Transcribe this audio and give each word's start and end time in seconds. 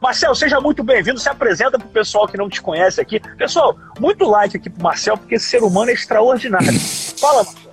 Marcel, 0.00 0.34
seja 0.34 0.58
muito 0.60 0.82
bem-vindo. 0.82 1.20
Se 1.20 1.28
apresenta 1.28 1.78
para 1.78 1.86
o 1.86 1.90
pessoal 1.90 2.26
que 2.26 2.36
não 2.36 2.48
te 2.48 2.62
conhece 2.62 3.00
aqui. 3.00 3.20
Pessoal, 3.36 3.76
muito 3.98 4.24
like 4.24 4.56
aqui 4.56 4.70
para 4.70 4.82
Marcel, 4.82 5.18
porque 5.18 5.34
esse 5.34 5.44
ser 5.44 5.62
humano 5.62 5.90
é 5.90 5.92
extraordinário. 5.92 6.72
Fala, 7.18 7.44
Marcel. 7.44 7.70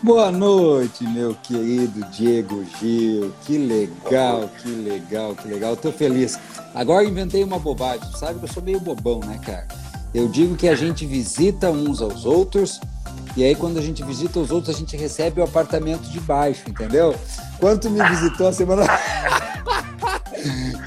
Boa 0.00 0.30
noite, 0.30 1.02
meu 1.02 1.34
querido 1.42 2.04
Diego 2.12 2.64
Gil. 2.78 3.34
Que 3.44 3.58
legal, 3.58 4.48
que 4.62 4.68
legal, 4.68 5.34
que 5.34 5.48
legal. 5.48 5.74
Estou 5.74 5.92
feliz. 5.92 6.38
Agora 6.72 7.04
inventei 7.04 7.42
uma 7.42 7.58
bobagem. 7.58 8.08
Sabe 8.12 8.38
que 8.38 8.44
eu 8.44 8.52
sou 8.52 8.62
meio 8.62 8.78
bobão, 8.78 9.18
né, 9.18 9.40
cara? 9.44 9.66
Eu 10.14 10.28
digo 10.28 10.54
que 10.56 10.68
a 10.68 10.76
gente 10.76 11.04
visita 11.04 11.70
uns 11.70 12.00
aos 12.00 12.24
outros 12.24 12.80
e 13.36 13.44
aí, 13.44 13.54
quando 13.54 13.78
a 13.78 13.82
gente 13.82 14.02
visita 14.02 14.40
os 14.40 14.50
outros, 14.50 14.74
a 14.74 14.78
gente 14.78 14.96
recebe 14.96 15.40
o 15.40 15.44
apartamento 15.44 16.02
de 16.10 16.18
baixo, 16.18 16.62
entendeu? 16.68 17.14
Quanto 17.60 17.88
me 17.88 18.02
visitou 18.08 18.48
a 18.48 18.52
semana. 18.52 18.82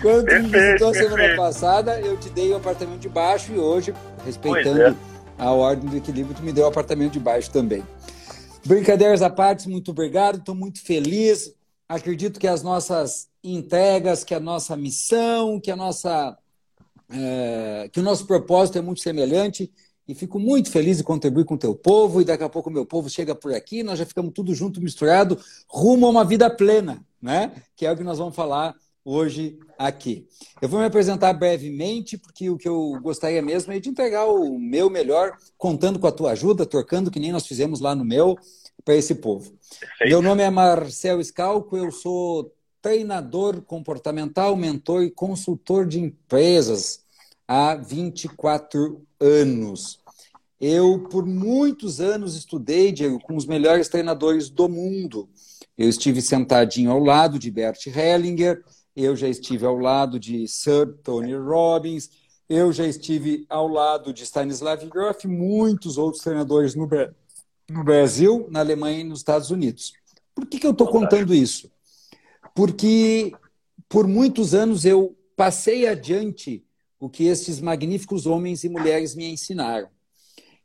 Quanto 0.01 0.33
me 0.33 0.49
visitou 0.49 0.93
semana 0.93 1.35
passada, 1.35 1.99
eu 1.99 2.17
te 2.17 2.29
dei 2.29 2.51
o 2.51 2.57
apartamento 2.57 2.99
de 2.99 3.09
baixo 3.09 3.51
e 3.53 3.57
hoje, 3.57 3.93
respeitando 4.25 4.81
é. 4.81 4.95
a 5.37 5.51
ordem 5.51 5.89
do 5.89 5.97
equilíbrio, 5.97 6.35
tu 6.35 6.43
me 6.43 6.51
deu 6.51 6.65
o 6.65 6.67
apartamento 6.67 7.13
de 7.13 7.19
baixo 7.19 7.51
também. 7.51 7.83
Brincadeiras 8.65 9.21
à 9.21 9.29
parte, 9.29 9.67
muito 9.67 9.91
obrigado, 9.91 10.37
estou 10.37 10.55
muito 10.55 10.81
feliz. 10.81 11.53
Acredito 11.89 12.39
que 12.39 12.47
as 12.47 12.63
nossas 12.63 13.27
entregas, 13.43 14.23
que 14.23 14.33
a 14.33 14.39
nossa 14.39 14.77
missão, 14.77 15.59
que 15.59 15.71
a 15.71 15.75
nossa 15.75 16.37
é, 17.11 17.89
que 17.91 17.99
o 17.99 18.03
nosso 18.03 18.25
propósito 18.25 18.77
é 18.77 18.81
muito 18.81 19.01
semelhante 19.01 19.71
e 20.07 20.15
fico 20.15 20.39
muito 20.39 20.71
feliz 20.71 20.97
de 20.97 21.03
contribuir 21.03 21.45
com 21.45 21.55
o 21.55 21.57
teu 21.57 21.75
povo, 21.75 22.21
e 22.21 22.25
daqui 22.25 22.43
a 22.43 22.49
pouco 22.49 22.69
o 22.69 22.73
meu 22.73 22.85
povo 22.85 23.09
chega 23.09 23.35
por 23.35 23.53
aqui, 23.53 23.83
nós 23.83 23.99
já 23.99 24.05
ficamos 24.05 24.33
tudo 24.33 24.53
junto, 24.53 24.81
misturado, 24.81 25.39
rumo 25.67 26.05
a 26.05 26.09
uma 26.09 26.25
vida 26.25 26.49
plena, 26.49 27.03
né? 27.21 27.51
Que 27.75 27.85
é 27.85 27.91
o 27.91 27.95
que 27.95 28.03
nós 28.03 28.17
vamos 28.17 28.35
falar 28.35 28.75
hoje 29.03 29.57
aqui. 29.77 30.27
Eu 30.61 30.69
vou 30.69 30.79
me 30.79 30.85
apresentar 30.85 31.33
brevemente, 31.33 32.17
porque 32.17 32.49
o 32.49 32.57
que 32.57 32.67
eu 32.67 32.99
gostaria 33.01 33.41
mesmo 33.41 33.73
é 33.73 33.79
de 33.79 33.89
entregar 33.89 34.25
o 34.25 34.57
meu 34.59 34.89
melhor, 34.89 35.37
contando 35.57 35.99
com 35.99 36.07
a 36.07 36.11
tua 36.11 36.31
ajuda, 36.31 36.65
trocando 36.65 37.11
que 37.11 37.19
nem 37.19 37.31
nós 37.31 37.47
fizemos 37.47 37.79
lá 37.79 37.95
no 37.95 38.05
meu, 38.05 38.37
para 38.83 38.95
esse 38.95 39.15
povo. 39.15 39.51
Perfeito. 39.79 40.09
Meu 40.09 40.21
nome 40.21 40.43
é 40.43 40.49
Marcel 40.49 41.23
Scalco, 41.23 41.77
eu 41.77 41.91
sou 41.91 42.53
treinador 42.81 43.61
comportamental, 43.61 44.55
mentor 44.55 45.03
e 45.03 45.11
consultor 45.11 45.85
de 45.85 45.99
empresas 45.99 47.01
há 47.47 47.75
24 47.75 49.05
anos. 49.19 49.99
Eu, 50.59 51.07
por 51.09 51.25
muitos 51.25 51.99
anos, 51.99 52.35
estudei, 52.35 52.91
Diego, 52.91 53.19
com 53.19 53.35
os 53.35 53.45
melhores 53.45 53.89
treinadores 53.89 54.49
do 54.49 54.69
mundo. 54.69 55.27
Eu 55.77 55.89
estive 55.89 56.21
sentadinho 56.21 56.91
ao 56.91 56.99
lado 56.99 57.39
de 57.39 57.49
Bert 57.49 57.87
Hellinger, 57.87 58.63
eu 59.03 59.15
já 59.15 59.27
estive 59.27 59.65
ao 59.65 59.77
lado 59.77 60.19
de 60.19 60.47
Sir 60.47 60.93
Tony 61.03 61.35
Robbins, 61.35 62.09
eu 62.49 62.71
já 62.71 62.85
estive 62.85 63.45
ao 63.49 63.67
lado 63.67 64.13
de 64.13 64.23
Stanislav 64.23 64.83
Grof, 64.87 65.25
muitos 65.25 65.97
outros 65.97 66.23
treinadores 66.23 66.75
no, 66.75 66.87
no 67.69 67.83
Brasil, 67.83 68.47
na 68.49 68.59
Alemanha 68.59 68.99
e 68.99 69.03
nos 69.03 69.19
Estados 69.19 69.51
Unidos. 69.51 69.93
Por 70.35 70.45
que, 70.45 70.59
que 70.59 70.67
eu 70.67 70.71
estou 70.71 70.87
contando 70.87 71.33
isso? 71.33 71.71
Porque 72.53 73.33
por 73.87 74.07
muitos 74.07 74.53
anos 74.53 74.85
eu 74.85 75.15
passei 75.35 75.87
adiante 75.87 76.63
o 76.99 77.09
que 77.09 77.25
estes 77.25 77.59
magníficos 77.59 78.25
homens 78.25 78.63
e 78.63 78.69
mulheres 78.69 79.15
me 79.15 79.25
ensinaram. 79.25 79.89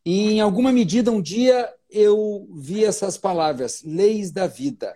E, 0.04 0.34
em 0.34 0.40
alguma 0.40 0.70
medida, 0.70 1.10
um 1.10 1.20
dia 1.20 1.68
eu 1.90 2.48
vi 2.52 2.84
essas 2.84 3.18
palavras, 3.18 3.82
leis 3.84 4.30
da 4.30 4.46
vida. 4.46 4.94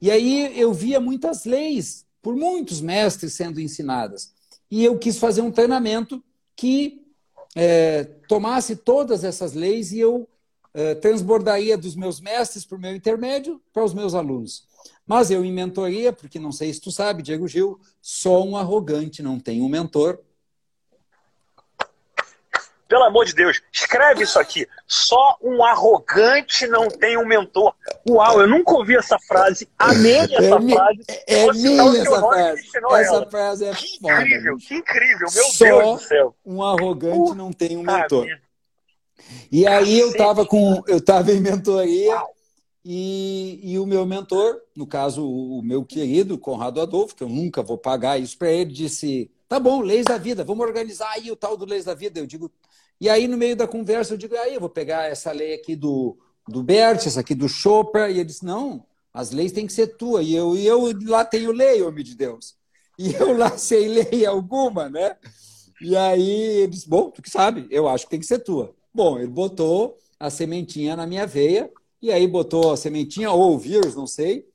E 0.00 0.10
aí 0.10 0.58
eu 0.60 0.72
via 0.72 1.00
muitas 1.00 1.44
leis, 1.44 2.05
por 2.26 2.34
muitos 2.34 2.80
mestres 2.80 3.34
sendo 3.34 3.60
ensinadas. 3.60 4.32
E 4.68 4.84
eu 4.84 4.98
quis 4.98 5.16
fazer 5.16 5.42
um 5.42 5.50
treinamento 5.52 6.20
que 6.56 7.06
é, 7.54 8.02
tomasse 8.26 8.74
todas 8.74 9.22
essas 9.22 9.52
leis 9.52 9.92
e 9.92 10.00
eu 10.00 10.28
é, 10.74 10.96
transbordaria 10.96 11.78
dos 11.78 11.94
meus 11.94 12.20
mestres 12.20 12.66
por 12.66 12.80
meu 12.80 12.96
intermédio 12.96 13.62
para 13.72 13.84
os 13.84 13.94
meus 13.94 14.12
alunos. 14.12 14.66
Mas 15.06 15.30
eu, 15.30 15.44
em 15.44 15.52
mentoria, 15.52 16.12
porque 16.12 16.40
não 16.40 16.50
sei 16.50 16.74
se 16.74 16.80
tu 16.80 16.90
sabe, 16.90 17.22
Diego 17.22 17.46
Gil, 17.46 17.78
sou 18.02 18.44
um 18.44 18.56
arrogante, 18.56 19.22
não 19.22 19.38
tenho 19.38 19.64
um 19.64 19.68
mentor, 19.68 20.18
pelo 22.88 23.04
amor 23.04 23.24
de 23.24 23.34
Deus, 23.34 23.60
escreve 23.72 24.24
isso 24.24 24.38
aqui. 24.38 24.66
Só 24.86 25.36
um 25.42 25.64
arrogante 25.64 26.66
não 26.66 26.88
tem 26.88 27.16
um 27.16 27.26
mentor. 27.26 27.74
Uau, 28.08 28.40
eu 28.40 28.48
nunca 28.48 28.72
ouvi 28.72 28.96
essa 28.96 29.18
frase. 29.18 29.68
Amei 29.78 30.18
essa 30.18 30.34
é 30.34 30.48
frase. 30.48 31.04
É, 31.26 31.46
é 31.46 31.52
minha 31.52 31.82
essa 32.00 32.20
frase. 32.20 32.62
Essa 32.68 33.14
ela. 33.14 33.30
frase 33.30 33.64
é 33.64 33.74
que 33.74 33.96
incrível, 33.96 34.52
foda, 34.52 34.66
que 34.66 34.74
incrível. 34.74 35.28
Meu 35.34 35.44
Só 35.44 35.64
Deus 35.64 36.00
do 36.00 36.08
céu. 36.08 36.36
Um 36.44 36.62
arrogante 36.62 37.34
não 37.34 37.52
tem 37.52 37.76
um 37.76 37.82
mentor. 37.82 38.26
E 39.50 39.66
aí 39.66 39.98
eu 39.98 40.10
estava 40.10 40.46
com, 40.46 40.82
eu 40.86 40.98
estava 40.98 41.32
em 41.32 41.40
mentoria 41.40 42.22
e, 42.84 43.58
e, 43.64 43.78
o 43.80 43.86
meu 43.86 44.06
mentor, 44.06 44.60
no 44.76 44.86
caso 44.86 45.28
o 45.28 45.60
meu 45.60 45.84
querido 45.84 46.38
Conrado 46.38 46.80
Adolfo, 46.80 47.16
que 47.16 47.24
eu 47.24 47.28
nunca 47.28 47.62
vou 47.62 47.76
pagar 47.76 48.16
isso 48.16 48.38
para 48.38 48.52
ele, 48.52 48.70
disse: 48.70 49.28
"Tá 49.48 49.58
bom, 49.58 49.80
leis 49.80 50.04
da 50.04 50.16
vida, 50.18 50.44
vamos 50.44 50.64
organizar 50.64 51.10
aí 51.10 51.30
o 51.30 51.34
tal 51.34 51.56
do 51.56 51.64
leis 51.64 51.84
da 51.84 51.94
vida". 51.94 52.20
Eu 52.20 52.26
digo: 52.26 52.48
e 53.00 53.08
aí, 53.08 53.28
no 53.28 53.36
meio 53.36 53.54
da 53.54 53.66
conversa, 53.66 54.14
eu 54.14 54.18
digo, 54.18 54.36
aí 54.36 54.54
eu 54.54 54.60
vou 54.60 54.70
pegar 54.70 55.04
essa 55.04 55.30
lei 55.32 55.54
aqui 55.54 55.76
do, 55.76 56.16
do 56.48 56.62
Bert, 56.62 57.06
essa 57.06 57.20
aqui 57.20 57.34
do 57.34 57.48
Chopra, 57.48 58.08
e 58.08 58.14
ele 58.14 58.24
disse, 58.24 58.44
não, 58.44 58.84
as 59.12 59.30
leis 59.30 59.52
têm 59.52 59.66
que 59.66 59.72
ser 59.72 59.96
tua. 59.96 60.22
E 60.22 60.34
eu, 60.34 60.56
e 60.56 60.66
eu 60.66 60.92
lá 61.04 61.24
tenho 61.24 61.52
lei, 61.52 61.82
homem 61.82 62.04
de 62.04 62.14
Deus. 62.14 62.54
E 62.98 63.12
eu 63.12 63.36
lá 63.36 63.58
sei 63.58 63.88
lei 63.88 64.24
alguma, 64.24 64.88
né? 64.88 65.18
E 65.82 65.94
aí 65.94 66.30
ele 66.62 66.68
disse, 66.68 66.88
bom, 66.88 67.10
tu 67.10 67.20
que 67.20 67.28
sabe, 67.28 67.66
eu 67.70 67.86
acho 67.86 68.06
que 68.06 68.10
tem 68.10 68.20
que 68.20 68.24
ser 68.24 68.38
tua. 68.38 68.74
Bom, 68.94 69.18
ele 69.18 69.26
botou 69.26 69.98
a 70.18 70.30
sementinha 70.30 70.96
na 70.96 71.06
minha 71.06 71.26
veia, 71.26 71.70
e 72.00 72.10
aí 72.10 72.26
botou 72.26 72.72
a 72.72 72.76
sementinha, 72.78 73.30
ou 73.30 73.54
o 73.54 73.58
vírus, 73.58 73.94
não 73.94 74.06
sei. 74.06 74.48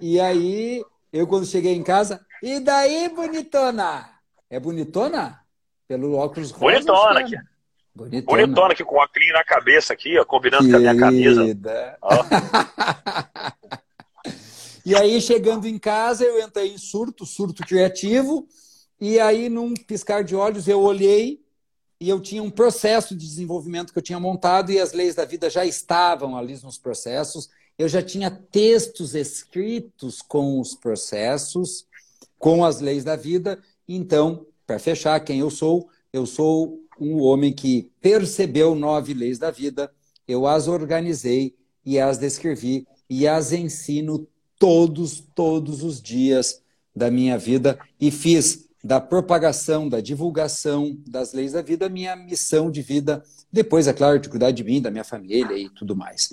E 0.00 0.18
aí, 0.18 0.82
eu 1.12 1.26
quando 1.26 1.44
cheguei 1.44 1.74
em 1.74 1.82
casa, 1.82 2.24
e 2.42 2.60
daí, 2.60 3.10
bonitona? 3.10 4.08
É 4.48 4.58
bonitona? 4.58 5.40
Pelo 5.86 6.14
óculos 6.14 6.50
rosa. 6.50 6.76
Bonitona, 6.76 7.20
aqui. 7.20 7.36
Bonitona. 7.94 8.42
Bonitona 8.42 8.72
aqui 8.72 8.84
com 8.84 9.00
a 9.00 9.08
clean 9.08 9.32
na 9.32 9.44
cabeça 9.44 9.92
aqui, 9.92 10.18
ó, 10.18 10.24
combinando 10.24 10.64
Querida. 10.64 10.78
com 10.78 10.88
a 10.88 10.92
minha 10.92 11.04
camisa. 11.04 11.44
e 14.84 14.96
aí, 14.96 15.20
chegando 15.20 15.66
em 15.66 15.78
casa, 15.78 16.24
eu 16.24 16.40
entrei 16.40 16.72
em 16.72 16.78
surto, 16.78 17.26
surto 17.26 17.64
criativo, 17.66 18.46
e 19.00 19.20
aí, 19.20 19.48
num 19.48 19.74
piscar 19.74 20.24
de 20.24 20.34
olhos, 20.34 20.68
eu 20.68 20.80
olhei 20.80 21.40
e 22.00 22.08
eu 22.08 22.20
tinha 22.20 22.42
um 22.42 22.50
processo 22.50 23.14
de 23.14 23.26
desenvolvimento 23.26 23.92
que 23.92 23.98
eu 23.98 24.02
tinha 24.02 24.18
montado 24.18 24.72
e 24.72 24.80
as 24.80 24.92
leis 24.92 25.14
da 25.14 25.24
vida 25.24 25.48
já 25.48 25.64
estavam 25.64 26.36
ali 26.36 26.58
nos 26.62 26.78
processos. 26.78 27.48
Eu 27.78 27.88
já 27.88 28.02
tinha 28.02 28.28
textos 28.28 29.14
escritos 29.14 30.20
com 30.20 30.58
os 30.58 30.74
processos, 30.74 31.86
com 32.38 32.64
as 32.64 32.80
leis 32.80 33.04
da 33.04 33.14
vida. 33.14 33.60
Então, 33.88 34.46
para 34.66 34.78
fechar, 34.78 35.18
quem 35.20 35.40
eu 35.40 35.50
sou? 35.50 35.88
Eu 36.12 36.26
sou 36.26 36.81
um 37.00 37.20
homem 37.20 37.52
que 37.52 37.90
percebeu 38.00 38.74
nove 38.74 39.14
leis 39.14 39.38
da 39.38 39.50
vida, 39.50 39.90
eu 40.26 40.46
as 40.46 40.68
organizei 40.68 41.54
e 41.84 41.98
as 41.98 42.18
descrevi 42.18 42.86
e 43.08 43.26
as 43.26 43.52
ensino 43.52 44.26
todos, 44.58 45.20
todos 45.34 45.82
os 45.82 46.00
dias 46.00 46.62
da 46.94 47.10
minha 47.10 47.36
vida 47.36 47.78
e 48.00 48.10
fiz 48.10 48.68
da 48.84 49.00
propagação, 49.00 49.88
da 49.88 50.00
divulgação 50.00 50.96
das 51.06 51.32
leis 51.32 51.52
da 51.52 51.62
vida 51.62 51.88
minha 51.88 52.16
missão 52.16 52.70
de 52.70 52.82
vida. 52.82 53.22
Depois, 53.50 53.86
é 53.86 53.92
claro, 53.92 54.18
de 54.18 54.28
cuidar 54.28 54.50
de 54.50 54.64
mim, 54.64 54.80
da 54.80 54.90
minha 54.90 55.04
família 55.04 55.56
e 55.56 55.68
tudo 55.68 55.94
mais. 55.94 56.32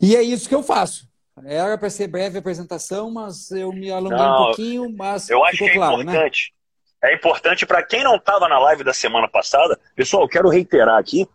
E 0.00 0.14
é 0.14 0.22
isso 0.22 0.48
que 0.48 0.54
eu 0.54 0.62
faço. 0.62 1.08
Era 1.44 1.76
para 1.76 1.90
ser 1.90 2.08
breve 2.08 2.36
a 2.36 2.40
apresentação, 2.40 3.10
mas 3.10 3.50
eu 3.50 3.70
me 3.72 3.90
alonguei 3.90 4.18
Não, 4.18 4.32
um 4.32 4.44
pouquinho, 4.46 4.96
mas 4.96 5.28
eu 5.28 5.44
acho 5.44 5.58
que 5.58 5.64
é 5.64 5.74
claro, 5.74 5.98
né? 5.98 6.02
importante. 6.04 6.52
Né? 6.52 6.55
É 7.02 7.14
importante 7.14 7.66
para 7.66 7.82
quem 7.82 8.02
não 8.02 8.16
estava 8.16 8.48
na 8.48 8.58
live 8.58 8.82
da 8.82 8.92
semana 8.92 9.28
passada. 9.28 9.78
Pessoal, 9.94 10.28
quero 10.28 10.48
reiterar 10.48 10.98
aqui 10.98 11.28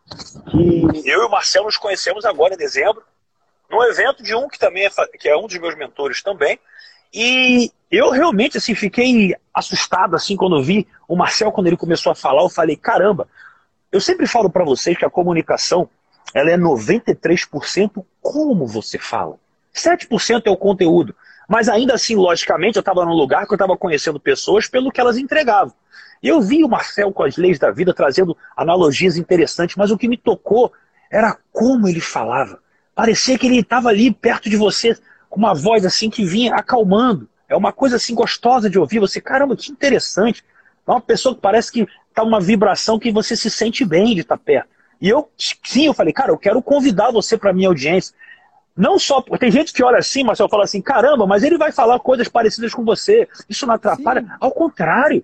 que 0.49 1.09
eu 1.09 1.21
e 1.21 1.25
o 1.25 1.29
Marcelo 1.29 1.65
nos 1.65 1.77
conhecemos 1.77 2.25
agora 2.25 2.53
em 2.53 2.57
dezembro, 2.57 3.03
num 3.69 3.83
evento 3.83 4.23
de 4.23 4.35
um 4.35 4.47
que 4.47 4.59
também 4.59 4.85
é, 4.85 4.89
que 5.17 5.29
é 5.29 5.37
um 5.37 5.47
dos 5.47 5.57
meus 5.57 5.75
mentores 5.75 6.21
também. 6.21 6.59
E 7.13 7.71
eu 7.89 8.09
realmente 8.09 8.57
assim 8.57 8.73
fiquei 8.73 9.35
assustado 9.53 10.15
assim 10.15 10.35
quando 10.35 10.63
vi 10.63 10.87
o 11.07 11.15
Marcel 11.15 11.51
quando 11.51 11.67
ele 11.67 11.77
começou 11.77 12.11
a 12.11 12.15
falar, 12.15 12.41
eu 12.41 12.49
falei, 12.49 12.75
caramba, 12.75 13.27
eu 13.91 13.99
sempre 13.99 14.25
falo 14.25 14.49
para 14.49 14.63
vocês 14.63 14.97
que 14.97 15.05
a 15.05 15.09
comunicação 15.09 15.89
ela 16.33 16.49
é 16.49 16.57
93% 16.57 18.03
como 18.21 18.65
você 18.65 18.97
fala. 18.97 19.37
7% 19.73 20.43
é 20.45 20.49
o 20.49 20.57
conteúdo. 20.57 21.15
Mas 21.51 21.67
ainda 21.67 21.95
assim, 21.95 22.15
logicamente, 22.15 22.77
eu 22.77 22.79
estava 22.79 23.03
num 23.03 23.11
lugar 23.11 23.45
que 23.45 23.51
eu 23.51 23.57
estava 23.57 23.75
conhecendo 23.75 24.17
pessoas 24.21 24.69
pelo 24.69 24.89
que 24.89 25.01
elas 25.01 25.17
entregavam. 25.17 25.73
Eu 26.23 26.39
vi 26.39 26.63
o 26.63 26.69
Marcel 26.69 27.11
com 27.11 27.23
as 27.23 27.35
leis 27.35 27.59
da 27.59 27.69
vida 27.69 27.93
trazendo 27.93 28.37
analogias 28.55 29.17
interessantes, 29.17 29.75
mas 29.75 29.91
o 29.91 29.97
que 29.97 30.07
me 30.07 30.15
tocou 30.15 30.71
era 31.11 31.37
como 31.51 31.89
ele 31.89 31.99
falava. 31.99 32.59
Parecia 32.95 33.37
que 33.37 33.47
ele 33.47 33.59
estava 33.59 33.89
ali 33.89 34.13
perto 34.13 34.49
de 34.49 34.55
você, 34.55 34.97
com 35.29 35.39
uma 35.39 35.53
voz 35.53 35.85
assim 35.85 36.09
que 36.09 36.23
vinha 36.23 36.55
acalmando. 36.55 37.27
É 37.49 37.55
uma 37.57 37.73
coisa 37.73 37.97
assim 37.97 38.15
gostosa 38.15 38.69
de 38.69 38.79
ouvir. 38.79 38.99
Você, 38.99 39.19
caramba, 39.19 39.53
que 39.57 39.73
interessante. 39.73 40.45
É 40.87 40.91
uma 40.91 41.01
pessoa 41.01 41.35
que 41.35 41.41
parece 41.41 41.69
que 41.69 41.85
tá 42.13 42.23
uma 42.23 42.39
vibração 42.39 42.97
que 42.97 43.11
você 43.11 43.35
se 43.35 43.51
sente 43.51 43.83
bem 43.83 44.15
de 44.15 44.21
estar 44.21 44.37
tá 44.37 44.41
perto. 44.41 44.69
E 45.01 45.09
eu, 45.09 45.29
sim, 45.37 45.87
eu 45.87 45.93
falei, 45.93 46.13
cara, 46.13 46.31
eu 46.31 46.37
quero 46.37 46.61
convidar 46.61 47.11
você 47.11 47.37
para 47.37 47.51
minha 47.51 47.67
audiência. 47.67 48.15
Não 48.75 48.97
só. 48.97 49.21
Tem 49.21 49.51
gente 49.51 49.73
que 49.73 49.83
olha 49.83 49.97
assim, 49.97 50.23
mas 50.23 50.39
eu 50.39 50.49
falo 50.49 50.63
assim, 50.63 50.81
caramba, 50.81 51.27
mas 51.27 51.43
ele 51.43 51.57
vai 51.57 51.71
falar 51.71 51.99
coisas 51.99 52.27
parecidas 52.27 52.73
com 52.73 52.83
você. 52.83 53.27
Isso 53.49 53.65
não 53.67 53.75
atrapalha? 53.75 54.21
Sim. 54.21 54.27
Ao 54.39 54.51
contrário. 54.51 55.23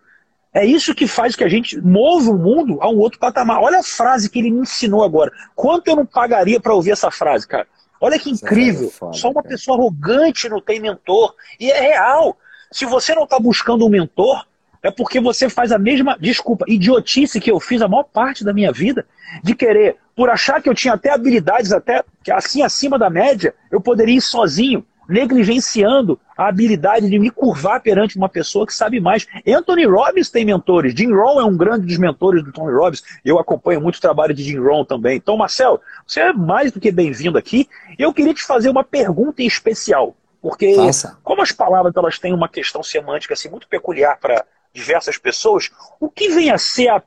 É 0.54 0.66
isso 0.66 0.96
que 0.96 1.06
faz 1.06 1.36
que 1.36 1.44
a 1.44 1.48
gente 1.48 1.80
move 1.80 2.30
o 2.30 2.38
mundo 2.38 2.80
a 2.82 2.90
um 2.90 2.98
outro 2.98 3.20
patamar. 3.20 3.62
Olha 3.62 3.80
a 3.80 3.84
frase 3.84 4.28
que 4.28 4.40
ele 4.40 4.50
me 4.50 4.62
ensinou 4.62 5.04
agora. 5.04 5.32
Quanto 5.54 5.88
eu 5.88 5.96
não 5.96 6.06
pagaria 6.06 6.60
para 6.60 6.74
ouvir 6.74 6.92
essa 6.92 7.12
frase, 7.12 7.48
cara? 7.48 7.68
Olha 8.02 8.18
que 8.18 8.32
incrível. 8.32 8.88
É 8.88 8.92
foda, 8.92 9.14
Só 9.14 9.28
uma 9.28 9.44
cara. 9.44 9.50
pessoa 9.50 9.78
arrogante 9.78 10.50
não 10.50 10.60
tem 10.60 10.80
mentor. 10.80 11.36
E 11.60 11.70
é 11.70 11.80
real. 11.80 12.36
Se 12.72 12.86
você 12.86 13.14
não 13.14 13.26
está 13.26 13.38
buscando 13.38 13.86
um 13.86 13.90
mentor, 13.90 14.47
é 14.82 14.92
porque 14.92 15.20
você 15.20 15.50
faz 15.50 15.72
a 15.72 15.78
mesma, 15.78 16.18
desculpa, 16.20 16.66
idiotice 16.68 17.40
que 17.40 17.52
eu 17.52 17.60
fiz 17.60 17.82
a 17.82 17.88
maior 17.88 18.04
parte 18.04 18.44
da 18.44 18.54
minha 18.54 18.72
vida, 18.72 19.06
de 19.44 19.56
querer, 19.56 19.98
por 20.16 20.30
achar 20.30 20.62
que 20.62 20.70
eu 20.70 20.74
tinha 20.74 20.94
até 20.94 21.12
habilidades 21.12 21.72
até 21.72 22.04
assim 22.32 22.62
acima 22.62 22.98
da 22.98 23.10
média, 23.10 23.54
eu 23.72 23.82
poderia 23.82 24.18
ir 24.18 24.22
sozinho, 24.22 24.86
negligenciando 25.08 26.20
a 26.38 26.48
habilidade 26.48 27.10
de 27.10 27.18
me 27.18 27.32
curvar 27.32 27.82
perante 27.82 28.18
uma 28.18 28.28
pessoa 28.28 28.66
que 28.66 28.74
sabe 28.74 29.00
mais. 29.00 29.26
Anthony 29.48 29.86
Robbins 29.86 30.30
tem 30.30 30.46
mentores, 30.46 30.94
Jim 30.94 31.12
Rohn 31.14 31.40
é 31.40 31.46
um 31.46 31.56
grande 31.56 31.86
dos 31.86 31.98
mentores 31.98 32.44
do 32.44 32.52
Tony 32.52 32.74
Robbins, 32.74 33.04
eu 33.24 33.40
acompanho 33.40 33.82
muito 33.82 33.96
o 33.96 34.02
trabalho 34.02 34.34
de 34.34 34.44
Jim 34.44 34.60
Rohn 34.60 34.84
também. 34.84 35.18
Então, 35.18 35.38
Marcel, 35.38 35.82
você 36.06 36.22
é 36.22 36.34
mais 36.34 36.72
do 36.72 36.80
que 36.80 36.92
bem-vindo 36.92 37.38
aqui. 37.38 37.68
Eu 37.98 38.14
queria 38.14 38.34
te 38.34 38.44
fazer 38.44 38.70
uma 38.70 38.84
pergunta 38.84 39.42
em 39.42 39.48
especial, 39.48 40.16
porque 40.42 40.76
Faça. 40.76 41.18
como 41.24 41.42
as 41.42 41.52
palavras 41.52 41.96
elas 41.96 42.20
têm 42.20 42.34
uma 42.34 42.50
questão 42.50 42.84
semântica 42.84 43.34
assim, 43.34 43.50
muito 43.50 43.68
peculiar 43.68 44.18
para 44.20 44.46
diversas 44.78 45.18
pessoas, 45.18 45.72
o 46.00 46.10
que 46.10 46.30
vem 46.30 46.52
a 46.52 46.58
ser 46.58 46.90
a 46.90 47.04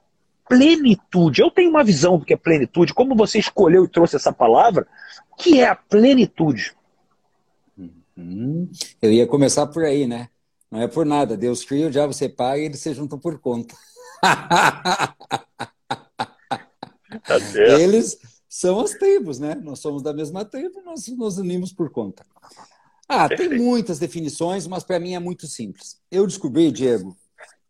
plenitude? 0.48 1.40
Eu 1.40 1.50
tenho 1.50 1.70
uma 1.70 1.84
visão 1.84 2.18
do 2.18 2.24
que 2.24 2.34
é 2.34 2.36
plenitude, 2.36 2.92
como 2.92 3.14
você 3.14 3.38
escolheu 3.38 3.84
e 3.84 3.88
trouxe 3.88 4.16
essa 4.16 4.32
palavra, 4.32 4.86
o 5.30 5.36
que 5.36 5.60
é 5.60 5.68
a 5.68 5.76
plenitude? 5.76 6.74
Hum, 8.18 8.68
eu 9.00 9.12
ia 9.12 9.26
começar 9.26 9.66
por 9.68 9.84
aí, 9.84 10.06
né? 10.06 10.28
Não 10.70 10.82
é 10.82 10.88
por 10.88 11.06
nada. 11.06 11.36
Deus 11.36 11.64
cria, 11.64 11.86
o 11.86 11.90
diabo 11.90 12.12
separa 12.12 12.58
e 12.58 12.64
eles 12.64 12.80
se 12.80 12.92
juntam 12.92 13.18
por 13.18 13.38
conta. 13.38 13.74
Tá 17.26 17.38
eles 17.54 18.18
são 18.48 18.78
as 18.78 18.92
tribos, 18.92 19.40
né? 19.40 19.56
Nós 19.56 19.80
somos 19.80 20.00
da 20.00 20.12
mesma 20.12 20.44
tribo, 20.44 20.80
nós 20.82 21.08
nos 21.08 21.38
unimos 21.38 21.72
por 21.72 21.90
conta. 21.90 22.24
Ah, 23.08 23.28
Perfeito. 23.28 23.50
tem 23.50 23.58
muitas 23.58 23.98
definições, 23.98 24.68
mas 24.68 24.84
para 24.84 25.00
mim 25.00 25.14
é 25.14 25.18
muito 25.18 25.48
simples. 25.48 26.00
Eu 26.08 26.24
descobri, 26.24 26.70
Diego, 26.70 27.16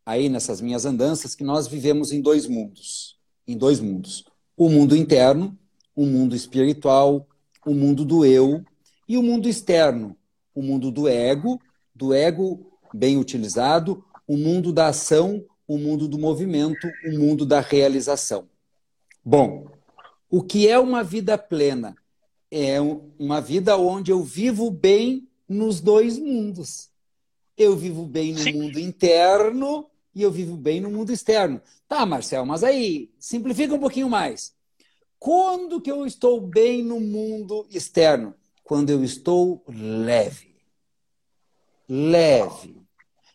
aí 0.05 0.29
nessas 0.29 0.61
minhas 0.61 0.85
andanças, 0.85 1.35
que 1.35 1.44
nós 1.44 1.67
vivemos 1.67 2.12
em 2.12 2.20
dois 2.20 2.47
mundos. 2.47 3.19
Em 3.47 3.56
dois 3.56 3.81
mundos. 3.81 4.25
O 4.56 4.69
mundo 4.69 4.97
interno, 4.97 5.56
o 5.94 6.06
mundo 6.06 6.35
espiritual, 6.35 7.26
o 7.64 7.75
mundo 7.75 8.05
do 8.05 8.25
eu, 8.25 8.64
e 9.08 9.17
o 9.17 9.23
mundo 9.23 9.49
externo, 9.49 10.17
o 10.55 10.62
mundo 10.62 10.91
do 10.91 11.08
ego, 11.08 11.61
do 11.94 12.14
ego 12.14 12.70
bem 12.94 13.19
utilizado, 13.19 14.05
o 14.26 14.37
mundo 14.37 14.73
da 14.73 14.88
ação, 14.88 15.44
o 15.67 15.76
mundo 15.79 16.08
do 16.08 16.19
movimento, 16.19 16.88
o 17.06 17.19
mundo 17.19 17.44
da 17.44 17.61
realização. 17.61 18.49
Bom, 19.25 19.67
o 20.31 20.43
que 20.43 20.69
é 20.69 20.79
uma 20.79 21.02
vida 21.02 21.37
plena? 21.37 21.97
É 22.50 22.81
uma 22.81 23.41
vida 23.41 23.76
onde 23.76 24.11
eu 24.11 24.23
vivo 24.23 24.70
bem 24.70 25.29
nos 25.49 25.81
dois 25.81 26.19
mundos. 26.19 26.88
Eu 27.61 27.77
vivo 27.77 28.07
bem 28.07 28.33
no 28.33 28.39
Sim. 28.39 28.53
mundo 28.55 28.81
interno 28.81 29.87
e 30.15 30.23
eu 30.23 30.31
vivo 30.31 30.57
bem 30.57 30.81
no 30.81 30.91
mundo 30.91 31.12
externo. 31.12 31.61
Tá, 31.87 32.07
Marcel, 32.07 32.47
mas 32.47 32.65
aí 32.65 33.11
simplifica 33.19 33.75
um 33.75 33.79
pouquinho 33.79 34.09
mais. 34.09 34.55
Quando 35.19 35.79
que 35.79 35.91
eu 35.91 36.07
estou 36.07 36.41
bem 36.41 36.83
no 36.83 36.99
mundo 36.99 37.67
externo? 37.71 38.35
Quando 38.65 38.89
eu 38.89 39.05
estou 39.05 39.62
leve. 39.69 40.57
Leve. 41.87 42.81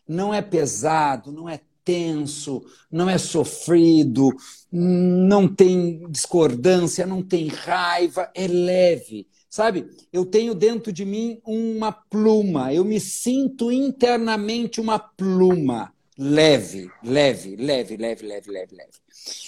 Não 0.08 0.34
é 0.34 0.42
pesado, 0.42 1.30
não 1.30 1.48
é 1.48 1.60
tenso, 1.84 2.64
não 2.90 3.08
é 3.08 3.18
sofrido, 3.18 4.28
não 4.72 5.46
tem 5.46 6.04
discordância, 6.10 7.06
não 7.06 7.22
tem 7.22 7.46
raiva, 7.46 8.28
é 8.34 8.48
leve. 8.48 9.28
Sabe, 9.48 9.88
eu 10.12 10.26
tenho 10.26 10.54
dentro 10.54 10.92
de 10.92 11.04
mim 11.04 11.40
uma 11.44 11.92
pluma, 11.92 12.74
eu 12.74 12.84
me 12.84 13.00
sinto 13.00 13.70
internamente 13.70 14.80
uma 14.80 14.98
pluma 14.98 15.94
leve, 16.18 16.90
leve, 17.02 17.56
leve, 17.56 17.96
leve, 17.96 18.26
leve, 18.26 18.50
leve, 18.50 18.74
leve. 18.74 18.92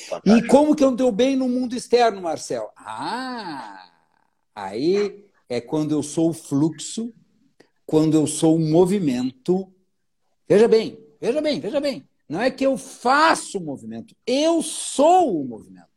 Fantástico. 0.09 0.47
E 0.47 0.49
como 0.49 0.75
que 0.75 0.85
eu 0.85 0.93
estou 0.93 1.11
bem 1.11 1.37
no 1.37 1.49
mundo 1.49 1.75
externo, 1.75 2.21
Marcel? 2.21 2.71
Ah, 2.77 3.91
aí 4.55 5.25
é 5.49 5.61
quando 5.61 5.93
eu 5.93 6.03
sou 6.03 6.31
o 6.31 6.35
fluxo, 6.35 7.13
quando 7.87 8.15
eu 8.15 8.27
sou 8.27 8.57
o 8.57 8.61
movimento. 8.61 9.73
Veja 10.47 10.69
bem, 10.69 10.99
veja 11.21 11.41
bem, 11.41 11.61
veja 11.61 11.81
bem. 11.81 12.07
Não 12.29 12.41
é 12.41 12.51
que 12.51 12.65
eu 12.65 12.77
faço 12.77 13.59
o 13.59 13.63
movimento, 13.63 14.15
eu 14.27 14.63
sou 14.63 15.41
o 15.41 15.45
movimento. 15.47 15.88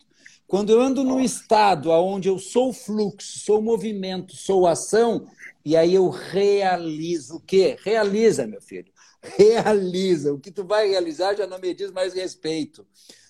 Quando 0.52 0.72
eu 0.72 0.82
ando 0.82 1.04
num 1.04 1.22
estado 1.22 1.90
onde 1.90 2.28
eu 2.28 2.38
sou 2.38 2.74
fluxo, 2.74 3.40
sou 3.40 3.62
movimento, 3.62 4.36
sou 4.36 4.68
ação, 4.68 5.26
e 5.64 5.78
aí 5.78 5.96
eu 5.96 6.10
realizo 6.10 7.38
o 7.38 7.40
quê? 7.40 7.78
Realiza, 7.82 8.46
meu 8.46 8.62
filho 8.62 8.92
realiza. 9.22 10.34
O 10.34 10.40
que 10.40 10.52
tu 10.52 10.64
vai 10.64 10.90
realizar 10.90 11.36
já 11.36 11.46
não 11.46 11.60
me 11.60 11.74
diz 11.74 11.92
mais 11.92 12.14
respeito. 12.14 12.86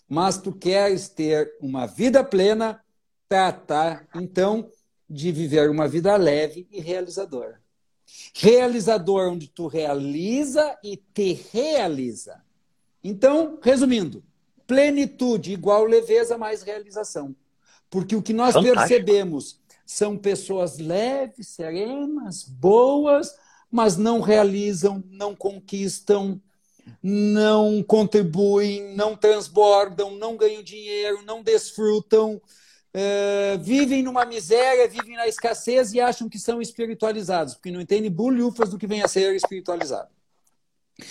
Mas 0.07 0.38
tu 0.38 0.51
queres 0.51 1.09
ter 1.09 1.56
uma 1.59 1.85
vida 1.85 2.23
plena, 2.23 2.83
tratar, 3.27 4.07
então, 4.15 4.69
de 5.09 5.31
viver 5.31 5.69
uma 5.69 5.88
vida 5.88 6.15
leve 6.17 6.67
e 6.71 6.79
realizadora. 6.79 7.62
Realizador, 8.35 9.31
onde 9.31 9.47
tu 9.47 9.67
realiza 9.67 10.77
e 10.83 10.97
te 10.97 11.33
realiza. 11.53 12.41
Então, 13.03 13.57
resumindo, 13.62 14.24
plenitude 14.71 15.51
igual 15.51 15.83
leveza 15.83 16.38
mais 16.38 16.63
realização. 16.63 17.35
Porque 17.89 18.15
o 18.15 18.21
que 18.21 18.31
nós 18.31 18.53
Fantástico. 18.53 18.88
percebemos 18.88 19.59
são 19.85 20.18
pessoas 20.18 20.77
leves, 20.77 21.50
serenas, 21.50 22.44
boas, 22.44 23.35
mas 23.69 23.97
não 23.97 24.21
realizam, 24.21 25.03
não 25.09 25.35
conquistam, 25.35 26.41
não 27.03 27.83
contribuem, 27.83 28.95
não 28.95 29.13
transbordam, 29.13 30.15
não 30.15 30.38
ganham 30.38 30.63
dinheiro, 30.63 31.22
não 31.25 31.43
desfrutam, 31.43 32.41
é, 32.93 33.57
vivem 33.57 34.01
numa 34.01 34.24
miséria, 34.24 34.88
vivem 34.88 35.17
na 35.17 35.27
escassez 35.27 35.91
e 35.91 36.00
acham 36.00 36.29
que 36.29 36.39
são 36.39 36.62
espiritualizados, 36.62 37.55
porque 37.55 37.72
não 37.72 37.81
entendem 37.81 38.10
bulhufas 38.10 38.69
do 38.69 38.77
que 38.77 38.88
vem 38.88 39.03
a 39.03 39.07
ser 39.10 39.36
espiritualizado. 39.36 40.10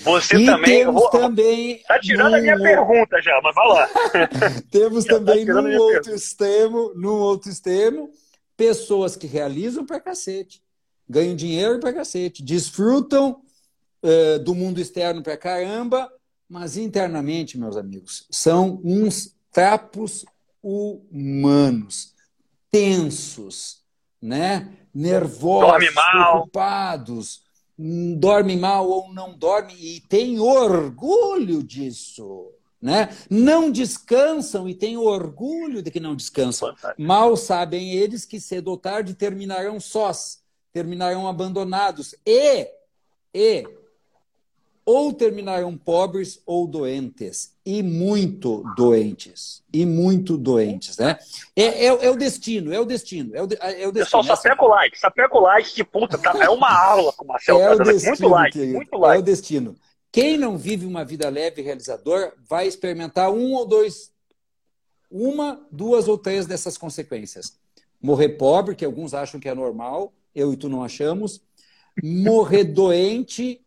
Você 0.03 0.37
e 0.37 0.47
também. 0.47 0.85
Temos 0.85 1.11
também. 1.11 1.83
Tá 1.87 1.99
tirando 1.99 2.31
num... 2.33 2.39
a 2.39 2.41
minha 2.41 2.59
pergunta 2.59 3.21
já, 3.21 3.41
mas 3.43 3.55
vai 3.55 3.69
lá. 3.69 3.89
temos 4.71 5.05
já 5.07 5.13
tá 5.13 5.19
também 5.19 5.47
tá 5.47 5.55
num 5.55 5.77
outro 5.77 6.03
pergunta. 6.03 6.15
extremo, 6.15 6.93
num 6.95 7.15
outro 7.15 7.51
extremo, 7.51 8.11
pessoas 8.57 9.17
que 9.17 9.27
realizam 9.27 9.85
pra 9.85 10.01
cacete 10.01 10.63
ganham 11.11 11.35
dinheiro 11.35 11.81
pra 11.81 11.93
cacete, 11.93 12.41
desfrutam 12.41 13.43
uh, 14.05 14.39
do 14.39 14.55
mundo 14.55 14.81
externo 14.81 15.25
pra 15.25 15.37
caramba, 15.37 16.09
mas 16.49 16.77
internamente, 16.77 17.59
meus 17.59 17.77
amigos, 17.77 18.29
são 18.31 18.81
uns 18.85 19.37
trapos 19.51 20.25
humanos, 20.63 22.15
tensos, 22.71 23.83
né? 24.23 24.71
nervosos, 24.95 25.89
preocupados, 25.93 27.43
dorme 28.17 28.57
mal 28.57 28.89
ou 28.89 29.13
não 29.13 29.37
dorme 29.37 29.75
e 29.79 30.01
tem 30.01 30.39
orgulho 30.39 31.63
disso. 31.63 32.53
Né? 32.81 33.11
Não 33.29 33.71
descansam 33.71 34.69
e 34.69 34.75
têm 34.75 34.97
orgulho 34.97 35.83
de 35.83 35.91
que 35.91 36.01
não 36.01 36.17
descansam. 36.17 36.75
Mal 36.99 37.37
sabem 37.37 37.93
eles 37.93 38.25
que 38.25 38.41
cedo 38.41 38.69
ou 38.69 38.77
tarde 38.77 39.15
terminarão 39.15 39.79
sós, 39.79 40.43
terminarão 40.73 41.29
abandonados 41.29 42.15
e, 42.25 42.69
e 43.35 43.67
ou 44.93 45.13
terminarão 45.13 45.77
pobres 45.77 46.43
ou 46.45 46.67
doentes 46.67 47.55
e 47.65 47.81
muito 47.81 48.65
doentes 48.75 49.63
e 49.73 49.87
muito 49.87 50.37
doentes, 50.37 50.99
né? 50.99 51.17
É, 51.55 51.87
é, 51.87 51.87
é 51.87 52.11
o 52.11 52.17
destino, 52.17 52.75
é 52.75 52.81
o 52.81 52.85
destino, 52.85 53.37
é 53.37 53.41
o, 53.41 53.45
é 53.45 53.87
o 53.87 53.93
destino. 53.93 53.93
Pessoal, 53.93 54.25
sapeca 54.25 54.65
o 54.65 54.69
like, 54.69 54.99
sapeca 54.99 55.39
o 55.39 55.41
like, 55.43 55.73
que 55.73 55.85
puta, 55.85 56.19
tá, 56.19 56.37
é 56.43 56.49
uma 56.49 56.77
aula 56.77 57.13
com 57.13 57.25
o 57.25 57.29
Marcelo. 57.29 57.61
É 57.61 57.73
o 57.73 57.79
destino, 57.79 58.09
muito 58.09 58.29
like, 58.29 58.59
querido, 58.59 58.77
muito 58.79 58.97
like. 58.97 59.17
É 59.17 59.21
o 59.21 59.23
destino. 59.23 59.77
Quem 60.11 60.37
não 60.37 60.59
vive 60.59 60.85
uma 60.87 61.05
vida 61.05 61.29
leve 61.29 61.63
e 61.63 61.65
realizador 61.65 62.33
vai 62.49 62.67
experimentar 62.67 63.31
um 63.31 63.53
ou 63.53 63.65
dois, 63.65 64.13
uma, 65.09 65.65
duas 65.71 66.09
ou 66.09 66.19
três 66.19 66.47
dessas 66.47 66.77
consequências. 66.77 67.57
Morrer 68.03 68.31
pobre, 68.31 68.75
que 68.75 68.85
alguns 68.85 69.15
acham 69.15 69.39
que 69.39 69.49
é 69.49 69.55
normal, 69.55 70.13
eu 70.35 70.53
e 70.53 70.57
tu 70.57 70.69
não 70.69 70.83
achamos, 70.83 71.41
morrer 72.03 72.65
doente, 72.65 73.61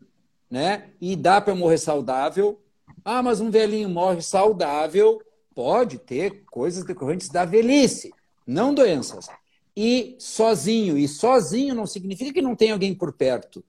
né? 0.54 0.92
E 1.02 1.16
dá 1.16 1.42
para 1.42 1.56
morrer 1.56 1.80
saudável, 1.80 2.62
Ah, 3.04 3.24
mas 3.24 3.42
um 3.42 3.50
velhinho 3.50 3.90
morre 3.90 4.22
saudável. 4.22 5.20
Pode 5.56 5.98
ter 5.98 6.44
coisas 6.46 6.86
decorrentes 6.86 7.28
da 7.28 7.44
velhice, 7.44 8.14
não 8.46 8.72
doenças. 8.72 9.28
E 9.76 10.16
sozinho. 10.20 10.96
E 10.96 11.08
sozinho 11.08 11.74
não 11.74 11.88
significa 11.88 12.32
que 12.32 12.42
não 12.42 12.56
tem 12.56 12.70
alguém 12.72 12.94
por 12.94 13.12
perto. 13.14 13.66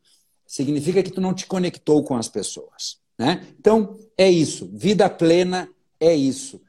Significa 0.46 1.02
que 1.02 1.10
tu 1.10 1.22
não 1.22 1.32
te 1.32 1.46
conectou 1.46 2.04
com 2.04 2.16
as 2.16 2.28
pessoas. 2.28 2.98
Né? 3.18 3.46
Então, 3.58 3.98
é 4.16 4.30
isso. 4.30 4.70
Vida 4.70 5.08
plena 5.08 5.70
é 5.98 6.14
isso. 6.14 6.60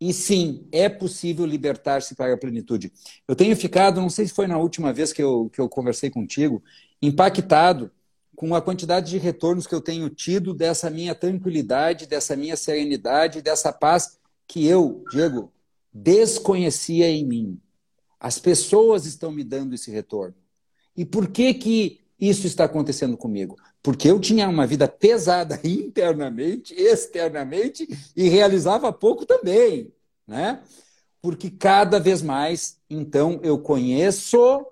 E 0.00 0.12
sim, 0.12 0.68
é 0.70 0.88
possível 0.88 1.44
libertar-se 1.44 2.14
para 2.14 2.32
a 2.32 2.38
plenitude. 2.38 2.92
Eu 3.26 3.34
tenho 3.34 3.56
ficado, 3.56 4.00
não 4.00 4.10
sei 4.10 4.28
se 4.28 4.32
foi 4.32 4.46
na 4.46 4.58
última 4.58 4.92
vez 4.92 5.12
que 5.12 5.22
eu, 5.22 5.50
que 5.52 5.60
eu 5.60 5.68
conversei 5.68 6.08
contigo, 6.08 6.62
impactado 7.02 7.90
com 8.36 8.54
a 8.54 8.60
quantidade 8.60 9.10
de 9.10 9.18
retornos 9.18 9.66
que 9.66 9.74
eu 9.74 9.80
tenho 9.80 10.10
tido 10.10 10.52
dessa 10.52 10.90
minha 10.90 11.14
tranquilidade, 11.14 12.06
dessa 12.06 12.36
minha 12.36 12.54
serenidade, 12.54 13.40
dessa 13.40 13.72
paz 13.72 14.18
que 14.46 14.66
eu, 14.66 15.02
Diego, 15.10 15.50
desconhecia 15.92 17.08
em 17.08 17.24
mim. 17.24 17.60
As 18.20 18.38
pessoas 18.38 19.06
estão 19.06 19.32
me 19.32 19.42
dando 19.42 19.74
esse 19.74 19.90
retorno. 19.90 20.34
E 20.94 21.04
por 21.04 21.28
que 21.28 21.54
que 21.54 22.00
isso 22.20 22.46
está 22.46 22.64
acontecendo 22.64 23.16
comigo? 23.16 23.56
Porque 23.82 24.10
eu 24.10 24.20
tinha 24.20 24.48
uma 24.48 24.66
vida 24.66 24.86
pesada 24.86 25.58
internamente, 25.64 26.74
externamente 26.74 27.88
e 28.14 28.28
realizava 28.28 28.92
pouco 28.92 29.24
também, 29.24 29.90
né? 30.26 30.62
Porque 31.22 31.50
cada 31.50 31.98
vez 31.98 32.20
mais, 32.20 32.78
então, 32.90 33.40
eu 33.42 33.58
conheço 33.58 34.66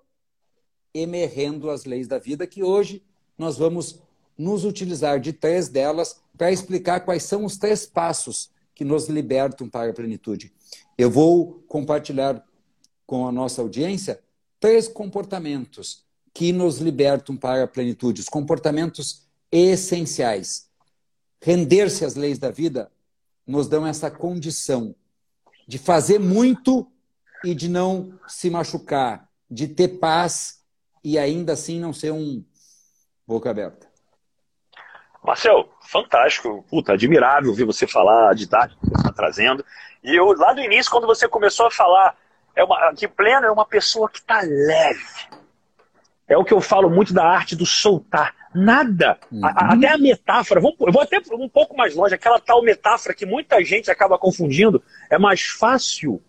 emerrendo 0.92 1.70
as 1.70 1.84
leis 1.86 2.06
da 2.06 2.18
vida 2.18 2.46
que 2.46 2.62
hoje 2.62 3.02
nós 3.36 3.56
vamos 3.56 4.00
nos 4.36 4.64
utilizar 4.64 5.20
de 5.20 5.32
três 5.32 5.68
delas 5.68 6.20
para 6.36 6.52
explicar 6.52 7.00
quais 7.00 7.22
são 7.22 7.44
os 7.44 7.56
três 7.56 7.86
passos 7.86 8.50
que 8.74 8.84
nos 8.84 9.08
libertam 9.08 9.68
para 9.68 9.90
a 9.90 9.94
plenitude. 9.94 10.52
Eu 10.98 11.10
vou 11.10 11.62
compartilhar 11.68 12.44
com 13.06 13.26
a 13.26 13.32
nossa 13.32 13.62
audiência 13.62 14.20
três 14.58 14.88
comportamentos 14.88 16.04
que 16.32 16.52
nos 16.52 16.78
libertam 16.78 17.36
para 17.36 17.64
a 17.64 17.68
plenitude, 17.68 18.20
os 18.20 18.28
comportamentos 18.28 19.26
essenciais. 19.52 20.68
Render-se 21.40 22.04
às 22.04 22.16
leis 22.16 22.38
da 22.38 22.50
vida 22.50 22.90
nos 23.46 23.68
dão 23.68 23.86
essa 23.86 24.10
condição 24.10 24.94
de 25.68 25.78
fazer 25.78 26.18
muito 26.18 26.90
e 27.44 27.54
de 27.54 27.68
não 27.68 28.18
se 28.26 28.50
machucar, 28.50 29.28
de 29.50 29.68
ter 29.68 29.98
paz 29.98 30.60
e 31.04 31.18
ainda 31.18 31.52
assim 31.52 31.78
não 31.78 31.92
ser 31.92 32.12
um 32.12 32.42
boca 33.26 33.50
aberta. 33.50 33.86
Marcel, 35.22 35.70
fantástico, 35.80 36.64
puta, 36.68 36.92
admirável 36.92 37.50
ouvir 37.50 37.64
você 37.64 37.86
falar, 37.86 38.30
a 38.30 38.34
didática 38.34 38.78
que 38.78 38.90
você 38.90 38.96
está 38.96 39.12
trazendo. 39.12 39.64
E 40.02 40.14
eu, 40.14 40.26
lá 40.34 40.52
do 40.52 40.60
início, 40.60 40.92
quando 40.92 41.06
você 41.06 41.26
começou 41.26 41.66
a 41.66 41.70
falar 41.70 42.14
é 42.54 42.62
uma, 42.62 42.92
que 42.94 43.08
pleno 43.08 43.46
é 43.46 43.50
uma 43.50 43.66
pessoa 43.66 44.08
que 44.08 44.18
está 44.18 44.40
leve. 44.42 45.04
É 46.28 46.36
o 46.36 46.44
que 46.44 46.54
eu 46.54 46.60
falo 46.60 46.88
muito 46.88 47.12
da 47.12 47.24
arte 47.26 47.56
do 47.56 47.66
soltar. 47.66 48.34
Nada. 48.54 49.18
Uhum. 49.32 49.44
A, 49.44 49.74
até 49.74 49.88
a 49.88 49.98
metáfora, 49.98 50.60
eu 50.60 50.92
vou 50.92 51.02
até 51.02 51.20
um 51.32 51.48
pouco 51.48 51.76
mais 51.76 51.94
longe, 51.94 52.14
aquela 52.14 52.38
tal 52.38 52.62
metáfora 52.62 53.14
que 53.14 53.26
muita 53.26 53.62
gente 53.64 53.90
acaba 53.90 54.16
confundindo. 54.16 54.82
É 55.10 55.18
mais 55.18 55.42
fácil 55.42 56.22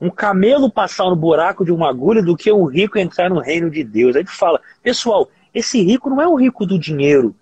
um 0.00 0.10
camelo 0.10 0.70
passar 0.70 1.04
no 1.04 1.16
buraco 1.16 1.64
de 1.64 1.72
uma 1.72 1.88
agulha 1.88 2.22
do 2.22 2.36
que 2.36 2.52
um 2.52 2.64
rico 2.64 2.98
entrar 2.98 3.30
no 3.30 3.40
reino 3.40 3.70
de 3.70 3.84
Deus. 3.84 4.16
Aí 4.16 4.24
tu 4.24 4.32
fala, 4.32 4.60
pessoal, 4.82 5.28
esse 5.58 5.82
rico 5.82 6.08
não 6.08 6.22
é 6.22 6.28
o 6.28 6.36
rico 6.36 6.64
do 6.64 6.78
dinheiro. 6.78 7.34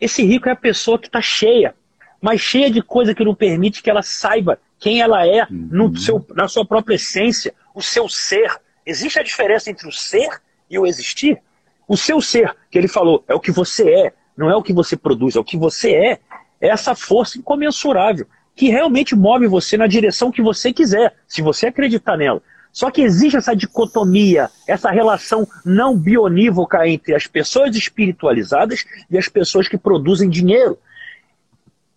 Esse 0.00 0.22
rico 0.22 0.48
é 0.48 0.52
a 0.52 0.56
pessoa 0.56 0.98
que 0.98 1.06
está 1.06 1.20
cheia, 1.20 1.74
mas 2.20 2.40
cheia 2.40 2.70
de 2.70 2.80
coisa 2.82 3.14
que 3.14 3.24
não 3.24 3.34
permite 3.34 3.82
que 3.82 3.90
ela 3.90 4.02
saiba 4.02 4.58
quem 4.78 5.00
ela 5.00 5.26
é 5.26 5.42
uhum. 5.42 5.68
no 5.70 5.96
seu, 5.96 6.26
na 6.34 6.48
sua 6.48 6.64
própria 6.64 6.94
essência, 6.94 7.54
o 7.74 7.82
seu 7.82 8.08
ser. 8.08 8.50
Existe 8.86 9.18
a 9.18 9.22
diferença 9.22 9.70
entre 9.70 9.86
o 9.86 9.92
ser 9.92 10.40
e 10.68 10.78
o 10.78 10.86
existir? 10.86 11.40
O 11.86 11.96
seu 11.96 12.20
ser, 12.20 12.56
que 12.70 12.78
ele 12.78 12.88
falou, 12.88 13.22
é 13.28 13.34
o 13.34 13.40
que 13.40 13.52
você 13.52 13.88
é, 13.90 14.12
não 14.36 14.50
é 14.50 14.56
o 14.56 14.62
que 14.62 14.72
você 14.72 14.96
produz, 14.96 15.36
é 15.36 15.38
o 15.38 15.44
que 15.44 15.58
você 15.58 15.92
é. 15.92 16.20
É 16.60 16.68
essa 16.68 16.94
força 16.94 17.38
incomensurável 17.38 18.26
que 18.56 18.68
realmente 18.68 19.14
move 19.14 19.46
você 19.46 19.76
na 19.76 19.86
direção 19.86 20.30
que 20.30 20.40
você 20.40 20.72
quiser, 20.72 21.14
se 21.26 21.42
você 21.42 21.66
acreditar 21.66 22.16
nela. 22.16 22.42
Só 22.72 22.90
que 22.90 23.02
existe 23.02 23.36
essa 23.36 23.54
dicotomia, 23.54 24.50
essa 24.66 24.90
relação 24.90 25.46
não 25.64 25.96
bionívoca 25.96 26.88
entre 26.88 27.14
as 27.14 27.26
pessoas 27.26 27.76
espiritualizadas 27.76 28.84
e 29.10 29.18
as 29.18 29.28
pessoas 29.28 29.68
que 29.68 29.76
produzem 29.76 30.30
dinheiro. 30.30 30.78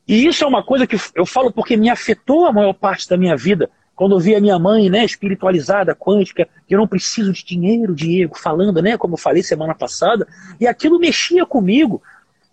E 0.08 0.28
isso 0.28 0.44
é 0.44 0.48
uma 0.48 0.64
coisa 0.64 0.86
que 0.86 0.98
eu 1.16 1.26
falo 1.26 1.52
porque 1.52 1.78
me 1.78 1.90
afetou 1.90 2.46
a 2.46 2.52
maior 2.52 2.74
parte 2.74 3.10
da 3.10 3.18
minha 3.18 3.38
vida. 3.38 3.70
Quando 3.96 4.14
eu 4.14 4.20
vi 4.20 4.36
a 4.36 4.42
minha 4.42 4.60
mãe, 4.60 4.90
né, 4.90 5.06
espiritualizada, 5.06 5.96
quântica, 5.96 6.48
que 6.68 6.76
eu 6.76 6.80
não 6.80 6.88
preciso 6.88 7.32
de 7.32 7.46
dinheiro, 7.46 7.96
Diego, 7.96 8.38
falando, 8.38 8.82
né, 8.82 8.98
como 8.98 9.14
eu 9.14 9.18
falei 9.18 9.42
semana 9.42 9.74
passada, 9.74 10.28
e 10.60 10.68
aquilo 10.68 11.00
mexia 11.00 11.46
comigo. 11.46 12.04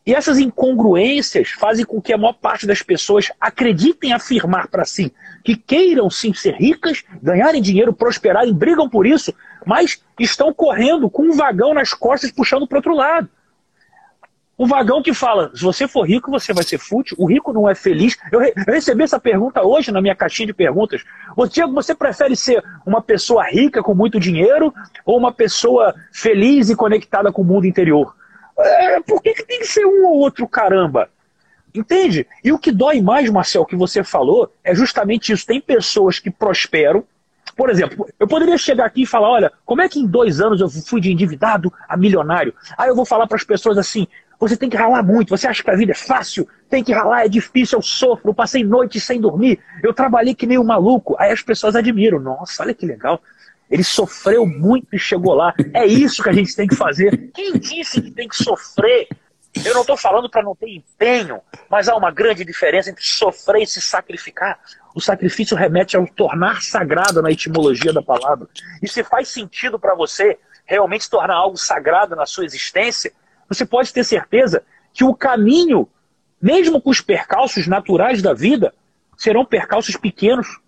E 0.04 0.14
essas 0.14 0.38
incongruências 0.38 1.50
fazem 1.50 1.84
com 1.84 2.00
que 2.00 2.12
a 2.12 2.18
maior 2.18 2.32
parte 2.32 2.66
das 2.66 2.82
pessoas 2.82 3.30
acreditem 3.40 4.12
afirmar 4.12 4.66
para 4.68 4.84
si 4.84 5.12
que 5.44 5.56
queiram 5.56 6.08
sim 6.10 6.32
ser 6.32 6.54
ricas, 6.54 7.04
ganharem 7.22 7.62
dinheiro, 7.62 7.92
prosperarem, 7.92 8.54
brigam 8.54 8.88
por 8.88 9.06
isso, 9.06 9.32
mas 9.64 10.02
estão 10.18 10.52
correndo 10.52 11.08
com 11.10 11.24
um 11.24 11.32
vagão 11.32 11.74
nas 11.74 11.92
costas 11.94 12.30
puxando 12.30 12.66
para 12.66 12.78
outro 12.78 12.94
lado. 12.94 13.28
O 14.56 14.66
vagão 14.66 15.02
que 15.02 15.14
fala, 15.14 15.50
se 15.54 15.62
você 15.62 15.88
for 15.88 16.06
rico, 16.06 16.30
você 16.30 16.52
vai 16.52 16.62
ser 16.62 16.78
fútil, 16.78 17.16
o 17.18 17.26
rico 17.26 17.52
não 17.52 17.68
é 17.68 17.74
feliz. 17.74 18.16
Eu, 18.30 18.38
re 18.38 18.52
eu 18.54 18.72
recebi 18.72 19.02
essa 19.02 19.18
pergunta 19.18 19.62
hoje 19.62 19.90
na 19.90 20.00
minha 20.00 20.14
caixinha 20.14 20.46
de 20.46 20.52
perguntas. 20.52 21.02
Tiago, 21.50 21.72
você 21.72 21.94
prefere 21.94 22.36
ser 22.36 22.62
uma 22.86 23.02
pessoa 23.02 23.44
rica 23.44 23.82
com 23.82 23.94
muito 23.94 24.20
dinheiro 24.20 24.72
ou 25.04 25.18
uma 25.18 25.32
pessoa 25.32 25.94
feliz 26.12 26.70
e 26.70 26.76
conectada 26.76 27.32
com 27.32 27.42
o 27.42 27.44
mundo 27.44 27.66
interior? 27.66 28.14
É, 28.58 29.00
por 29.00 29.22
que, 29.22 29.34
que 29.34 29.44
tem 29.44 29.60
que 29.60 29.66
ser 29.66 29.86
um 29.86 30.06
ou 30.06 30.18
outro, 30.18 30.46
caramba? 30.46 31.08
Entende? 31.74 32.26
E 32.44 32.52
o 32.52 32.58
que 32.58 32.70
dói 32.70 33.00
mais, 33.00 33.30
Marcel, 33.30 33.64
que 33.64 33.74
você 33.74 34.04
falou, 34.04 34.52
é 34.62 34.74
justamente 34.74 35.32
isso. 35.32 35.46
Tem 35.46 35.60
pessoas 35.60 36.18
que 36.18 36.30
prosperam. 36.30 37.04
Por 37.56 37.70
exemplo, 37.70 38.06
eu 38.18 38.26
poderia 38.26 38.56
chegar 38.58 38.86
aqui 38.86 39.02
e 39.02 39.06
falar: 39.06 39.30
olha, 39.30 39.52
como 39.64 39.80
é 39.82 39.88
que 39.88 39.98
em 39.98 40.06
dois 40.06 40.40
anos 40.40 40.60
eu 40.60 40.68
fui 40.68 41.00
de 41.00 41.10
endividado 41.10 41.72
a 41.88 41.96
milionário? 41.96 42.54
Aí 42.76 42.88
eu 42.88 42.96
vou 42.96 43.04
falar 43.04 43.26
para 43.26 43.36
as 43.36 43.44
pessoas 43.44 43.78
assim: 43.78 44.06
você 44.38 44.56
tem 44.56 44.68
que 44.68 44.76
ralar 44.76 45.02
muito. 45.02 45.30
Você 45.30 45.46
acha 45.46 45.62
que 45.62 45.70
a 45.70 45.76
vida 45.76 45.92
é 45.92 45.94
fácil? 45.94 46.48
Tem 46.68 46.82
que 46.82 46.92
ralar, 46.92 47.24
é 47.24 47.28
difícil, 47.28 47.78
eu 47.78 47.82
sofro, 47.82 48.30
eu 48.30 48.34
passei 48.34 48.64
noite 48.64 48.98
sem 48.98 49.20
dormir, 49.20 49.60
eu 49.82 49.94
trabalhei 49.94 50.34
que 50.34 50.46
nem 50.46 50.58
um 50.58 50.64
maluco. 50.64 51.14
Aí 51.18 51.30
as 51.30 51.42
pessoas 51.42 51.76
admiram. 51.76 52.18
Nossa, 52.18 52.62
olha 52.62 52.74
que 52.74 52.84
legal. 52.84 53.22
Ele 53.72 53.82
sofreu 53.82 54.44
muito 54.44 54.94
e 54.94 54.98
chegou 54.98 55.32
lá. 55.32 55.54
É 55.72 55.86
isso 55.86 56.22
que 56.22 56.28
a 56.28 56.32
gente 56.32 56.54
tem 56.54 56.68
que 56.68 56.76
fazer. 56.76 57.30
Quem 57.32 57.54
disse 57.58 58.02
que 58.02 58.10
tem 58.10 58.28
que 58.28 58.36
sofrer? 58.36 59.08
Eu 59.64 59.72
não 59.72 59.80
estou 59.80 59.96
falando 59.96 60.28
para 60.28 60.42
não 60.42 60.54
ter 60.54 60.68
empenho, 60.68 61.40
mas 61.70 61.88
há 61.88 61.96
uma 61.96 62.10
grande 62.10 62.44
diferença 62.44 62.90
entre 62.90 63.02
sofrer 63.02 63.62
e 63.62 63.66
se 63.66 63.80
sacrificar. 63.80 64.60
O 64.94 65.00
sacrifício 65.00 65.56
remete 65.56 65.96
ao 65.96 66.06
tornar 66.06 66.60
sagrado 66.60 67.22
na 67.22 67.30
etimologia 67.30 67.94
da 67.94 68.02
palavra. 68.02 68.46
E 68.82 68.86
se 68.86 69.02
faz 69.02 69.28
sentido 69.28 69.78
para 69.78 69.94
você 69.94 70.38
realmente 70.66 71.08
tornar 71.08 71.36
algo 71.36 71.56
sagrado 71.56 72.14
na 72.14 72.26
sua 72.26 72.44
existência, 72.44 73.10
você 73.48 73.64
pode 73.64 73.90
ter 73.90 74.04
certeza 74.04 74.62
que 74.92 75.02
o 75.02 75.14
caminho, 75.14 75.88
mesmo 76.40 76.78
com 76.78 76.90
os 76.90 77.00
percalços 77.00 77.66
naturais 77.66 78.20
da 78.20 78.34
vida, 78.34 78.74
serão 79.16 79.46
percalços 79.46 79.96
pequenos 79.96 80.60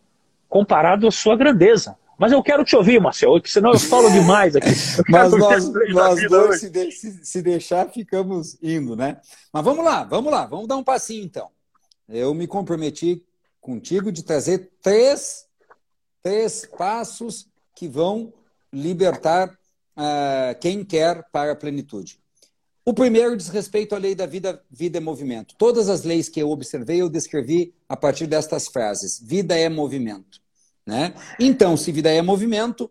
comparado 0.49 1.07
à 1.07 1.11
sua 1.11 1.37
grandeza. 1.37 1.99
Mas 2.25 2.33
eu 2.33 2.43
quero 2.43 2.65
te 2.65 2.75
ouvir, 2.75 2.99
Marcelo, 2.99 3.39
senão 3.45 3.73
eu 3.73 3.79
falo 3.79 4.11
demais 4.11 4.57
aqui. 4.57 4.71
Mas 5.11 5.31
nós, 5.33 5.71
nós 5.93 6.27
dois, 6.27 6.59
se, 6.59 6.71
de, 6.71 6.91
se, 6.91 7.23
se, 7.23 7.43
deixar, 7.43 7.91
ficamos 7.91 8.57
indo, 8.63 8.97
né? 8.97 9.21
Mas 9.53 9.63
vamos 9.63 9.85
lá, 9.85 10.05
vamos 10.05 10.33
lá, 10.33 10.47
vamos 10.47 10.67
dar 10.67 10.79
um 10.79 10.83
passinho 10.83 11.23
então. 11.23 11.51
Eu 12.09 12.33
me 12.33 12.47
comprometi 12.47 13.23
contigo 13.61 14.11
de 14.11 14.23
trazer 14.23 14.71
três, 14.81 15.45
três 16.23 16.65
passos 16.65 17.47
que 17.77 17.87
vão 17.87 18.33
libertar 18.73 19.51
uh, 19.51 20.59
quem 20.63 20.83
quer 20.83 21.29
para 21.31 21.53
a 21.53 21.57
plenitude. 21.57 22.19
O 22.87 22.95
primeiro 22.95 23.37
diz 23.37 23.49
respeito 23.49 23.95
à 23.95 23.99
lei 23.99 24.15
da 24.15 24.25
vida, 24.25 24.65
vida 24.71 24.97
é 24.97 25.01
movimento. 25.01 25.55
Todas 25.59 25.91
as 25.91 26.05
leis 26.05 26.31
que 26.31 26.41
eu 26.41 26.49
observei, 26.49 27.03
eu 27.03 27.11
descrevi 27.11 27.75
a 27.87 27.95
partir 27.95 28.27
destas 28.27 28.67
frases. 28.67 29.21
Vida 29.23 29.55
é 29.55 29.69
movimento. 29.69 30.43
Né? 30.87 31.15
Então, 31.41 31.77
se 31.77 31.91
vida 31.91 32.11
é 32.11 32.21
movimento, 32.21 32.91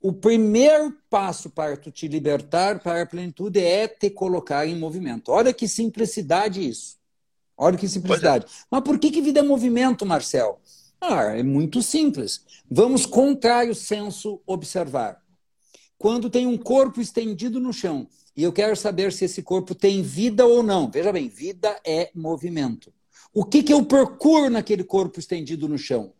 o 0.00 0.12
primeiro 0.12 0.96
passo 1.08 1.50
para 1.50 1.76
tu 1.76 1.90
te 1.90 2.06
libertar 2.06 2.78
para 2.80 3.02
a 3.02 3.06
plenitude 3.06 3.58
é 3.58 3.88
te 3.88 4.10
colocar 4.10 4.66
em 4.66 4.78
movimento. 4.78 5.30
Olha 5.30 5.52
que 5.52 5.66
simplicidade 5.66 6.66
isso. 6.68 6.96
Olha 7.56 7.78
que 7.78 7.88
simplicidade. 7.88 8.44
É. 8.44 8.48
Mas 8.70 8.82
por 8.82 8.98
que, 8.98 9.10
que 9.10 9.22
vida 9.22 9.40
é 9.40 9.42
movimento, 9.42 10.04
Marcel? 10.04 10.60
Ah, 11.00 11.36
é 11.36 11.42
muito 11.42 11.82
simples. 11.82 12.44
Vamos 12.70 13.06
contrário 13.06 13.72
o 13.72 13.74
senso 13.74 14.40
observar. 14.46 15.22
Quando 15.96 16.28
tem 16.28 16.46
um 16.46 16.58
corpo 16.58 17.00
estendido 17.00 17.58
no 17.58 17.72
chão 17.72 18.06
e 18.36 18.42
eu 18.42 18.52
quero 18.52 18.76
saber 18.76 19.12
se 19.12 19.24
esse 19.24 19.42
corpo 19.42 19.74
tem 19.74 20.02
vida 20.02 20.44
ou 20.44 20.62
não. 20.62 20.90
Veja 20.90 21.12
bem, 21.12 21.28
vida 21.28 21.80
é 21.86 22.10
movimento. 22.14 22.92
O 23.32 23.44
que, 23.44 23.62
que 23.62 23.72
eu 23.72 23.84
procuro 23.84 24.50
naquele 24.50 24.84
corpo 24.84 25.18
estendido 25.18 25.68
no 25.68 25.78
chão? 25.78 26.12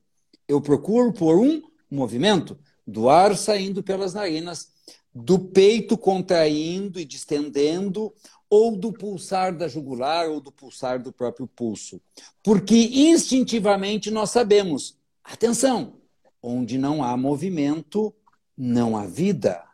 Eu 0.48 0.60
procuro 0.60 1.12
por 1.12 1.38
um 1.38 1.62
movimento 1.90 2.58
do 2.86 3.08
ar 3.08 3.36
saindo 3.36 3.82
pelas 3.82 4.14
narinas, 4.14 4.72
do 5.14 5.38
peito 5.38 5.96
contraindo 5.96 7.00
e 7.00 7.04
distendendo, 7.04 8.12
ou 8.50 8.76
do 8.76 8.92
pulsar 8.92 9.56
da 9.56 9.66
jugular 9.66 10.28
ou 10.28 10.40
do 10.40 10.52
pulsar 10.52 11.02
do 11.02 11.12
próprio 11.12 11.46
pulso. 11.46 12.00
Porque 12.42 12.76
instintivamente 12.76 14.10
nós 14.10 14.30
sabemos, 14.30 14.98
atenção, 15.22 15.94
onde 16.42 16.76
não 16.78 17.02
há 17.02 17.16
movimento, 17.16 18.14
não 18.56 18.96
há 18.96 19.06
vida. 19.06 19.64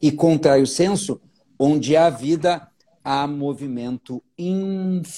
E 0.00 0.10
contrai 0.12 0.62
o 0.62 0.66
senso, 0.66 1.20
onde 1.58 1.94
há 1.96 2.08
vida, 2.08 2.66
há 3.04 3.26
movimento 3.26 4.22
infindável. 4.38 5.10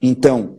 Então, 0.00 0.58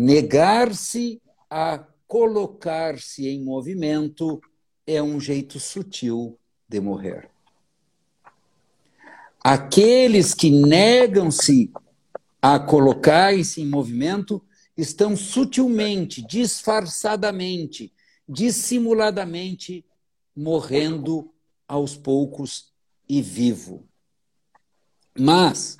negar-se 0.00 1.20
a 1.50 1.78
colocar-se 2.06 3.28
em 3.28 3.44
movimento 3.44 4.40
é 4.86 5.02
um 5.02 5.20
jeito 5.20 5.60
sutil 5.60 6.38
de 6.66 6.80
morrer. 6.80 7.28
Aqueles 9.44 10.32
que 10.32 10.50
negam-se 10.50 11.70
a 12.40 12.58
colocar-se 12.58 13.60
em 13.60 13.68
movimento 13.68 14.42
estão 14.74 15.14
sutilmente, 15.14 16.26
disfarçadamente, 16.26 17.92
dissimuladamente 18.26 19.84
morrendo 20.34 21.30
aos 21.68 21.94
poucos 21.94 22.72
e 23.06 23.20
vivo. 23.20 23.86
Mas 25.18 25.76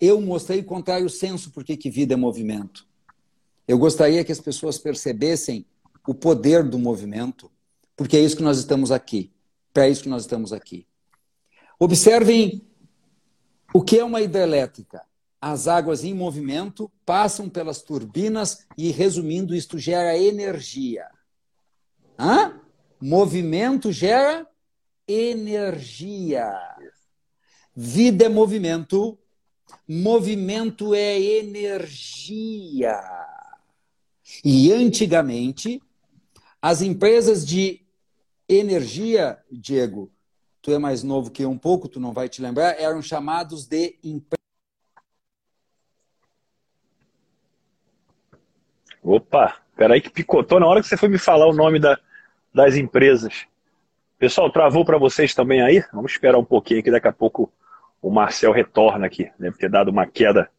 eu 0.00 0.20
mostrei 0.20 0.58
o 0.58 0.64
contrário 0.64 1.08
senso 1.08 1.52
porque 1.52 1.76
que 1.76 1.88
vida 1.88 2.14
é 2.14 2.16
movimento. 2.16 2.92
Eu 3.66 3.78
gostaria 3.78 4.24
que 4.24 4.32
as 4.32 4.40
pessoas 4.40 4.78
percebessem 4.78 5.66
o 6.06 6.14
poder 6.14 6.62
do 6.62 6.78
movimento, 6.78 7.50
porque 7.96 8.16
é 8.16 8.20
isso 8.20 8.36
que 8.36 8.42
nós 8.42 8.58
estamos 8.58 8.92
aqui. 8.92 9.32
Para 9.72 9.88
isso 9.88 10.02
que 10.02 10.08
nós 10.08 10.22
estamos 10.22 10.52
aqui. 10.52 10.86
Observem 11.78 12.62
o 13.72 13.82
que 13.82 13.98
é 13.98 14.04
uma 14.04 14.20
hidrelétrica. 14.20 15.02
As 15.40 15.66
águas 15.66 16.04
em 16.04 16.14
movimento 16.14 16.90
passam 17.04 17.48
pelas 17.48 17.82
turbinas 17.82 18.66
e, 18.78 18.90
resumindo, 18.90 19.54
isto 19.54 19.78
gera 19.78 20.16
energia. 20.16 21.06
Hã? 22.18 22.60
Movimento 23.00 23.90
gera 23.90 24.46
energia. 25.06 26.50
Vida 27.74 28.26
é 28.26 28.28
movimento, 28.28 29.18
movimento 29.88 30.94
é 30.94 31.20
energia. 31.20 33.00
E 34.44 34.70
antigamente, 34.72 35.82
as 36.60 36.82
empresas 36.82 37.46
de 37.46 37.80
energia, 38.46 39.38
Diego, 39.50 40.12
tu 40.60 40.70
é 40.70 40.78
mais 40.78 41.02
novo 41.02 41.30
que 41.30 41.44
eu 41.44 41.50
um 41.50 41.56
pouco, 41.56 41.88
tu 41.88 41.98
não 41.98 42.12
vai 42.12 42.28
te 42.28 42.42
lembrar, 42.42 42.78
eram 42.78 43.00
chamados 43.00 43.66
de 43.66 43.98
empresas. 44.04 44.44
Opa, 49.02 49.56
peraí 49.76 50.00
que 50.00 50.10
picotou 50.10 50.60
na 50.60 50.66
hora 50.66 50.82
que 50.82 50.88
você 50.88 50.96
foi 50.96 51.08
me 51.08 51.18
falar 51.18 51.46
o 51.46 51.54
nome 51.54 51.78
da, 51.78 51.98
das 52.52 52.76
empresas. 52.76 53.46
Pessoal, 54.18 54.50
travou 54.50 54.84
para 54.84 54.98
vocês 54.98 55.34
também 55.34 55.62
aí? 55.62 55.82
Vamos 55.92 56.12
esperar 56.12 56.38
um 56.38 56.44
pouquinho 56.44 56.82
que 56.82 56.90
daqui 56.90 57.08
a 57.08 57.12
pouco 57.12 57.52
o 58.00 58.10
Marcel 58.10 58.52
retorna 58.52 59.06
aqui. 59.06 59.30
Deve 59.38 59.56
ter 59.56 59.70
dado 59.70 59.90
uma 59.90 60.06
queda, 60.06 60.50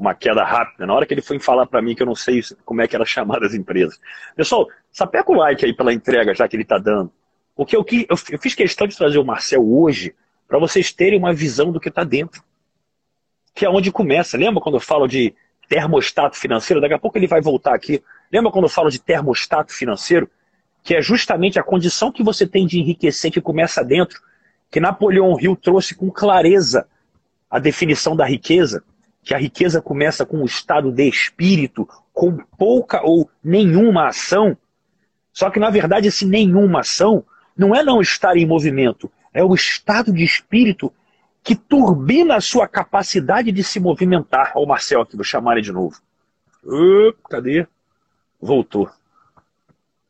uma 0.00 0.14
queda 0.14 0.42
rápida. 0.44 0.86
Na 0.86 0.94
hora 0.94 1.06
que 1.06 1.14
ele 1.14 1.22
foi 1.22 1.38
falar 1.38 1.66
para 1.66 1.82
mim 1.82 1.94
que 1.94 2.02
eu 2.02 2.06
não 2.06 2.14
sei 2.14 2.42
como 2.64 2.80
é 2.80 2.88
que 2.88 2.96
era 2.96 3.04
chamada 3.04 3.46
as 3.46 3.54
empresas. 3.54 4.00
Pessoal, 4.34 4.66
sapeca 4.90 5.30
o 5.30 5.34
like 5.34 5.64
aí 5.64 5.74
pela 5.74 5.92
entrega 5.92 6.34
já 6.34 6.48
que 6.48 6.56
ele 6.56 6.62
está 6.62 6.78
dando. 6.78 7.12
Porque 7.54 7.76
eu, 7.76 7.84
eu, 8.08 8.16
fiz 8.38 8.54
questão 8.54 8.86
de 8.86 8.96
trazer 8.96 9.18
o 9.18 9.24
Marcel 9.24 9.62
hoje 9.62 10.14
para 10.48 10.58
vocês 10.58 10.92
terem 10.92 11.18
uma 11.18 11.32
visão 11.32 11.70
do 11.70 11.78
que 11.78 11.90
está 11.90 12.02
dentro. 12.02 12.42
Que 13.54 13.66
é 13.66 13.68
onde 13.68 13.92
começa. 13.92 14.38
Lembra 14.38 14.62
quando 14.62 14.76
eu 14.76 14.80
falo 14.80 15.06
de 15.06 15.34
termostato 15.68 16.36
financeiro? 16.36 16.80
Daqui 16.80 16.94
a 16.94 16.98
pouco 16.98 17.18
ele 17.18 17.26
vai 17.26 17.40
voltar 17.40 17.74
aqui. 17.74 18.02
Lembra 18.32 18.50
quando 18.50 18.64
eu 18.64 18.70
falo 18.70 18.90
de 18.90 18.98
termostato 18.98 19.72
financeiro? 19.72 20.30
que 20.82 20.94
é 20.94 21.02
justamente 21.02 21.58
a 21.58 21.62
condição 21.62 22.10
que 22.10 22.22
você 22.22 22.46
tem 22.46 22.66
de 22.66 22.78
enriquecer 22.78 23.30
que 23.30 23.40
começa 23.40 23.84
dentro, 23.84 24.20
que 24.70 24.80
Napoleão 24.80 25.38
Hill 25.38 25.56
trouxe 25.56 25.94
com 25.94 26.10
clareza 26.10 26.86
a 27.50 27.58
definição 27.58 28.14
da 28.14 28.24
riqueza, 28.24 28.82
que 29.22 29.34
a 29.34 29.38
riqueza 29.38 29.80
começa 29.80 30.24
com 30.24 30.38
um 30.38 30.44
estado 30.44 30.90
de 30.90 31.08
espírito, 31.08 31.88
com 32.12 32.36
pouca 32.58 33.02
ou 33.02 33.30
nenhuma 33.42 34.08
ação. 34.08 34.56
Só 35.32 35.50
que, 35.50 35.60
na 35.60 35.70
verdade, 35.70 36.08
esse 36.08 36.26
nenhuma 36.26 36.80
ação 36.80 37.24
não 37.56 37.74
é 37.74 37.82
não 37.82 38.00
estar 38.00 38.36
em 38.36 38.46
movimento, 38.46 39.10
é 39.32 39.44
o 39.44 39.54
estado 39.54 40.12
de 40.12 40.24
espírito 40.24 40.92
que 41.42 41.54
turbina 41.54 42.36
a 42.36 42.40
sua 42.40 42.66
capacidade 42.68 43.50
de 43.52 43.62
se 43.62 43.80
movimentar. 43.80 44.52
Olha 44.54 44.64
o 44.64 44.68
Marcel 44.68 45.00
aqui, 45.00 45.16
vou 45.16 45.24
chamar 45.24 45.52
ele 45.52 45.62
de 45.62 45.72
novo. 45.72 45.96
Uh, 46.64 47.12
cadê? 47.28 47.66
Voltou. 48.40 48.90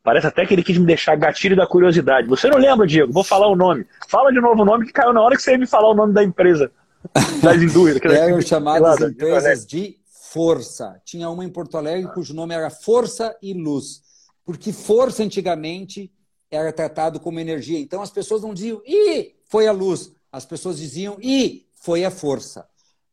Parece 0.03 0.27
até 0.27 0.47
que 0.47 0.55
ele 0.55 0.63
quis 0.63 0.79
me 0.79 0.87
deixar 0.87 1.15
gatilho 1.15 1.55
da 1.55 1.67
curiosidade. 1.67 2.27
Você 2.27 2.49
não 2.49 2.59
lembra, 2.59 2.87
Diego? 2.87 3.13
Vou 3.13 3.23
falar 3.23 3.49
o 3.49 3.55
nome. 3.55 3.87
Fala 4.09 4.33
de 4.33 4.41
novo 4.41 4.63
o 4.63 4.65
nome 4.65 4.87
que 4.87 4.93
caiu 4.93 5.13
na 5.13 5.21
hora 5.21 5.37
que 5.37 5.43
você 5.43 5.53
ia 5.53 5.59
me 5.59 5.67
falar 5.67 5.91
o 5.91 5.95
nome 5.95 6.15
da 6.15 6.25
empresa. 6.25 6.73
Das 7.43 7.63
indústrias. 7.63 8.13
Eram 8.13 8.41
chamadas 8.41 9.01
empresas 9.01 9.67
de 9.67 9.99
força. 10.05 11.01
Tinha 11.05 11.29
uma 11.31 11.45
em 11.45 11.49
Porto 11.49 11.77
Alegre 11.77 12.09
ah. 12.09 12.13
cujo 12.13 12.35
nome 12.35 12.55
era 12.55 12.71
Força 12.71 13.37
e 13.43 13.53
Luz. 13.55 14.03
Porque 14.45 14.73
força 14.73 15.23
antigamente 15.23 16.13
era 16.51 16.73
tratado 16.73 17.21
como 17.21 17.41
energia. 17.41 17.79
Então 17.79 18.03
as 18.03 18.11
pessoas 18.11 18.43
não 18.43 18.53
diziam, 18.53 18.83
ih, 18.85 19.35
foi 19.47 19.67
a 19.67 19.73
luz. 19.73 20.13
As 20.33 20.45
pessoas 20.45 20.79
diziam, 20.79 21.17
ih, 21.21 21.67
foi 21.75 22.05
a 22.05 22.11
força. 22.11 22.67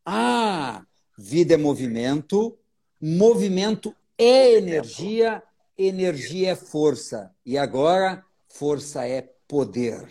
Ah, 0.06 0.84
vida 1.18 1.54
é 1.54 1.58
movimento, 1.58 2.58
movimento 3.00 3.96
é 4.18 4.54
energia 4.54 5.44
energia 5.78 6.52
é 6.52 6.56
força. 6.56 7.32
E 7.46 7.58
agora, 7.58 8.26
força 8.48 9.08
é 9.08 9.22
poder. 9.48 10.10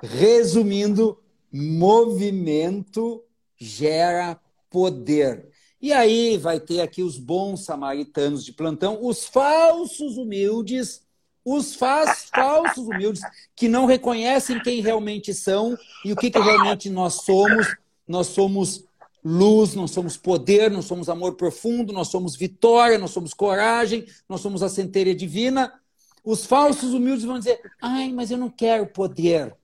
Resumindo, 0.00 1.22
movimento 1.52 3.22
gera 3.56 4.38
poder. 4.70 5.48
E 5.80 5.92
aí 5.92 6.36
vai 6.36 6.58
ter 6.58 6.80
aqui 6.80 7.02
os 7.02 7.18
bons 7.18 7.64
samaritanos 7.64 8.44
de 8.44 8.52
plantão, 8.52 8.98
os 9.00 9.24
falsos 9.24 10.16
humildes, 10.16 11.02
os 11.44 11.74
falsos 11.74 12.86
humildes 12.86 13.22
que 13.54 13.68
não 13.68 13.86
reconhecem 13.86 14.60
quem 14.60 14.80
realmente 14.80 15.32
são 15.32 15.78
e 16.04 16.12
o 16.12 16.16
que, 16.16 16.30
que 16.30 16.38
realmente 16.38 16.90
nós 16.90 17.22
somos. 17.22 17.66
Nós 18.06 18.28
somos 18.28 18.84
luz, 19.24 19.74
nós 19.74 19.90
somos 19.90 20.16
poder, 20.16 20.70
nós 20.70 20.86
somos 20.86 21.08
amor 21.08 21.34
profundo, 21.36 21.92
nós 21.92 22.08
somos 22.08 22.34
vitória, 22.34 22.98
nós 22.98 23.10
somos 23.10 23.32
coragem, 23.32 24.06
nós 24.28 24.40
somos 24.40 24.62
a 24.62 24.68
centelha 24.68 25.14
divina. 25.14 25.72
Os 26.24 26.44
falsos 26.44 26.92
humildes 26.92 27.24
vão 27.24 27.38
dizer: 27.38 27.60
ai, 27.80 28.12
mas 28.12 28.30
eu 28.30 28.38
não 28.38 28.50
quero 28.50 28.86
poder. 28.86 29.56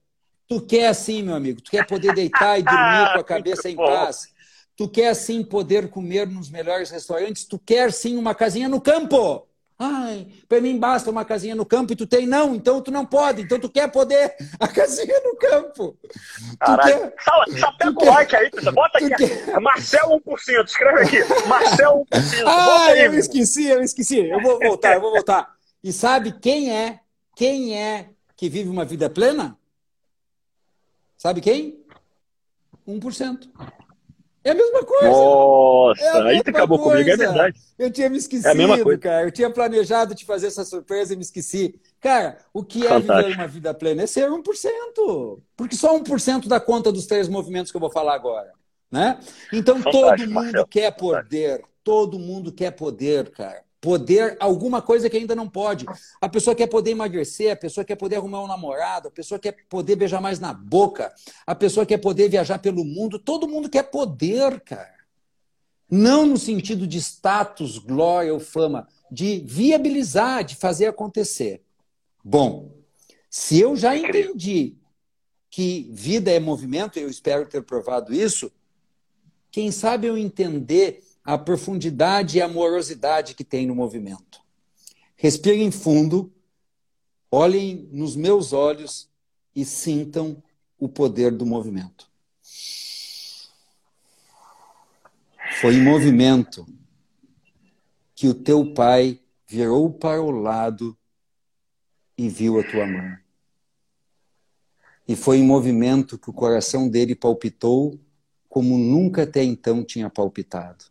Tu 0.48 0.60
quer 0.60 0.88
assim, 0.88 1.22
meu 1.22 1.34
amigo, 1.34 1.60
tu 1.60 1.70
quer 1.70 1.86
poder 1.86 2.14
deitar 2.14 2.58
e 2.58 2.62
dormir 2.62 3.12
com 3.14 3.20
a 3.20 3.24
cabeça 3.24 3.68
em 3.68 3.76
paz. 3.76 4.28
Tu 4.76 4.88
quer 4.88 5.14
sim 5.14 5.42
poder 5.44 5.88
comer 5.88 6.26
nos 6.26 6.50
melhores 6.50 6.90
restaurantes, 6.90 7.44
tu 7.44 7.58
quer 7.58 7.92
sim 7.92 8.16
uma 8.16 8.34
casinha 8.34 8.68
no 8.68 8.80
campo. 8.80 9.46
Ai, 9.78 10.28
para 10.48 10.60
mim 10.60 10.78
basta 10.78 11.10
uma 11.10 11.24
casinha 11.24 11.54
no 11.54 11.66
campo 11.66 11.92
e 11.92 11.96
tu 11.96 12.06
tem 12.06 12.26
não, 12.26 12.54
então 12.54 12.80
tu 12.80 12.92
não 12.92 13.04
pode, 13.04 13.42
então 13.42 13.58
tu 13.58 13.68
quer 13.68 13.90
poder 13.90 14.34
a 14.60 14.68
casinha 14.68 15.20
no 15.24 15.36
campo. 15.36 15.98
Caralho, 16.60 17.00
quer... 17.00 17.14
só, 17.20 17.58
só 17.58 17.72
pega 17.72 17.98
o 17.98 18.04
like 18.04 18.36
aí, 18.36 18.50
bota 18.72 18.98
aqui, 18.98 19.10
quer... 19.16 19.60
Marcel 19.60 20.22
1%, 20.24 20.64
escreve 20.64 21.02
aqui, 21.02 21.48
Marcel 21.48 22.06
1%. 22.12 22.44
Ah, 22.46 22.86
aí, 22.86 23.04
eu 23.04 23.14
esqueci, 23.14 23.66
eu 23.66 23.82
esqueci, 23.82 24.18
eu 24.18 24.40
vou 24.40 24.60
voltar, 24.60 24.94
eu 24.94 25.00
vou 25.00 25.10
voltar. 25.10 25.54
E 25.82 25.92
sabe 25.92 26.32
quem 26.32 26.72
é, 26.72 27.00
quem 27.34 27.76
é 27.76 28.10
que 28.36 28.48
vive 28.48 28.70
uma 28.70 28.84
vida 28.84 29.10
plena? 29.10 29.58
Sabe 31.24 31.40
quem? 31.40 31.82
1%. 32.86 33.48
É 34.44 34.50
a 34.50 34.54
mesma 34.54 34.84
coisa. 34.84 35.08
Nossa, 35.08 36.02
é 36.04 36.20
aí 36.20 36.42
tu 36.42 36.50
acabou 36.50 36.78
coisa. 36.78 37.02
comigo, 37.02 37.10
é 37.10 37.16
verdade. 37.16 37.58
Eu 37.78 37.90
tinha 37.90 38.10
me 38.10 38.18
esquecido, 38.18 38.46
é 38.46 38.50
a 38.50 38.54
mesma 38.54 38.78
coisa. 38.82 38.98
cara. 39.00 39.22
Eu 39.26 39.30
tinha 39.32 39.48
planejado 39.48 40.14
te 40.14 40.26
fazer 40.26 40.48
essa 40.48 40.66
surpresa 40.66 41.14
e 41.14 41.16
me 41.16 41.22
esqueci. 41.22 41.80
Cara, 41.98 42.36
o 42.52 42.62
que 42.62 42.84
é 42.84 42.90
Fantástico. 42.90 43.22
viver 43.30 43.38
uma 43.40 43.48
vida 43.48 43.72
plena? 43.72 44.02
É 44.02 44.06
ser 44.06 44.28
1%. 44.28 45.40
Porque 45.56 45.76
só 45.76 45.98
1% 45.98 46.46
dá 46.46 46.60
conta 46.60 46.92
dos 46.92 47.06
três 47.06 47.26
movimentos 47.26 47.70
que 47.72 47.76
eu 47.78 47.80
vou 47.80 47.90
falar 47.90 48.14
agora. 48.14 48.52
Né? 48.92 49.18
Então 49.50 49.76
Fantástico, 49.80 50.06
todo 50.06 50.18
mundo 50.26 50.34
Marcelo. 50.34 50.66
quer 50.66 50.90
poder. 50.94 51.62
Todo 51.82 52.18
mundo 52.18 52.52
quer 52.52 52.72
poder, 52.72 53.30
cara. 53.30 53.62
Poder 53.84 54.38
alguma 54.40 54.80
coisa 54.80 55.10
que 55.10 55.16
ainda 55.18 55.34
não 55.34 55.46
pode. 55.46 55.84
A 56.18 56.26
pessoa 56.26 56.56
quer 56.56 56.68
poder 56.68 56.92
emagrecer, 56.92 57.52
a 57.52 57.56
pessoa 57.56 57.84
quer 57.84 57.96
poder 57.96 58.16
arrumar 58.16 58.42
um 58.42 58.46
namorado, 58.46 59.08
a 59.08 59.10
pessoa 59.10 59.38
quer 59.38 59.54
poder 59.68 59.94
beijar 59.94 60.22
mais 60.22 60.40
na 60.40 60.54
boca, 60.54 61.14
a 61.46 61.54
pessoa 61.54 61.84
quer 61.84 61.98
poder 61.98 62.30
viajar 62.30 62.58
pelo 62.60 62.82
mundo. 62.82 63.18
Todo 63.18 63.46
mundo 63.46 63.68
quer 63.68 63.82
poder, 63.82 64.58
cara. 64.60 64.94
Não 65.90 66.24
no 66.24 66.38
sentido 66.38 66.86
de 66.86 66.96
status, 66.96 67.76
glória 67.76 68.32
ou 68.32 68.40
fama, 68.40 68.88
de 69.10 69.44
viabilizar, 69.46 70.42
de 70.42 70.56
fazer 70.56 70.86
acontecer. 70.86 71.62
Bom, 72.24 72.72
se 73.28 73.60
eu 73.60 73.76
já 73.76 73.94
entendi 73.94 74.78
que 75.50 75.90
vida 75.92 76.30
é 76.30 76.40
movimento, 76.40 76.98
eu 76.98 77.10
espero 77.10 77.46
ter 77.46 77.62
provado 77.62 78.14
isso, 78.14 78.50
quem 79.50 79.70
sabe 79.70 80.06
eu 80.06 80.16
entender 80.16 81.03
a 81.24 81.38
profundidade 81.38 82.36
e 82.36 82.42
amorosidade 82.42 83.34
que 83.34 83.42
tem 83.42 83.66
no 83.66 83.74
movimento. 83.74 84.42
Respirem 85.16 85.70
fundo, 85.70 86.30
olhem 87.30 87.88
nos 87.90 88.14
meus 88.14 88.52
olhos 88.52 89.08
e 89.56 89.64
sintam 89.64 90.42
o 90.78 90.88
poder 90.88 91.32
do 91.32 91.46
movimento. 91.46 92.10
Foi 95.60 95.74
em 95.74 95.82
movimento 95.82 96.66
que 98.14 98.28
o 98.28 98.34
teu 98.34 98.74
pai 98.74 99.20
virou 99.46 99.90
para 99.90 100.20
o 100.20 100.30
lado 100.30 100.96
e 102.18 102.28
viu 102.28 102.60
a 102.60 102.64
tua 102.64 102.86
mãe. 102.86 103.16
E 105.06 105.16
foi 105.16 105.38
em 105.38 105.44
movimento 105.44 106.18
que 106.18 106.28
o 106.28 106.34
coração 106.34 106.88
dele 106.88 107.14
palpitou 107.14 107.98
como 108.48 108.76
nunca 108.78 109.22
até 109.22 109.42
então 109.42 109.84
tinha 109.84 110.10
palpitado. 110.10 110.84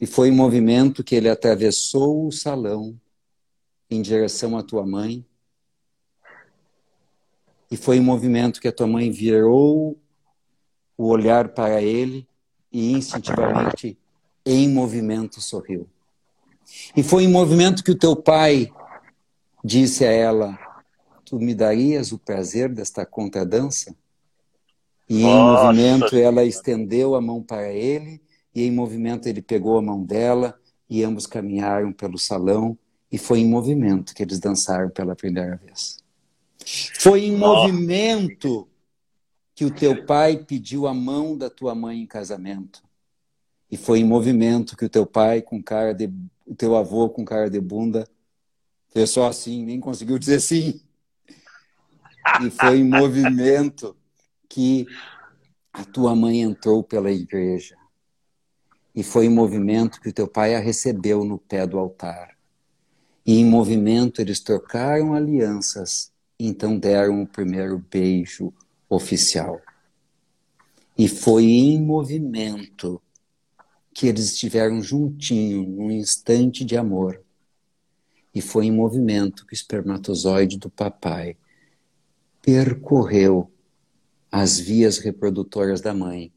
E 0.00 0.06
foi 0.06 0.28
em 0.28 0.32
movimento 0.32 1.02
que 1.02 1.14
ele 1.14 1.28
atravessou 1.28 2.26
o 2.26 2.32
salão 2.32 2.98
em 3.90 4.02
direção 4.02 4.56
à 4.56 4.62
tua 4.62 4.86
mãe. 4.86 5.24
E 7.70 7.76
foi 7.76 7.96
em 7.96 8.00
movimento 8.00 8.60
que 8.60 8.68
a 8.68 8.72
tua 8.72 8.86
mãe 8.86 9.10
virou 9.10 9.98
o 10.96 11.08
olhar 11.08 11.48
para 11.48 11.82
ele 11.82 12.28
e 12.70 12.92
instintivamente, 12.92 13.98
em 14.44 14.68
movimento, 14.68 15.40
sorriu. 15.40 15.88
E 16.96 17.02
foi 17.02 17.24
em 17.24 17.28
movimento 17.28 17.82
que 17.82 17.90
o 17.90 17.98
teu 17.98 18.14
pai 18.14 18.70
disse 19.64 20.04
a 20.04 20.10
ela: 20.10 20.58
Tu 21.24 21.38
me 21.38 21.54
darias 21.54 22.12
o 22.12 22.18
prazer 22.18 22.72
desta 22.72 23.06
contradança? 23.06 23.96
E 25.08 25.22
em 25.22 25.22
Nossa. 25.22 25.64
movimento 25.64 26.16
ela 26.16 26.44
estendeu 26.44 27.14
a 27.14 27.20
mão 27.20 27.42
para 27.42 27.72
ele 27.72 28.20
e 28.56 28.62
em 28.62 28.70
movimento 28.70 29.26
ele 29.26 29.42
pegou 29.42 29.76
a 29.76 29.82
mão 29.82 30.02
dela 30.02 30.58
e 30.88 31.04
ambos 31.04 31.26
caminharam 31.26 31.92
pelo 31.92 32.18
salão 32.18 32.76
e 33.12 33.18
foi 33.18 33.40
em 33.40 33.46
movimento 33.46 34.14
que 34.14 34.22
eles 34.22 34.40
dançaram 34.40 34.88
pela 34.88 35.14
primeira 35.14 35.56
vez. 35.56 35.98
Foi 36.98 37.26
em 37.26 37.36
movimento 37.36 38.66
que 39.54 39.66
o 39.66 39.70
teu 39.70 40.06
pai 40.06 40.38
pediu 40.38 40.86
a 40.86 40.94
mão 40.94 41.36
da 41.36 41.50
tua 41.50 41.74
mãe 41.74 42.00
em 42.00 42.06
casamento. 42.06 42.82
E 43.70 43.76
foi 43.76 44.00
em 44.00 44.04
movimento 44.04 44.74
que 44.74 44.86
o 44.86 44.88
teu 44.88 45.04
pai 45.04 45.42
com 45.42 45.62
cara 45.62 45.92
de 45.92 46.10
o 46.46 46.54
teu 46.54 46.76
avô 46.76 47.10
com 47.10 47.26
cara 47.26 47.50
de 47.50 47.60
bunda 47.60 48.08
fez 48.88 49.10
só 49.10 49.26
assim, 49.26 49.64
nem 49.66 49.78
conseguiu 49.78 50.18
dizer 50.18 50.40
sim. 50.40 50.80
E 52.42 52.48
foi 52.48 52.78
em 52.78 52.88
movimento 52.88 53.94
que 54.48 54.86
a 55.74 55.84
tua 55.84 56.16
mãe 56.16 56.40
entrou 56.40 56.82
pela 56.82 57.10
igreja 57.12 57.76
e 58.96 59.02
foi 59.02 59.26
em 59.26 59.28
movimento 59.28 60.00
que 60.00 60.08
o 60.08 60.12
teu 60.12 60.26
pai 60.26 60.54
a 60.54 60.58
recebeu 60.58 61.22
no 61.22 61.38
pé 61.38 61.66
do 61.66 61.78
altar. 61.78 62.34
E 63.26 63.38
em 63.38 63.44
movimento 63.44 64.22
eles 64.22 64.40
trocaram 64.40 65.12
alianças, 65.12 66.10
então 66.40 66.78
deram 66.78 67.22
o 67.22 67.26
primeiro 67.26 67.78
beijo 67.90 68.54
oficial. 68.88 69.60
E 70.96 71.06
foi 71.08 71.44
em 71.44 71.82
movimento 71.82 73.02
que 73.92 74.06
eles 74.06 74.32
estiveram 74.32 74.80
juntinho 74.80 75.62
num 75.62 75.90
instante 75.90 76.64
de 76.64 76.74
amor. 76.74 77.20
E 78.34 78.40
foi 78.40 78.66
em 78.66 78.72
movimento 78.72 79.44
que 79.44 79.52
o 79.52 79.54
espermatozoide 79.54 80.58
do 80.58 80.70
papai 80.70 81.36
percorreu 82.40 83.50
as 84.32 84.58
vias 84.58 84.98
reprodutoras 84.98 85.82
da 85.82 85.92
mãe 85.92 86.32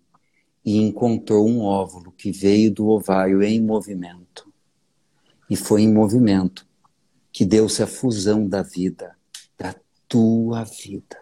e 0.65 0.77
encontrou 0.77 1.47
um 1.47 1.61
óvulo 1.61 2.11
que 2.11 2.31
veio 2.31 2.71
do 2.71 2.87
ovário 2.89 3.41
em 3.41 3.61
movimento. 3.61 4.51
E 5.49 5.55
foi 5.55 5.81
em 5.81 5.91
movimento 5.91 6.67
que 7.31 7.45
deu-se 7.45 7.81
a 7.81 7.87
fusão 7.87 8.47
da 8.47 8.61
vida, 8.61 9.15
da 9.57 9.75
tua 10.07 10.63
vida. 10.63 11.17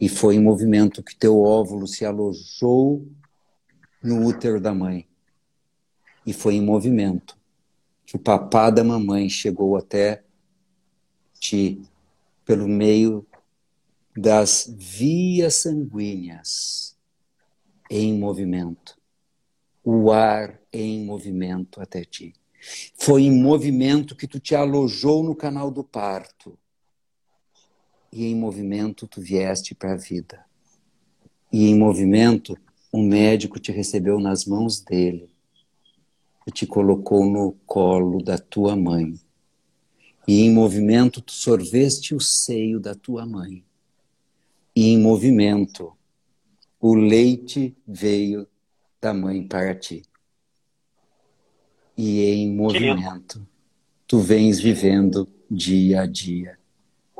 E 0.00 0.08
foi 0.08 0.36
em 0.36 0.42
movimento 0.42 1.02
que 1.02 1.14
teu 1.14 1.40
óvulo 1.40 1.86
se 1.86 2.04
alojou 2.04 3.06
no 4.02 4.26
útero 4.26 4.60
da 4.60 4.74
mãe. 4.74 5.06
E 6.26 6.32
foi 6.32 6.54
em 6.54 6.62
movimento 6.62 7.38
que 8.04 8.16
o 8.16 8.18
papá 8.18 8.70
da 8.70 8.82
mamãe 8.82 9.28
chegou 9.28 9.76
até 9.76 10.24
ti 11.38 11.82
pelo 12.44 12.66
meio 12.66 13.26
das 14.16 14.74
vias 14.76 15.56
sanguíneas 15.56 16.98
em 17.90 18.16
movimento, 18.16 18.96
o 19.84 20.12
ar 20.12 20.60
em 20.72 21.04
movimento 21.04 21.80
até 21.80 22.04
ti. 22.04 22.32
Foi 22.94 23.22
em 23.22 23.42
movimento 23.42 24.14
que 24.14 24.28
tu 24.28 24.38
te 24.38 24.54
alojou 24.54 25.24
no 25.24 25.34
canal 25.34 25.72
do 25.72 25.82
parto. 25.82 26.56
E 28.12 28.26
em 28.26 28.36
movimento 28.36 29.08
tu 29.08 29.20
vieste 29.20 29.74
para 29.74 29.94
a 29.94 29.96
vida. 29.96 30.44
E 31.52 31.66
em 31.66 31.76
movimento 31.76 32.56
o 32.92 33.02
médico 33.02 33.58
te 33.58 33.72
recebeu 33.72 34.20
nas 34.20 34.44
mãos 34.44 34.80
dele 34.80 35.28
e 36.46 36.52
te 36.52 36.66
colocou 36.66 37.24
no 37.24 37.52
colo 37.66 38.22
da 38.22 38.38
tua 38.38 38.76
mãe. 38.76 39.18
E 40.28 40.42
em 40.42 40.52
movimento 40.52 41.20
tu 41.20 41.32
sorveste 41.32 42.14
o 42.14 42.20
seio 42.20 42.78
da 42.78 42.94
tua 42.94 43.26
mãe. 43.26 43.64
E 44.76 44.90
em 44.90 44.98
movimento 44.98 45.92
o 46.80 46.94
leite 46.94 47.76
veio 47.86 48.48
da 49.00 49.12
mãe 49.12 49.46
para 49.46 49.74
ti. 49.74 50.02
E 51.96 52.22
em 52.22 52.54
movimento, 52.54 53.46
tu 54.06 54.18
vens 54.18 54.58
vivendo 54.58 55.28
dia 55.50 56.02
a 56.02 56.06
dia. 56.06 56.58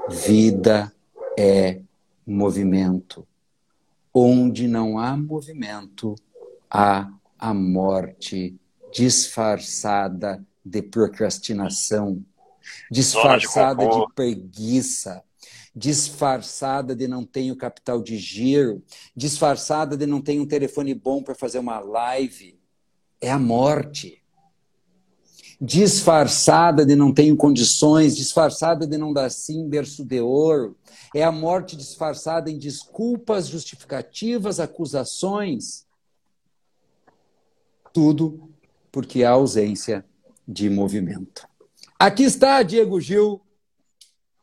Vida 0.08 0.90
é 1.38 1.80
movimento. 2.26 3.26
Onde 4.12 4.66
não 4.66 4.98
há 4.98 5.16
movimento, 5.16 6.14
há 6.70 7.12
a 7.38 7.52
morte 7.52 8.56
disfarçada 8.92 10.44
de 10.64 10.82
procrastinação, 10.82 12.24
disfarçada 12.90 13.86
de, 13.86 14.00
de 14.00 14.14
preguiça, 14.14 15.22
disfarçada 15.74 16.94
de 16.94 17.06
não 17.06 17.24
tenho 17.24 17.56
capital 17.56 18.02
de 18.02 18.16
giro, 18.18 18.82
disfarçada 19.14 19.96
de 19.96 20.06
não 20.06 20.20
tenho 20.20 20.42
um 20.42 20.46
telefone 20.46 20.94
bom 20.94 21.22
para 21.22 21.34
fazer 21.34 21.58
uma 21.58 21.78
live. 21.78 22.58
É 23.20 23.30
a 23.30 23.38
morte. 23.38 24.22
Disfarçada 25.60 26.86
de 26.86 26.96
não 26.96 27.12
tenho 27.12 27.36
condições, 27.36 28.16
disfarçada 28.16 28.86
de 28.86 28.96
não 28.96 29.12
dar 29.12 29.30
sim 29.30 29.68
berço 29.68 30.04
de 30.04 30.20
ouro. 30.20 30.76
É 31.14 31.22
a 31.22 31.30
morte 31.30 31.76
disfarçada 31.76 32.50
em 32.50 32.58
desculpas, 32.58 33.46
justificativas, 33.46 34.58
acusações. 34.58 35.86
Tudo 37.92 38.50
porque 38.90 39.22
há 39.22 39.30
ausência 39.30 40.04
de 40.48 40.70
movimento. 40.70 41.46
Aqui 41.98 42.22
está 42.22 42.62
Diego 42.62 43.00
Gil 43.00 43.40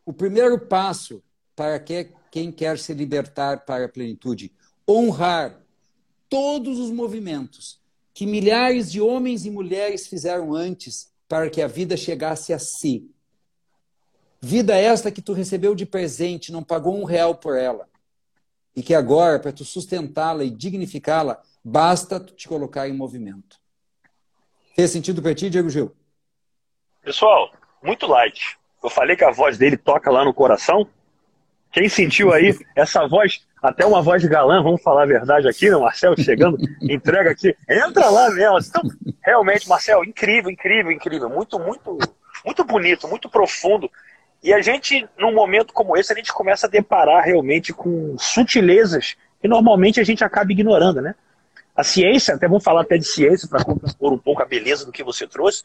o 0.08 0.14
primeiro 0.14 0.58
passo 0.58 1.22
para 1.54 1.78
que, 1.78 2.14
quem 2.32 2.50
quer 2.50 2.80
se 2.80 2.94
libertar 2.94 3.66
para 3.66 3.84
a 3.84 3.90
plenitude, 3.90 4.54
honrar 4.88 5.62
todos 6.30 6.80
os 6.80 6.92
movimentos 6.92 7.82
que 8.14 8.26
milhares 8.26 8.90
de 8.90 9.02
homens 9.02 9.46
e 9.46 9.52
mulheres 9.52 10.08
fizeram 10.08 10.54
antes 10.54 11.12
para 11.28 11.50
que 11.50 11.62
a 11.62 11.68
vida 11.68 11.98
chegasse 11.98 12.54
a 12.54 12.60
si. 12.60 13.12
Vida 14.40 14.78
esta 14.78 15.12
que 15.12 15.22
tu 15.22 15.34
recebeu 15.34 15.76
de 15.76 15.86
presente, 15.86 16.54
não 16.54 16.64
pagou 16.64 16.98
um 16.98 17.04
real 17.04 17.36
por 17.36 17.58
ela. 17.58 17.90
E 18.74 18.82
que 18.82 18.94
agora, 18.94 19.38
para 19.40 19.52
tu 19.52 19.66
sustentá-la 19.66 20.46
e 20.46 20.50
dignificá-la, 20.50 21.44
basta 21.62 22.18
tu 22.18 22.34
te 22.34 22.48
colocar 22.48 22.88
em 22.88 22.94
movimento. 22.94 23.60
Fez 24.74 24.90
sentido 24.90 25.22
para 25.22 25.36
ti, 25.36 25.50
Diego 25.50 25.70
Gil? 25.70 25.94
Pessoal, 27.04 27.52
muito 27.84 28.08
light. 28.08 28.58
Eu 28.84 28.90
falei 28.90 29.16
que 29.16 29.24
a 29.24 29.32
voz 29.32 29.58
dele 29.58 29.78
toca 29.78 30.12
lá 30.12 30.24
no 30.24 30.34
coração. 30.34 30.88
Quem 31.72 31.90
sentiu 31.90 32.32
aí, 32.34 32.58
essa 32.76 33.08
voz 33.08 33.46
até 33.62 33.86
uma 33.86 34.02
voz 34.02 34.22
de 34.22 34.28
galã, 34.28 34.62
vamos 34.62 34.82
falar 34.82 35.04
a 35.04 35.08
verdade 35.08 35.48
aqui, 35.48 35.70
né? 35.70 35.78
Marcel 35.78 36.16
chegando, 36.18 36.58
entrega 36.82 37.32
aqui, 37.32 37.56
entra 37.68 38.10
lá 38.10 38.30
mesmo. 38.30 38.60
Então, 38.60 38.82
realmente, 39.22 39.68
Marcel, 39.68 40.04
incrível, 40.04 40.50
incrível, 40.50 40.92
incrível, 40.92 41.30
muito, 41.30 41.60
muito, 41.60 41.98
muito 42.46 42.64
bonito, 42.64 43.08
muito 43.08 43.30
profundo. 43.30 43.90
E 44.44 44.54
a 44.54 44.62
gente, 44.62 45.08
num 45.18 45.34
momento 45.34 45.74
como 45.74 45.98
esse, 45.98 46.14
a 46.14 46.16
gente 46.16 46.32
começa 46.32 46.68
a 46.68 46.70
deparar 46.70 47.24
realmente 47.24 47.74
com 47.74 48.16
sutilezas 48.18 49.16
que 49.42 49.48
normalmente 49.48 50.00
a 50.00 50.04
gente 50.04 50.24
acaba 50.24 50.52
ignorando, 50.52 51.02
né? 51.02 51.16
A 51.76 51.84
ciência, 51.84 52.36
até 52.36 52.48
vamos 52.48 52.64
falar 52.64 52.82
até 52.82 52.98
de 52.98 53.06
ciência 53.06 53.48
para 53.48 53.64
compor 53.64 54.14
um 54.14 54.18
pouco 54.18 54.42
a 54.42 54.46
beleza 54.46 54.86
do 54.86 54.92
que 54.92 55.04
você 55.04 55.28
trouxe, 55.28 55.64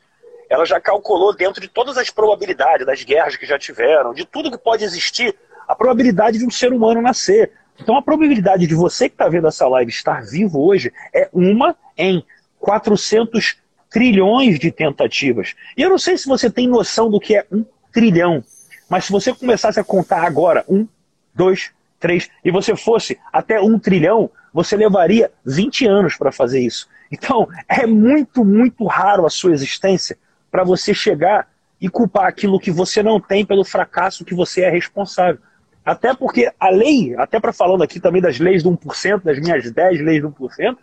ela 0.53 0.67
já 0.67 0.79
calculou 0.79 1.35
dentro 1.35 1.63
de 1.63 1.67
todas 1.67 1.97
as 1.97 2.11
probabilidades 2.11 2.85
das 2.85 3.03
guerras 3.03 3.37
que 3.37 3.47
já 3.47 3.59
tiveram, 3.59 4.13
de 4.13 4.27
tudo 4.27 4.51
que 4.51 4.59
pode 4.59 4.85
existir, 4.85 5.35
a 5.67 5.75
probabilidade 5.75 6.39
de 6.39 6.45
um 6.45 6.51
ser 6.51 6.75
humano 6.75 7.01
nascer. 7.01 7.53
Então 7.81 7.97
a 7.97 8.03
probabilidade 8.03 8.67
de 8.67 8.75
você 8.75 9.09
que 9.09 9.15
está 9.15 9.31
vendo 9.31 9.49
essa 9.49 9.67
live 9.67 9.91
estar 9.91 10.23
vivo 10.23 10.63
hoje 10.63 10.93
é 11.15 11.27
uma 11.33 11.75
em 11.97 12.23
400 12.61 13.57
trilhões 13.89 14.59
de 14.59 14.71
tentativas. 14.71 15.55
E 15.75 15.81
eu 15.81 15.89
não 15.89 15.97
sei 15.97 16.19
se 16.19 16.29
você 16.29 16.51
tem 16.51 16.69
noção 16.69 17.11
do 17.11 17.19
que 17.19 17.35
é 17.35 17.47
um 17.51 17.65
trilhão, 17.91 18.45
mas 18.91 19.07
se 19.07 19.13
você 19.13 19.33
começasse 19.33 19.81
a 19.81 19.85
contar 19.85 20.23
agora, 20.23 20.67
um, 20.69 20.87
dois, 21.35 21.71
três, 21.99 22.29
e 22.45 22.51
você 22.51 22.77
fosse 22.77 23.19
até 23.33 23.59
um 23.59 23.79
trilhão, 23.79 24.31
você 24.53 24.77
levaria 24.77 25.31
20 25.47 25.87
anos 25.87 26.15
para 26.15 26.31
fazer 26.31 26.61
isso. 26.61 26.87
Então, 27.11 27.49
é 27.67 27.87
muito, 27.87 28.45
muito 28.45 28.85
raro 28.85 29.25
a 29.25 29.31
sua 29.31 29.53
existência 29.53 30.19
para 30.53 30.63
você 30.63 30.93
chegar 30.93 31.49
e 31.81 31.89
culpar 31.89 32.27
aquilo 32.27 32.61
que 32.61 32.71
você 32.71 33.03
não 33.03 33.19
tem 33.19 33.45
pelo 33.45 33.65
fracasso 33.65 34.25
que 34.25 34.35
você 34.35 34.61
é 34.61 34.71
responsável. 34.71 35.41
Até 35.85 36.15
porque 36.15 36.53
a 36.61 36.69
lei, 36.71 37.17
até 37.17 37.41
para 37.41 37.53
falando 37.53 37.83
aqui 37.83 37.99
também 37.99 38.23
das 38.23 38.39
leis 38.39 38.63
do 38.63 38.71
1%, 38.71 39.23
das 39.23 39.41
minhas 39.41 39.69
10 39.69 40.01
leis 40.01 40.23
do 40.23 40.31
1%, 40.31 40.77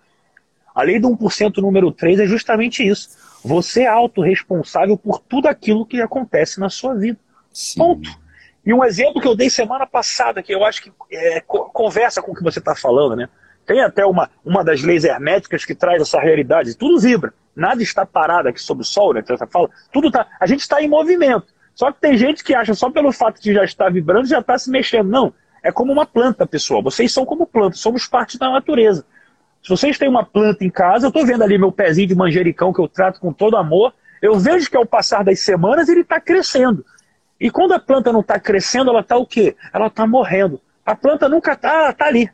a 0.76 0.84
lei 0.84 1.00
do 1.00 1.08
1% 1.10 1.58
número 1.58 1.92
3 1.92 2.20
é 2.20 2.26
justamente 2.26 2.86
isso. 2.86 3.10
Você 3.46 3.84
é 3.84 3.88
autorresponsável 3.88 4.98
por 4.98 5.20
tudo 5.20 5.48
aquilo 5.48 5.86
que 5.86 6.02
acontece 6.02 6.60
na 6.60 6.70
sua 6.70 6.96
vida. 6.96 7.18
Sim. 7.54 7.80
Ponto. 7.80 8.10
E 8.66 8.74
um 8.74 8.84
exemplo 8.84 9.22
que 9.22 9.28
eu 9.28 9.36
dei 9.36 9.50
semana 9.50 9.86
passada, 9.86 10.44
que 10.44 10.54
eu 10.54 10.66
acho 10.66 10.84
que 10.84 10.92
é, 11.12 11.42
conversa 11.42 12.22
com 12.22 12.34
o 12.34 12.36
que 12.36 12.44
você 12.44 12.60
está 12.60 12.76
falando, 12.76 13.16
né? 13.16 13.30
Tem 13.66 13.82
até 13.82 14.06
uma, 14.06 14.30
uma 14.44 14.64
das 14.64 14.82
leis 14.82 15.06
herméticas 15.06 15.64
que 15.64 15.76
traz 15.76 16.02
essa 16.02 16.20
realidade. 16.20 16.76
Tudo 16.76 17.00
vibra. 17.00 17.34
Nada 17.60 17.84
está 17.84 18.06
parado 18.06 18.48
aqui 18.48 18.62
sob 18.62 18.82
o 18.82 18.86
sol, 18.86 19.14
né? 19.14 19.22
Você 19.22 19.46
fala, 19.48 19.70
tudo 19.92 20.10
tá, 20.10 20.26
a 20.40 20.48
gente 20.48 20.62
está 20.62 20.82
em 20.82 20.88
movimento. 20.88 21.48
Só 21.76 21.92
que 21.92 22.02
tem 22.02 22.18
gente 22.18 22.44
que 22.44 22.54
acha 22.56 22.74
só 22.74 22.90
pelo 22.90 23.12
fato 23.12 23.42
de 23.42 23.54
já 23.54 23.64
estar 23.64 23.92
vibrando, 23.92 24.28
já 24.28 24.40
está 24.40 24.58
se 24.58 24.70
mexendo. 24.70 25.10
Não. 25.10 25.34
É 25.62 25.72
como 25.72 25.92
uma 25.92 26.06
planta, 26.06 26.46
pessoal. 26.48 26.82
Vocês 26.82 27.12
são 27.12 27.26
como 27.26 27.46
planta, 27.46 27.76
somos 27.76 28.08
parte 28.08 28.38
da 28.38 28.50
natureza. 28.50 29.06
Se 29.62 29.70
vocês 29.70 29.98
têm 29.98 30.08
uma 30.08 30.26
planta 30.26 30.64
em 30.64 30.70
casa, 30.70 31.06
eu 31.06 31.10
estou 31.10 31.26
vendo 31.26 31.44
ali 31.44 31.58
meu 31.58 31.72
pezinho 31.72 32.08
de 32.08 32.16
manjericão 32.16 32.72
que 32.72 32.80
eu 32.80 32.88
trato 32.88 33.20
com 33.20 33.34
todo 33.34 33.58
amor. 33.58 33.94
Eu 34.22 34.40
vejo 34.40 34.70
que 34.70 34.78
ao 34.78 34.86
passar 34.86 35.24
das 35.24 35.42
semanas 35.42 35.90
ele 35.90 36.02
está 36.02 36.20
crescendo. 36.20 36.86
E 37.40 37.50
quando 37.50 37.74
a 37.74 37.80
planta 37.80 38.12
não 38.12 38.22
está 38.22 38.40
crescendo, 38.40 38.90
ela 38.90 39.02
está 39.02 39.18
o 39.18 39.26
quê? 39.26 39.56
Ela 39.74 39.88
está 39.88 40.06
morrendo. 40.08 40.62
A 40.86 40.96
planta 40.96 41.30
nunca 41.30 41.54
está 41.54 41.94
tá 41.94 42.06
ali. 42.06 42.30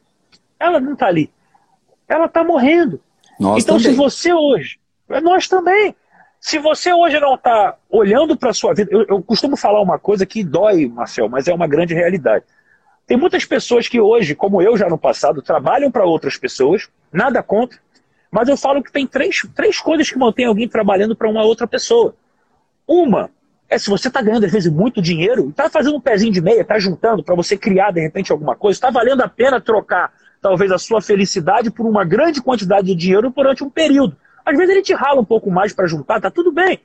Ela 0.59 0.79
não 0.79 0.93
está 0.93 1.07
ali. 1.07 1.31
Ela 2.07 2.25
está 2.25 2.43
morrendo. 2.43 3.01
Nós 3.39 3.63
então, 3.63 3.77
também. 3.77 3.91
se 3.91 3.97
você 3.97 4.33
hoje. 4.33 4.79
Nós 5.07 5.47
também. 5.47 5.95
Se 6.39 6.59
você 6.59 6.93
hoje 6.93 7.19
não 7.19 7.35
está 7.35 7.75
olhando 7.89 8.37
para 8.37 8.51
a 8.51 8.53
sua 8.53 8.73
vida, 8.73 8.91
eu, 8.91 9.05
eu, 9.07 9.21
costumo 9.21 9.55
falar 9.55 9.81
uma 9.81 9.97
coisa 9.97 10.25
que 10.25 10.43
dói, 10.43 10.87
Marcel, 10.87 11.27
mas 11.27 11.47
é 11.47 11.53
uma 11.53 11.67
grande 11.67 11.93
realidade. 11.93 12.45
Tem 13.07 13.17
muitas 13.17 13.45
pessoas 13.45 13.87
que 13.87 13.99
hoje, 13.99 14.35
como 14.35 14.61
eu 14.61 14.77
já 14.77 14.87
no 14.87 14.97
passado, 14.97 15.41
trabalham 15.41 15.91
para 15.91 16.05
outras 16.05 16.37
pessoas, 16.37 16.87
nada 17.11 17.41
contra, 17.41 17.79
mas 18.31 18.49
eu 18.49 18.57
falo 18.57 18.83
que 18.83 18.91
tem 18.91 19.07
três, 19.07 19.41
três 19.55 19.79
coisas 19.79 20.09
que 20.09 20.17
mantêm 20.17 20.45
alguém 20.45 20.67
trabalhando 20.67 21.15
para 21.15 21.29
uma 21.29 21.43
outra 21.43 21.65
pessoa. 21.65 22.15
Uma 22.87 23.29
é 23.69 23.77
se 23.77 23.89
você 23.89 24.07
está 24.07 24.21
ganhando, 24.21 24.45
às 24.45 24.51
vezes, 24.51 24.71
muito 24.71 25.01
dinheiro, 25.01 25.49
está 25.49 25.69
fazendo 25.69 25.97
um 25.97 26.01
pezinho 26.01 26.31
de 26.31 26.41
meia, 26.41 26.61
está 26.61 26.77
juntando 26.77 27.23
para 27.23 27.35
você 27.35 27.57
criar, 27.57 27.91
de 27.91 28.01
repente, 28.01 28.31
alguma 28.31 28.55
coisa, 28.55 28.77
está 28.77 28.91
valendo 28.91 29.21
a 29.21 29.27
pena 29.27 29.59
trocar, 29.59 30.13
talvez, 30.41 30.71
a 30.71 30.77
sua 30.77 31.01
felicidade 31.01 31.71
por 31.71 31.85
uma 31.85 32.05
grande 32.05 32.41
quantidade 32.41 32.87
de 32.87 32.95
dinheiro 32.95 33.31
durante 33.35 33.63
um 33.63 33.69
período. 33.69 34.15
Às 34.45 34.57
vezes 34.57 34.71
ele 34.71 34.83
te 34.83 34.93
rala 34.93 35.19
um 35.19 35.25
pouco 35.25 35.49
mais 35.49 35.73
para 35.73 35.87
juntar, 35.87 36.21
tá 36.21 36.29
tudo 36.29 36.51
bem. 36.51 36.79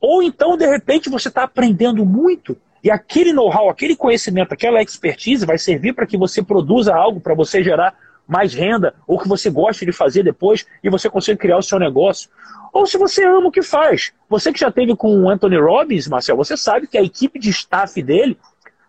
Ou 0.00 0.22
então, 0.22 0.56
de 0.56 0.66
repente, 0.66 1.10
você 1.10 1.28
está 1.28 1.44
aprendendo 1.44 2.04
muito 2.04 2.56
e 2.82 2.90
aquele 2.90 3.32
know-how, 3.32 3.70
aquele 3.70 3.94
conhecimento, 3.94 4.52
aquela 4.52 4.82
expertise 4.82 5.46
vai 5.46 5.56
servir 5.56 5.94
para 5.94 6.06
que 6.06 6.16
você 6.16 6.42
produza 6.42 6.94
algo 6.94 7.20
para 7.20 7.34
você 7.34 7.62
gerar 7.62 7.94
mais 8.26 8.54
renda 8.54 8.94
ou 9.06 9.18
que 9.18 9.28
você 9.28 9.50
goste 9.50 9.84
de 9.86 9.92
fazer 9.92 10.22
depois 10.24 10.66
e 10.82 10.90
você 10.90 11.08
consiga 11.08 11.38
criar 11.38 11.58
o 11.58 11.62
seu 11.62 11.78
negócio. 11.78 12.28
Ou 12.72 12.86
se 12.86 12.98
você 12.98 13.24
ama 13.24 13.48
o 13.48 13.52
que 13.52 13.62
faz. 13.62 14.12
Você 14.28 14.52
que 14.52 14.58
já 14.58 14.70
teve 14.70 14.96
com 14.96 15.22
o 15.22 15.28
Anthony 15.28 15.58
Robbins, 15.58 16.08
Marcel, 16.08 16.36
você 16.36 16.56
sabe 16.56 16.86
que 16.86 16.98
a 16.98 17.02
equipe 17.02 17.38
de 17.38 17.50
staff 17.50 18.02
dele 18.02 18.36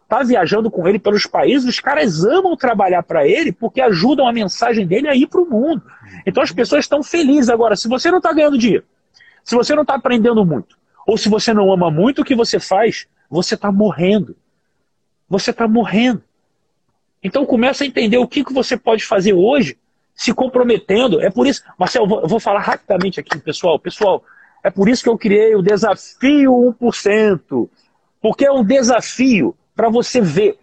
está 0.04 0.23
viajando 0.23 0.71
com 0.71 0.88
ele 0.88 0.99
pelos 0.99 1.26
países, 1.26 1.67
os 1.67 1.80
caras 1.80 2.23
amam 2.23 2.56
trabalhar 2.56 3.04
para 3.04 3.28
ele 3.28 3.52
porque 3.52 3.82
ajudam 3.82 4.28
a 4.28 4.34
mensagem 4.34 4.88
dele 4.88 5.08
a 5.08 5.15
ir 5.15 5.28
para 5.28 5.41
o 5.41 5.49
mundo. 5.49 5.82
Então 6.26 6.41
as 6.43 6.52
pessoas 6.52 6.86
estão 6.86 7.04
felizes. 7.04 7.49
Agora, 7.49 7.76
se 7.76 7.88
você 7.88 8.10
não 8.12 8.17
está 8.17 8.34
ganhando 8.34 8.58
dinheiro, 8.58 8.86
se 9.43 9.56
você 9.56 9.76
não 9.76 9.82
está 9.82 9.95
aprendendo 9.95 10.45
muito, 10.45 10.78
ou 11.06 11.17
se 11.17 11.30
você 11.30 11.54
não 11.54 11.71
ama 11.71 11.91
muito 11.91 12.21
o 12.21 12.26
que 12.26 12.36
você 12.36 12.60
faz, 12.60 13.08
você 13.30 13.56
está 13.56 13.71
morrendo. 13.71 14.36
Você 15.30 15.52
está 15.52 15.67
morrendo. 15.67 16.23
Então 17.23 17.45
começa 17.45 17.84
a 17.84 17.88
entender 17.88 18.17
o 18.17 18.28
que, 18.28 18.43
que 18.43 18.54
você 18.54 18.78
pode 18.78 19.06
fazer 19.06 19.34
hoje, 19.34 19.78
se 20.13 20.34
comprometendo. 20.34 21.21
É 21.21 21.30
por 21.30 21.47
isso, 21.47 21.63
Marcelo, 21.78 22.21
eu 22.21 22.28
vou, 22.28 22.39
falar 22.39 22.60
rapidamente 22.60 23.19
aqui, 23.19 23.38
pessoal. 23.39 23.80
Pessoal, 23.80 24.23
é 24.63 24.69
por 24.69 24.88
isso 24.88 25.04
que 25.04 25.10
eu 25.10 25.17
criei 25.17 25.56
o 25.56 25.62
desafio 25.62 26.76
1%. 26.80 27.69
Porque 28.21 28.45
é 28.45 28.52
um 28.52 28.63
desafio 28.63 29.56
para 29.76 29.89
você 29.89 30.21
ver. 30.21 30.58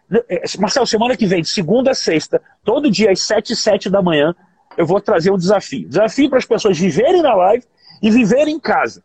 Marcelo, 0.58 0.86
semana 0.86 1.16
que 1.16 1.26
vem, 1.26 1.42
de 1.42 1.48
segunda 1.48 1.90
a 1.90 1.94
sexta, 1.94 2.40
todo 2.64 2.90
dia 2.90 3.10
às 3.10 3.20
7 3.22 3.52
e 3.52 3.56
7 3.56 3.90
da 3.90 4.02
manhã, 4.02 4.34
eu 4.76 4.86
vou 4.86 5.00
trazer 5.00 5.30
um 5.30 5.36
desafio. 5.36 5.88
Desafio 5.88 6.28
para 6.28 6.38
as 6.38 6.46
pessoas 6.46 6.78
viverem 6.78 7.22
na 7.22 7.34
live 7.34 7.64
e 8.02 8.10
viverem 8.10 8.54
em 8.54 8.60
casa. 8.60 9.02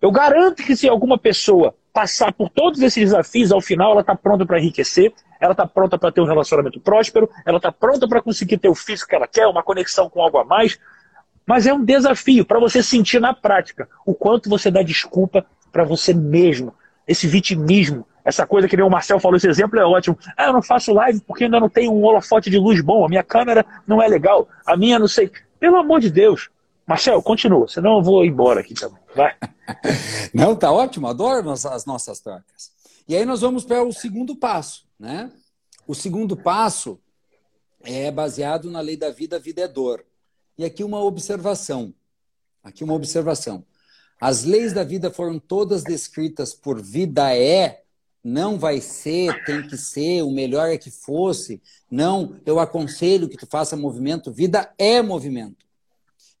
Eu 0.00 0.10
garanto 0.10 0.62
que 0.62 0.76
se 0.76 0.88
alguma 0.88 1.18
pessoa 1.18 1.74
passar 1.92 2.32
por 2.32 2.50
todos 2.50 2.80
esses 2.82 3.04
desafios, 3.04 3.50
ao 3.50 3.60
final 3.60 3.92
ela 3.92 4.02
está 4.02 4.14
pronta 4.14 4.44
para 4.44 4.58
enriquecer, 4.58 5.12
ela 5.40 5.52
está 5.52 5.66
pronta 5.66 5.98
para 5.98 6.12
ter 6.12 6.20
um 6.20 6.26
relacionamento 6.26 6.78
próspero, 6.78 7.28
ela 7.44 7.56
está 7.56 7.72
pronta 7.72 8.06
para 8.06 8.20
conseguir 8.20 8.58
ter 8.58 8.68
o 8.68 8.74
físico 8.74 9.08
que 9.08 9.16
ela 9.16 9.26
quer, 9.26 9.46
uma 9.46 9.62
conexão 9.62 10.08
com 10.10 10.20
algo 10.20 10.38
a 10.38 10.44
mais. 10.44 10.78
Mas 11.46 11.66
é 11.66 11.72
um 11.72 11.82
desafio 11.82 12.44
para 12.44 12.58
você 12.58 12.82
sentir 12.82 13.20
na 13.20 13.32
prática 13.32 13.88
o 14.04 14.14
quanto 14.14 14.50
você 14.50 14.70
dá 14.70 14.82
desculpa 14.82 15.46
para 15.72 15.84
você 15.84 16.12
mesmo. 16.12 16.74
Esse 17.08 17.26
vitimismo, 17.26 18.06
essa 18.26 18.44
coisa 18.44 18.66
que 18.66 18.76
nem 18.76 18.84
o 18.84 18.90
Marcel 18.90 19.20
falou, 19.20 19.36
esse 19.36 19.48
exemplo 19.48 19.78
é 19.78 19.86
ótimo. 19.86 20.18
Ah, 20.36 20.46
eu 20.46 20.52
não 20.52 20.60
faço 20.60 20.92
live 20.92 21.20
porque 21.20 21.44
ainda 21.44 21.60
não 21.60 21.68
tenho 21.68 21.92
um 21.92 22.02
holofote 22.02 22.50
de 22.50 22.58
luz 22.58 22.80
bom, 22.80 23.04
a 23.04 23.08
minha 23.08 23.22
câmera 23.22 23.64
não 23.86 24.02
é 24.02 24.08
legal, 24.08 24.48
a 24.66 24.76
minha 24.76 24.98
não 24.98 25.06
sei. 25.06 25.30
Pelo 25.60 25.76
amor 25.76 26.00
de 26.00 26.10
Deus. 26.10 26.50
Marcel, 26.84 27.22
continua, 27.22 27.68
senão 27.68 27.98
eu 27.98 28.02
vou 28.02 28.24
embora 28.24 28.60
aqui 28.60 28.74
também. 28.74 29.00
Vai. 29.14 29.34
Não, 30.32 30.54
tá 30.54 30.70
ótimo, 30.70 31.08
adoro 31.08 31.50
as 31.50 31.84
nossas 31.84 32.20
trocas. 32.20 32.70
E 33.08 33.16
aí 33.16 33.24
nós 33.24 33.40
vamos 33.40 33.64
para 33.64 33.82
o 33.82 33.92
segundo 33.92 34.36
passo, 34.36 34.86
né? 34.96 35.32
O 35.84 35.96
segundo 35.96 36.36
passo 36.36 37.00
é 37.82 38.08
baseado 38.08 38.70
na 38.70 38.80
lei 38.80 38.96
da 38.96 39.10
vida, 39.10 39.34
a 39.34 39.38
vida 39.40 39.62
é 39.62 39.68
dor. 39.68 40.04
E 40.56 40.64
aqui 40.64 40.84
uma 40.84 41.00
observação. 41.02 41.92
Aqui 42.62 42.84
uma 42.84 42.94
observação. 42.94 43.64
As 44.20 44.44
leis 44.44 44.72
da 44.72 44.84
vida 44.84 45.10
foram 45.10 45.40
todas 45.40 45.82
descritas 45.82 46.54
por 46.54 46.80
vida 46.80 47.36
é 47.36 47.85
não 48.26 48.58
vai 48.58 48.80
ser, 48.80 49.44
tem 49.44 49.62
que 49.62 49.76
ser, 49.76 50.22
o 50.22 50.32
melhor 50.32 50.68
é 50.68 50.76
que 50.76 50.90
fosse. 50.90 51.62
Não, 51.88 52.34
eu 52.44 52.58
aconselho 52.58 53.28
que 53.28 53.36
tu 53.36 53.46
faça 53.46 53.76
movimento. 53.76 54.32
Vida 54.32 54.74
é 54.76 55.00
movimento. 55.00 55.64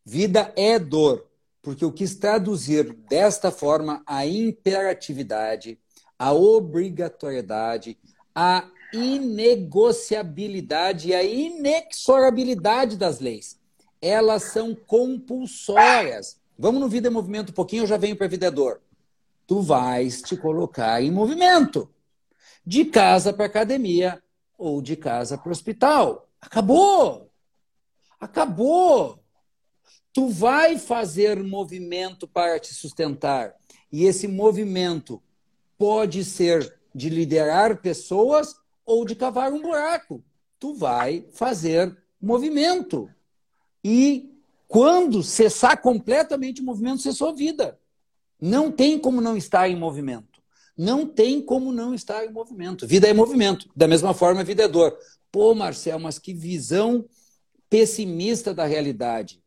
Vida 0.04 0.52
é 0.56 0.80
dor. 0.80 1.28
Porque 1.62 1.84
eu 1.84 1.92
quis 1.92 2.16
traduzir 2.16 2.92
desta 3.08 3.52
forma 3.52 4.02
a 4.04 4.26
imperatividade, 4.26 5.78
a 6.18 6.32
obrigatoriedade, 6.32 7.96
a 8.34 8.68
inegociabilidade 8.92 11.10
e 11.10 11.14
a 11.14 11.22
inexorabilidade 11.22 12.96
das 12.96 13.20
leis. 13.20 13.60
Elas 14.02 14.42
são 14.42 14.74
compulsórias. 14.74 16.36
Vamos 16.58 16.80
no 16.80 16.88
Vida 16.88 17.06
em 17.06 17.12
Movimento 17.12 17.50
um 17.50 17.54
pouquinho, 17.54 17.84
eu 17.84 17.86
já 17.86 17.96
venho 17.96 18.16
para 18.16 18.26
Vida 18.26 18.46
é 18.46 18.50
Dor 18.50 18.80
tu 19.46 19.60
vais 19.60 20.22
te 20.22 20.36
colocar 20.36 21.02
em 21.02 21.10
movimento. 21.10 21.88
De 22.64 22.84
casa 22.84 23.32
para 23.32 23.46
academia 23.46 24.22
ou 24.58 24.82
de 24.82 24.96
casa 24.96 25.38
para 25.38 25.48
o 25.48 25.52
hospital. 25.52 26.28
Acabou! 26.40 27.30
Acabou! 28.18 29.22
Tu 30.12 30.28
vai 30.28 30.78
fazer 30.78 31.42
movimento 31.42 32.26
para 32.26 32.58
te 32.58 32.74
sustentar. 32.74 33.54
E 33.92 34.04
esse 34.04 34.26
movimento 34.26 35.22
pode 35.78 36.24
ser 36.24 36.78
de 36.94 37.08
liderar 37.08 37.80
pessoas 37.82 38.56
ou 38.84 39.04
de 39.04 39.14
cavar 39.14 39.52
um 39.52 39.60
buraco. 39.60 40.24
tu 40.58 40.74
vai 40.74 41.28
fazer 41.32 41.94
movimento. 42.20 43.10
E 43.84 44.34
quando 44.66 45.22
cessar 45.22 45.80
completamente 45.80 46.62
o 46.62 46.64
movimento, 46.64 47.02
cessou 47.02 47.28
a 47.28 47.32
vida. 47.32 47.78
Não 48.40 48.70
tem 48.70 48.98
como 48.98 49.20
não 49.20 49.36
estar 49.36 49.68
em 49.68 49.76
movimento. 49.76 50.40
Não 50.76 51.06
tem 51.06 51.40
como 51.40 51.72
não 51.72 51.94
estar 51.94 52.24
em 52.24 52.30
movimento. 52.30 52.86
Vida 52.86 53.08
é 53.08 53.12
movimento. 53.12 53.66
Da 53.74 53.88
mesma 53.88 54.12
forma, 54.12 54.44
vida 54.44 54.64
é 54.64 54.68
dor. 54.68 54.96
Pô, 55.32 55.54
Marcel, 55.54 55.98
mas 55.98 56.18
que 56.18 56.34
visão 56.34 57.06
pessimista 57.70 58.52
da 58.52 58.66
realidade. 58.66 59.40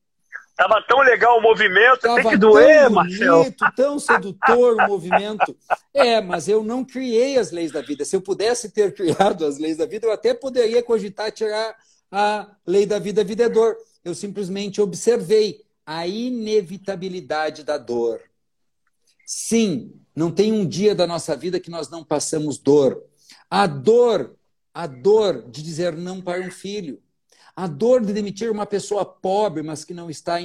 Tava 0.60 0.84
tão 0.89 0.99
legal 0.99 1.38
o 1.38 1.41
movimento, 1.41 2.02
Tava 2.02 2.21
tem 2.21 2.32
que 2.32 2.38
doer, 2.38 2.88
tão 2.88 2.91
Marcel. 2.95 3.38
bonito, 3.38 3.65
tão 3.78 3.97
sedutor 3.97 4.75
o 4.75 4.88
movimento. 4.88 5.56
É, 5.93 6.19
mas 6.19 6.49
eu 6.49 6.63
não 6.63 6.84
criei 6.84 7.38
as 7.38 7.52
leis 7.52 7.71
da 7.71 7.82
vida. 7.82 8.04
Se 8.04 8.15
eu 8.15 8.21
pudesse 8.21 8.69
ter 8.69 8.93
criado 8.93 9.45
as 9.45 9.58
leis 9.58 9.78
da 9.78 9.86
vida, 9.86 10.08
eu 10.08 10.12
até 10.12 10.34
poderia 10.34 10.84
cogitar 10.84 11.32
tirar 11.32 11.78
a 12.12 12.49
lei 12.67 12.86
da 12.86 12.99
vida, 12.99 13.23
vida 13.23 13.45
é 13.45 13.49
dor. 13.49 13.78
Eu 14.04 14.13
simplesmente 14.13 14.82
observei 14.82 15.62
a 15.86 16.06
inevitabilidade 16.06 17.63
da 17.63 17.78
dor. 17.78 18.21
Sim, 19.31 19.93
não 20.15 20.31
tem 20.31 20.51
um 20.51 20.67
dia 20.67 20.95
da 20.95 21.05
nossa 21.05 21.35
vida 21.35 21.59
que 21.59 21.69
nós 21.69 21.89
não 21.89 22.03
passamos 22.03 22.57
dor. 22.57 23.03
A 23.49 23.67
dor, 23.67 24.35
a 24.73 24.87
dor 24.87 25.49
de 25.49 25.61
dizer 25.61 25.95
não 25.95 26.21
para 26.21 26.41
um 26.41 26.49
filho 26.49 26.99
a 27.59 27.67
dor 27.67 28.05
de 28.05 28.13
demitir 28.13 28.49
uma 28.49 28.65
pessoa 28.65 29.03
pobre, 29.03 29.61
mas 29.61 29.83
que 29.83 29.93
não 29.93 30.09
está 30.09 30.39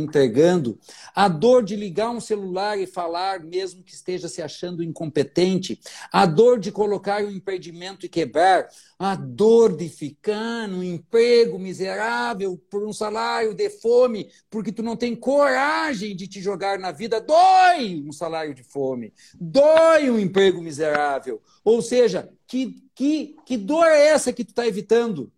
entregando, 0.00 0.78
a 1.14 1.28
dor 1.28 1.62
de 1.62 1.76
ligar 1.76 2.10
um 2.10 2.20
celular 2.20 2.78
e 2.78 2.86
falar, 2.86 3.40
mesmo 3.40 3.82
que 3.82 3.92
esteja 3.92 4.28
se 4.28 4.40
achando 4.40 4.82
incompetente, 4.82 5.80
a 6.12 6.26
dor 6.26 6.58
de 6.58 6.70
colocar 6.70 7.22
um 7.22 7.30
impedimento 7.30 8.06
e 8.06 8.08
quebrar, 8.08 8.68
a 8.98 9.14
dor 9.14 9.76
de 9.76 9.88
ficar 9.88 10.68
no 10.68 10.82
emprego 10.82 11.58
miserável 11.58 12.60
por 12.70 12.86
um 12.86 12.92
salário 12.92 13.54
de 13.54 13.70
fome, 13.70 14.30
porque 14.50 14.72
tu 14.72 14.82
não 14.82 14.96
tem 14.96 15.14
coragem 15.14 16.16
de 16.16 16.26
te 16.26 16.40
jogar 16.40 16.78
na 16.78 16.92
vida, 16.92 17.20
dói 17.20 18.02
um 18.06 18.12
salário 18.12 18.54
de 18.54 18.62
fome, 18.62 19.12
dói 19.40 20.10
um 20.10 20.18
emprego 20.18 20.60
miserável. 20.60 21.40
Ou 21.64 21.82
seja, 21.82 22.28
que, 22.46 22.82
que, 22.94 23.36
que 23.44 23.56
dor 23.56 23.86
é 23.86 24.08
essa 24.08 24.32
que 24.32 24.44
tu 24.44 24.50
está 24.50 24.66
evitando? 24.66 25.32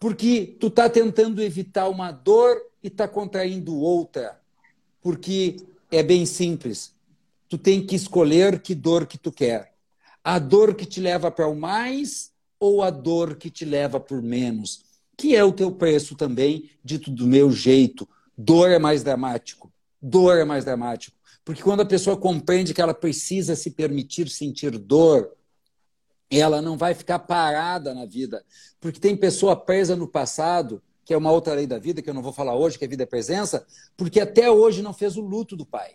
porque 0.00 0.56
tu 0.58 0.68
está 0.68 0.88
tentando 0.88 1.42
evitar 1.42 1.86
uma 1.88 2.10
dor 2.10 2.56
e 2.82 2.88
está 2.88 3.06
contraindo 3.06 3.76
outra. 3.76 4.40
Porque 5.02 5.56
é 5.90 6.02
bem 6.02 6.26
simples. 6.26 6.94
Tu 7.48 7.58
tem 7.58 7.84
que 7.84 7.96
escolher 7.96 8.60
que 8.60 8.74
dor 8.74 9.06
que 9.06 9.18
tu 9.18 9.32
quer. 9.32 9.72
A 10.22 10.38
dor 10.38 10.74
que 10.74 10.86
te 10.86 11.00
leva 11.00 11.30
para 11.30 11.48
o 11.48 11.56
mais 11.56 12.30
ou 12.58 12.82
a 12.82 12.90
dor 12.90 13.36
que 13.36 13.50
te 13.50 13.64
leva 13.64 13.98
por 13.98 14.22
menos. 14.22 14.84
Que 15.16 15.34
é 15.34 15.42
o 15.42 15.52
teu 15.52 15.72
preço 15.72 16.14
também, 16.14 16.70
dito 16.84 17.10
do 17.10 17.26
meu 17.26 17.50
jeito. 17.50 18.08
Dor 18.36 18.70
é 18.70 18.78
mais 18.78 19.02
dramático. 19.02 19.72
Dor 20.00 20.38
é 20.38 20.44
mais 20.44 20.64
dramático. 20.64 21.16
Porque 21.44 21.62
quando 21.62 21.80
a 21.80 21.86
pessoa 21.86 22.16
compreende 22.16 22.72
que 22.72 22.80
ela 22.80 22.94
precisa 22.94 23.56
se 23.56 23.70
permitir 23.70 24.28
sentir 24.28 24.78
dor, 24.78 25.32
ela 26.30 26.62
não 26.62 26.76
vai 26.76 26.94
ficar 26.94 27.18
parada 27.18 27.92
na 27.92 28.06
vida. 28.06 28.44
Porque 28.78 29.00
tem 29.00 29.16
pessoa 29.16 29.56
presa 29.56 29.96
no 29.96 30.06
passado, 30.06 30.82
que 31.04 31.14
é 31.14 31.16
uma 31.16 31.30
outra 31.30 31.54
lei 31.54 31.66
da 31.66 31.78
vida, 31.78 32.02
que 32.02 32.08
eu 32.08 32.14
não 32.14 32.22
vou 32.22 32.32
falar 32.32 32.54
hoje, 32.54 32.78
que 32.78 32.84
é 32.84 32.88
vida 32.88 33.02
é 33.02 33.06
presença, 33.06 33.66
porque 33.96 34.20
até 34.20 34.50
hoje 34.50 34.82
não 34.82 34.92
fez 34.92 35.16
o 35.16 35.20
luto 35.20 35.56
do 35.56 35.66
pai. 35.66 35.92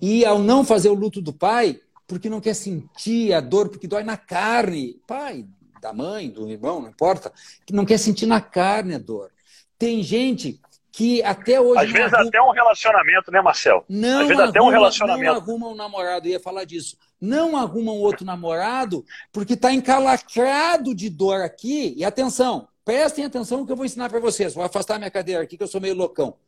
E 0.00 0.24
ao 0.24 0.38
não 0.38 0.64
fazer 0.64 0.88
o 0.88 0.94
luto 0.94 1.20
do 1.20 1.32
pai, 1.32 1.80
porque 2.06 2.30
não 2.30 2.40
quer 2.40 2.54
sentir 2.54 3.32
a 3.34 3.40
dor, 3.40 3.68
porque 3.68 3.86
dói 3.86 4.02
na 4.02 4.16
carne, 4.16 5.00
pai, 5.06 5.46
da 5.80 5.92
mãe, 5.92 6.30
do 6.30 6.48
irmão, 6.48 6.80
não 6.80 6.88
importa, 6.88 7.32
que 7.66 7.74
não 7.74 7.84
quer 7.84 7.98
sentir 7.98 8.26
na 8.26 8.40
carne 8.40 8.94
a 8.94 8.98
dor. 8.98 9.30
Tem 9.78 10.02
gente 10.02 10.60
que 10.90 11.22
até 11.22 11.60
hoje. 11.60 11.84
Às 11.84 11.92
vezes 11.92 12.12
arruma... 12.12 12.28
até 12.28 12.42
um 12.42 12.50
relacionamento, 12.50 13.30
né, 13.30 13.40
Marcel? 13.40 13.84
Não 13.88 14.22
Às 14.22 14.28
vezes 14.28 14.40
arruma, 14.40 14.50
até 14.50 14.62
um 14.62 14.68
relacionamento. 14.68 15.32
Não 15.32 15.40
arruma 15.40 15.68
um 15.68 15.74
namorado, 15.74 16.26
eu 16.26 16.32
ia 16.32 16.40
falar 16.40 16.64
disso. 16.64 16.96
Não 17.20 17.56
arruma 17.56 17.92
um 17.92 18.00
outro 18.00 18.24
namorado 18.24 19.04
porque 19.32 19.54
está 19.54 19.72
encalacrado 19.72 20.94
de 20.94 21.08
dor 21.08 21.42
aqui. 21.42 21.94
E 21.96 22.04
atenção, 22.04 22.66
prestem 22.88 23.26
atenção 23.26 23.58
no 23.58 23.66
que 23.66 23.72
eu 23.72 23.76
vou 23.76 23.84
ensinar 23.84 24.08
para 24.08 24.18
vocês. 24.18 24.54
Vou 24.54 24.64
afastar 24.64 24.96
minha 24.96 25.10
cadeira 25.10 25.42
aqui, 25.42 25.58
que 25.58 25.62
eu 25.62 25.68
sou 25.68 25.78
meio 25.78 25.94
loucão. 25.94 26.38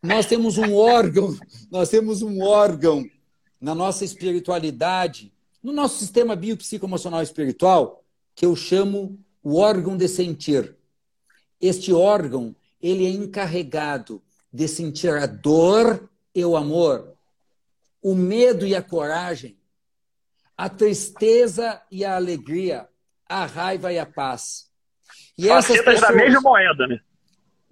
Nós 0.00 0.24
temos 0.24 0.56
um 0.58 0.76
órgão, 0.76 1.36
nós 1.68 1.88
temos 1.88 2.22
um 2.22 2.40
órgão 2.40 3.04
na 3.60 3.74
nossa 3.74 4.04
espiritualidade, 4.04 5.34
no 5.60 5.72
nosso 5.72 5.98
sistema 5.98 6.36
biopsicoemocional 6.36 7.20
espiritual, 7.20 8.04
que 8.32 8.46
eu 8.46 8.54
chamo 8.54 9.18
o 9.42 9.56
órgão 9.56 9.96
de 9.96 10.06
sentir. 10.06 10.76
Este 11.60 11.92
órgão 11.92 12.54
ele 12.80 13.04
é 13.04 13.10
encarregado 13.10 14.22
de 14.52 14.68
sentir 14.68 15.14
a 15.14 15.26
dor 15.26 16.08
e 16.32 16.44
o 16.44 16.56
amor, 16.56 17.16
o 18.00 18.14
medo 18.14 18.64
e 18.64 18.76
a 18.76 18.82
coragem, 18.82 19.58
a 20.56 20.68
tristeza 20.68 21.82
e 21.90 22.04
a 22.04 22.14
alegria, 22.14 22.88
a 23.28 23.46
raiva 23.46 23.92
e 23.92 23.98
a 23.98 24.06
paz. 24.06 24.69
E 25.40 25.48
essas 25.48 25.78
pessoas, 25.78 26.00
da 26.00 26.12
mesma 26.12 26.40
moeda, 26.40 26.86
né? 26.86 27.00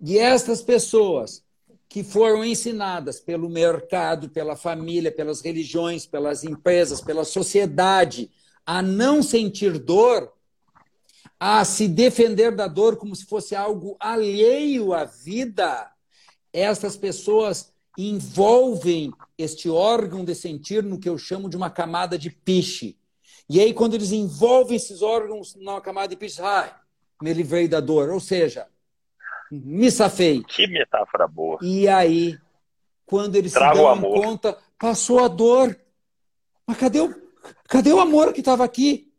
E 0.01 0.19
essas 0.19 0.63
pessoas 0.63 1.45
que 1.89 2.03
foram 2.03 2.45
ensinadas 2.45 3.21
pelo 3.21 3.49
mercado, 3.49 4.29
pela 4.31 4.57
família, 4.57 5.13
pelas 5.13 5.41
religiões, 5.41 6.07
pelas 6.07 6.45
empresas, 6.45 7.01
pela 7.01 7.25
sociedade 7.25 8.31
a 8.65 8.83
não 8.83 9.23
sentir 9.23 9.79
dor, 9.79 10.33
a 11.41 11.65
se 11.65 11.89
defender 11.89 12.55
da 12.55 12.67
dor 12.67 12.97
como 12.97 13.15
se 13.15 13.25
fosse 13.25 13.55
algo 13.55 13.97
alheio 14.01 14.93
à 14.93 15.05
vida, 15.05 15.91
essas 16.53 16.97
pessoas 16.97 17.73
envolvem 17.97 19.13
este 19.37 19.69
órgão 19.69 20.25
de 20.25 20.35
sentir 20.35 20.83
no 20.83 20.99
que 20.99 21.09
eu 21.09 21.19
chamo 21.19 21.49
de 21.49 21.57
uma 21.57 21.71
camada 21.71 22.19
de 22.19 22.31
piche. 22.31 22.99
E 23.49 23.61
aí, 23.61 23.73
quando 23.73 23.95
eles 23.95 24.13
envolvem 24.13 24.77
esses 24.77 25.01
órgãos 25.03 25.55
numa 25.55 25.81
camada 25.81 26.09
de 26.09 26.17
piche, 26.17 26.41
ai, 26.43 26.73
me 27.21 27.33
livrei 27.33 27.69
da 27.69 27.81
dor. 27.81 28.11
Ou 28.11 28.21
seja, 28.21 28.67
me 29.51 29.91
safei. 29.91 30.43
Que 30.45 30.67
metáfora 30.67 31.27
boa. 31.27 31.59
E 31.63 31.89
aí, 31.89 32.39
quando 33.07 33.37
eles 33.37 33.53
Trago 33.53 33.77
se 33.77 33.83
dão 33.83 34.01
conta, 34.13 34.59
passou 34.79 35.25
a 35.25 35.29
dor. 35.29 35.79
Mas 36.67 36.77
cadê 36.77 37.01
o, 37.01 37.15
cadê 37.69 37.93
o 37.93 38.01
amor 38.01 38.33
que 38.33 38.41
estava 38.41 38.65
aqui? 38.65 39.11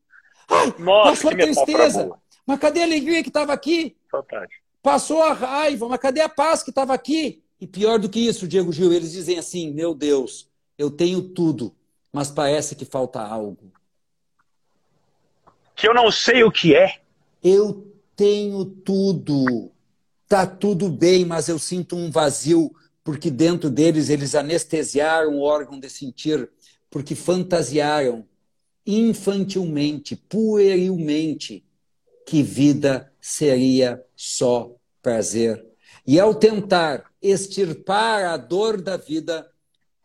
Ai, 0.48 0.74
Nossa, 0.78 1.10
passou 1.10 1.32
a 1.32 1.36
tristeza. 1.36 2.12
Mas 2.46 2.60
cadê 2.60 2.82
a 2.82 2.86
alegria 2.86 3.24
que 3.24 3.30
estava 3.30 3.54
aqui? 3.54 3.98
Fantástico. 4.10 4.64
Passou 4.82 5.22
a 5.22 5.34
raiva, 5.34 5.88
mas 5.90 6.00
cadê 6.00 6.22
a 6.22 6.30
paz 6.30 6.64
que 6.64 6.70
estava 6.70 6.94
aqui? 6.94 7.44
E 7.60 7.68
pior 7.68 8.00
do 8.00 8.08
que 8.08 8.20
isso, 8.20 8.48
Diego 8.48 8.72
Gil, 8.72 8.94
eles 8.94 9.12
dizem 9.12 9.38
assim: 9.38 9.72
meu 9.72 9.94
Deus, 9.94 10.50
eu 10.78 10.90
tenho 10.90 11.22
tudo, 11.22 11.76
mas 12.14 12.32
parece 12.32 12.76
que 12.76 12.86
falta 12.86 13.22
algo. 13.22 13.72
Que 15.76 15.88
eu 15.88 15.94
não 15.94 16.12
sei 16.12 16.44
o 16.44 16.52
que 16.52 16.76
é. 16.76 17.02
Eu 17.44 17.89
tenho 18.20 18.66
tudo. 18.66 19.72
Tá 20.28 20.46
tudo 20.46 20.90
bem, 20.90 21.24
mas 21.24 21.48
eu 21.48 21.58
sinto 21.58 21.96
um 21.96 22.12
vazio, 22.12 22.70
porque 23.02 23.32
dentro 23.32 23.70
deles 23.70 24.10
eles 24.10 24.36
anestesiaram 24.36 25.38
o 25.38 25.42
órgão 25.42 25.80
de 25.80 25.90
sentir, 25.90 26.50
porque 26.90 27.16
fantasiaram 27.16 28.28
infantilmente, 28.86 30.18
puerilmente, 30.18 31.64
que 32.28 32.44
vida 32.44 33.10
seria 33.22 34.04
só 34.18 34.76
prazer. 35.02 35.66
E 36.06 36.20
ao 36.20 36.36
tentar 36.36 37.10
extirpar 37.22 38.26
a 38.26 38.36
dor 38.36 38.82
da 38.82 38.98
vida, 38.98 39.50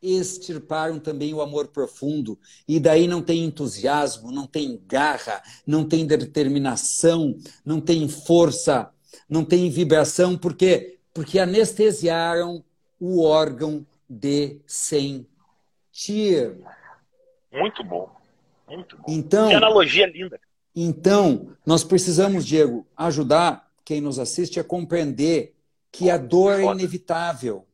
extirparam 0.05 0.99
também 0.99 1.33
o 1.33 1.41
amor 1.41 1.69
profundo. 1.69 2.39
E 2.69 2.79
daí 2.79 3.07
não 3.07 3.23
tem 3.23 3.45
entusiasmo, 3.45 4.31
não 4.31 4.47
tem 4.47 4.81
garra, 4.87 5.43
não 5.67 5.89
tem 5.89 6.07
determinação, 6.07 7.37
não 7.65 7.81
tem 7.81 8.09
força, 8.09 8.91
não 9.29 9.45
tem 9.45 9.71
vibração. 9.71 10.37
Por 10.37 10.55
quê? 10.55 10.99
Porque 11.13 11.39
anestesiaram 11.39 12.63
o 13.01 13.23
órgão 13.23 13.87
de 14.09 14.61
sentir. 14.67 15.27
Muito 17.53 17.83
bom. 17.85 18.11
Muito 18.69 18.97
bom. 18.97 19.05
Então, 19.09 19.49
que 19.49 19.55
analogia 19.55 20.07
linda. 20.07 20.41
Então, 20.75 21.55
nós 21.65 21.85
precisamos, 21.85 22.45
Diego, 22.45 22.87
ajudar 22.97 23.71
quem 23.85 24.01
nos 24.01 24.19
assiste 24.19 24.59
a 24.59 24.65
compreender 24.65 25.55
que 25.93 26.11
a 26.11 26.17
dor 26.17 26.59
é 26.59 26.65
inevitável. 26.65 27.65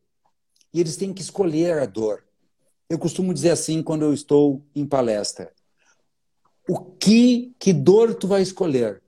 E 0.73 0.79
eles 0.79 0.95
têm 0.95 1.11
que 1.13 1.21
escolher 1.21 1.79
a 1.79 1.85
dor. 1.85 2.23
Eu 2.91 2.99
costumo 2.99 3.33
dizer 3.33 3.51
assim 3.51 3.81
quando 3.81 4.03
eu 4.03 4.13
estou 4.13 4.61
em 4.75 4.85
palestra. 4.85 5.49
O 6.67 6.77
que, 6.77 7.53
que 7.57 7.71
dor 7.71 8.13
tu 8.13 8.27
vai 8.27 8.41
escolher? 8.41 9.01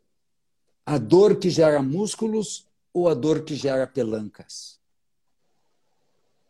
A 0.85 0.97
dor 0.97 1.35
que 1.35 1.49
gera 1.49 1.81
músculos 1.81 2.65
ou 2.93 3.09
a 3.09 3.13
dor 3.13 3.41
que 3.41 3.55
gera 3.55 3.85
pelancas? 3.85 4.79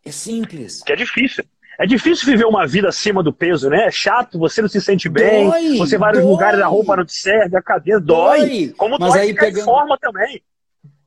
É 0.05 0.11
simples. 0.11 0.83
Que 0.83 0.93
é 0.93 0.95
difícil. 0.95 1.43
É 1.79 1.87
difícil 1.87 2.27
viver 2.27 2.45
uma 2.45 2.67
vida 2.67 2.89
acima 2.89 3.23
do 3.23 3.33
peso, 3.33 3.67
né? 3.67 3.87
É 3.87 3.91
chato, 3.91 4.37
você 4.37 4.61
não 4.61 4.69
se 4.69 4.79
sente 4.79 5.09
bem, 5.09 5.49
dói, 5.49 5.77
você 5.79 5.97
vai 5.97 6.13
nos 6.13 6.23
lugares, 6.23 6.61
a 6.61 6.67
roupa 6.67 6.97
não 6.97 7.03
te 7.03 7.13
serve, 7.13 7.57
a 7.57 7.63
cadeira 7.63 7.99
dói. 7.99 8.39
dói. 8.41 8.73
Como 8.77 8.99
mas 8.99 9.11
dói 9.11 9.21
aí 9.21 9.33
pegando... 9.33 9.65
forma 9.65 9.97
também. 9.97 10.39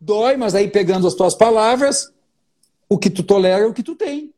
Dói, 0.00 0.36
mas 0.36 0.56
aí 0.56 0.66
pegando 0.66 1.06
as 1.06 1.14
tuas 1.14 1.36
palavras, 1.36 2.12
o 2.88 2.98
que 2.98 3.10
tu 3.10 3.22
tolera 3.22 3.62
é 3.62 3.66
o 3.66 3.72
que 3.72 3.84
tu 3.84 3.94
tem. 3.94 4.34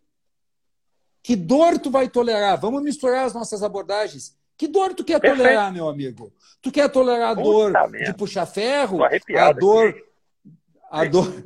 Que 1.29 1.37
dor 1.37 1.79
tu 1.79 1.91
vai 1.91 2.09
tolerar? 2.09 2.59
Vamos 2.59 2.83
misturar 2.83 3.27
as 3.27 3.35
nossas 3.35 3.63
abordagens. 3.63 4.35
Que 4.57 4.67
dor 4.67 4.95
tu 4.95 5.05
quer 5.05 5.21
Perfeito. 5.21 5.43
tolerar, 5.43 5.71
meu 5.71 5.87
amigo? 5.87 6.33
Tu 6.63 6.73
quer 6.73 6.89
tolerar 6.89 7.33
a 7.33 7.35
dor 7.35 7.71
de 7.93 8.15
puxar 8.15 8.47
ferro? 8.47 9.05
A 9.05 9.53
dor, 9.53 9.95
a 10.91 11.05
dor, 11.05 11.45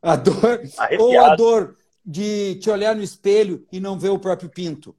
a 0.00 0.16
dor, 0.16 0.60
ou 0.98 1.20
a 1.20 1.36
dor 1.36 1.76
de 2.02 2.54
te 2.54 2.70
olhar 2.70 2.96
no 2.96 3.02
espelho 3.02 3.66
e 3.70 3.78
não 3.78 3.98
ver 3.98 4.08
o 4.08 4.18
próprio 4.18 4.48
pinto? 4.48 4.96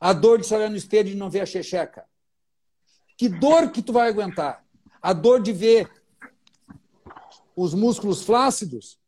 A 0.00 0.12
dor 0.12 0.38
de 0.38 0.46
se 0.46 0.54
olhar 0.54 0.70
no 0.70 0.76
espelho 0.76 1.08
e 1.08 1.16
não 1.16 1.28
ver 1.28 1.40
a 1.40 1.46
checheca? 1.46 2.04
Que 3.16 3.28
dor 3.28 3.72
que 3.72 3.82
tu 3.82 3.92
vai 3.92 4.08
aguentar? 4.08 4.64
A 5.02 5.12
dor 5.12 5.42
de 5.42 5.52
ver 5.52 5.90
os 7.56 7.74
músculos 7.74 8.22
flácidos? 8.22 9.00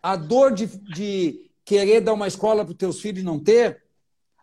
A 0.00 0.14
dor 0.14 0.52
de, 0.52 0.66
de 0.68 1.49
querer 1.70 2.00
dar 2.00 2.14
uma 2.14 2.26
escola 2.26 2.64
para 2.64 2.72
os 2.72 2.76
teus 2.78 3.00
filhos 3.00 3.20
e 3.20 3.24
não 3.24 3.38
ter? 3.38 3.80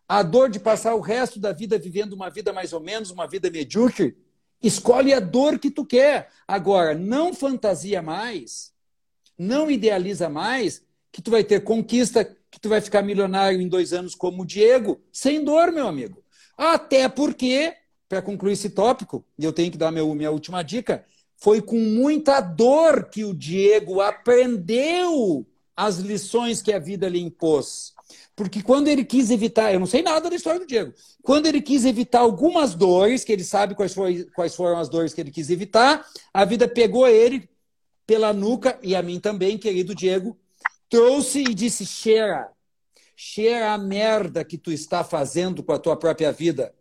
A 0.07 0.23
dor 0.23 0.49
de 0.49 0.61
passar 0.61 0.95
o 0.95 1.01
resto 1.01 1.41
da 1.41 1.51
vida 1.51 1.77
vivendo 1.77 2.13
uma 2.13 2.29
vida 2.29 2.53
mais 2.53 2.71
ou 2.71 2.79
menos, 2.79 3.11
uma 3.11 3.27
vida 3.27 3.51
medíocre? 3.51 4.17
Escolhe 4.63 5.13
a 5.13 5.19
dor 5.19 5.59
que 5.59 5.69
tu 5.69 5.85
quer. 5.85 6.29
Agora, 6.47 6.95
não 6.95 7.33
fantasia 7.33 8.01
mais, 8.01 8.71
não 9.37 9.69
idealiza 9.69 10.29
mais 10.29 10.81
que 11.11 11.21
tu 11.21 11.29
vai 11.29 11.43
ter 11.43 11.65
conquista, 11.65 12.23
que 12.49 12.61
tu 12.61 12.69
vai 12.69 12.79
ficar 12.79 13.01
milionário 13.01 13.59
em 13.59 13.67
dois 13.67 13.91
anos 13.91 14.15
como 14.15 14.43
o 14.43 14.45
Diego, 14.45 15.01
sem 15.11 15.43
dor, 15.43 15.69
meu 15.73 15.85
amigo. 15.85 16.23
Até 16.57 17.09
porque, 17.09 17.75
para 18.07 18.21
concluir 18.21 18.53
esse 18.53 18.69
tópico, 18.69 19.25
e 19.37 19.43
eu 19.43 19.51
tenho 19.51 19.69
que 19.69 19.77
dar 19.77 19.91
meu, 19.91 20.15
minha 20.15 20.31
última 20.31 20.63
dica, 20.63 21.05
foi 21.35 21.61
com 21.61 21.77
muita 21.77 22.39
dor 22.39 23.09
que 23.09 23.25
o 23.25 23.33
Diego 23.33 23.99
aprendeu 23.99 25.45
as 25.77 25.99
lições 25.99 26.59
que 26.59 26.73
a 26.73 26.79
vida 26.79 27.07
lhe 27.07 27.21
impôs. 27.21 27.93
Porque 28.35 28.63
quando 28.63 28.87
ele 28.87 29.05
quis 29.05 29.29
evitar, 29.29 29.71
eu 29.71 29.79
não 29.79 29.85
sei 29.85 30.01
nada 30.01 30.29
da 30.29 30.35
história 30.35 30.59
do 30.59 30.65
Diego, 30.65 30.93
quando 31.21 31.45
ele 31.45 31.61
quis 31.61 31.85
evitar 31.85 32.19
algumas 32.19 32.73
dores, 32.73 33.23
que 33.23 33.31
ele 33.31 33.43
sabe 33.43 33.75
quais, 33.75 33.93
foi, 33.93 34.23
quais 34.35 34.55
foram 34.55 34.79
as 34.79 34.89
dores 34.89 35.13
que 35.13 35.21
ele 35.21 35.31
quis 35.31 35.49
evitar, 35.49 36.05
a 36.33 36.43
vida 36.43 36.67
pegou 36.67 37.07
ele 37.07 37.47
pela 38.07 38.33
nuca, 38.33 38.79
e 38.81 38.95
a 38.95 39.03
mim 39.03 39.19
também, 39.19 39.57
querido 39.57 39.93
Diego, 39.93 40.37
trouxe 40.89 41.41
e 41.41 41.53
disse: 41.53 41.85
cheira, 41.85 42.49
cheira 43.15 43.73
a 43.73 43.77
merda 43.77 44.45
que 44.45 44.57
tu 44.57 44.71
está 44.71 45.03
fazendo 45.03 45.61
com 45.61 45.73
a 45.73 45.79
tua 45.79 45.97
própria 45.97 46.31
vida. 46.31 46.73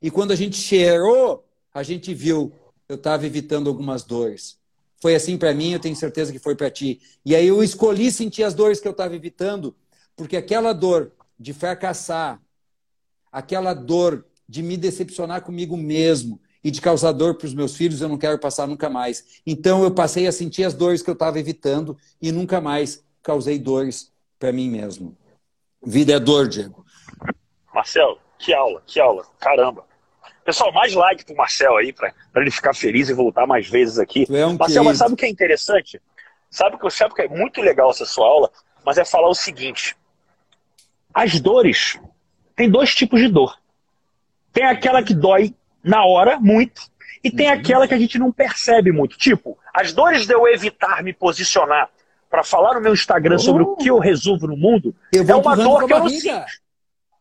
E 0.00 0.10
quando 0.10 0.32
a 0.32 0.36
gente 0.36 0.56
cheirou, 0.56 1.44
a 1.72 1.82
gente 1.82 2.14
viu, 2.14 2.52
eu 2.88 2.96
estava 2.96 3.26
evitando 3.26 3.68
algumas 3.68 4.02
dores. 4.02 4.61
Foi 5.02 5.16
assim 5.16 5.36
para 5.36 5.52
mim, 5.52 5.72
eu 5.72 5.80
tenho 5.80 5.96
certeza 5.96 6.30
que 6.30 6.38
foi 6.38 6.54
para 6.54 6.70
ti. 6.70 7.00
E 7.26 7.34
aí 7.34 7.48
eu 7.48 7.60
escolhi 7.60 8.12
sentir 8.12 8.44
as 8.44 8.54
dores 8.54 8.78
que 8.78 8.86
eu 8.86 8.92
estava 8.92 9.16
evitando, 9.16 9.74
porque 10.14 10.36
aquela 10.36 10.72
dor 10.72 11.10
de 11.36 11.52
fracassar, 11.52 12.40
aquela 13.32 13.74
dor 13.74 14.24
de 14.48 14.62
me 14.62 14.76
decepcionar 14.76 15.42
comigo 15.42 15.76
mesmo 15.76 16.40
e 16.62 16.70
de 16.70 16.80
causar 16.80 17.10
dor 17.10 17.36
para 17.36 17.48
os 17.48 17.52
meus 17.52 17.74
filhos, 17.74 18.00
eu 18.00 18.08
não 18.08 18.16
quero 18.16 18.38
passar 18.38 18.68
nunca 18.68 18.88
mais. 18.88 19.42
Então 19.44 19.82
eu 19.82 19.90
passei 19.90 20.28
a 20.28 20.32
sentir 20.32 20.62
as 20.62 20.72
dores 20.72 21.02
que 21.02 21.10
eu 21.10 21.14
estava 21.14 21.36
evitando 21.40 21.98
e 22.20 22.30
nunca 22.30 22.60
mais 22.60 23.04
causei 23.24 23.58
dores 23.58 24.12
para 24.38 24.52
mim 24.52 24.70
mesmo. 24.70 25.18
Vida 25.84 26.12
é 26.12 26.20
dor, 26.20 26.46
Diego. 26.46 26.86
Marcelo, 27.74 28.20
que 28.38 28.54
aula, 28.54 28.80
que 28.86 29.00
aula. 29.00 29.26
Caramba. 29.40 29.84
Pessoal, 30.44 30.72
mais 30.72 30.92
like 30.92 31.24
pro 31.24 31.36
Marcel 31.36 31.76
aí, 31.76 31.92
para 31.92 32.12
ele 32.36 32.50
ficar 32.50 32.74
feliz 32.74 33.08
e 33.08 33.14
voltar 33.14 33.46
mais 33.46 33.68
vezes 33.68 33.98
aqui. 33.98 34.26
É 34.28 34.46
um 34.46 34.56
Marcel, 34.56 34.84
mas 34.84 34.98
sabe 34.98 35.14
o 35.14 35.16
que 35.16 35.24
é 35.24 35.28
interessante? 35.28 36.00
Sabe 36.50 36.78
que, 36.78 36.90
sabe 36.90 37.14
que 37.14 37.22
é 37.22 37.28
muito 37.28 37.60
legal 37.60 37.90
essa 37.90 38.04
sua 38.04 38.26
aula? 38.26 38.50
Mas 38.84 38.98
é 38.98 39.04
falar 39.04 39.28
o 39.28 39.34
seguinte: 39.34 39.96
as 41.14 41.40
dores, 41.40 41.98
tem 42.56 42.68
dois 42.68 42.94
tipos 42.94 43.20
de 43.20 43.28
dor. 43.28 43.56
Tem 44.52 44.64
aquela 44.64 45.02
que 45.02 45.14
dói 45.14 45.54
na 45.82 46.04
hora, 46.04 46.38
muito, 46.38 46.82
e 47.24 47.30
tem 47.30 47.46
uhum. 47.46 47.54
aquela 47.54 47.88
que 47.88 47.94
a 47.94 47.98
gente 47.98 48.18
não 48.18 48.32
percebe 48.32 48.92
muito. 48.92 49.16
Tipo, 49.16 49.56
as 49.72 49.92
dores 49.92 50.26
de 50.26 50.34
eu 50.34 50.46
evitar 50.48 51.02
me 51.02 51.12
posicionar 51.12 51.88
para 52.28 52.42
falar 52.42 52.74
no 52.74 52.80
meu 52.80 52.92
Instagram 52.92 53.38
sobre 53.38 53.62
o 53.62 53.76
que 53.76 53.88
eu 53.88 53.98
resolvo 53.98 54.46
no 54.46 54.56
mundo, 54.56 54.94
é 55.12 55.34
uma 55.34 55.54
dor 55.54 55.86
que 55.86 55.92
eu 55.92 55.98
não 56.00 56.08
sinto. 56.08 56.46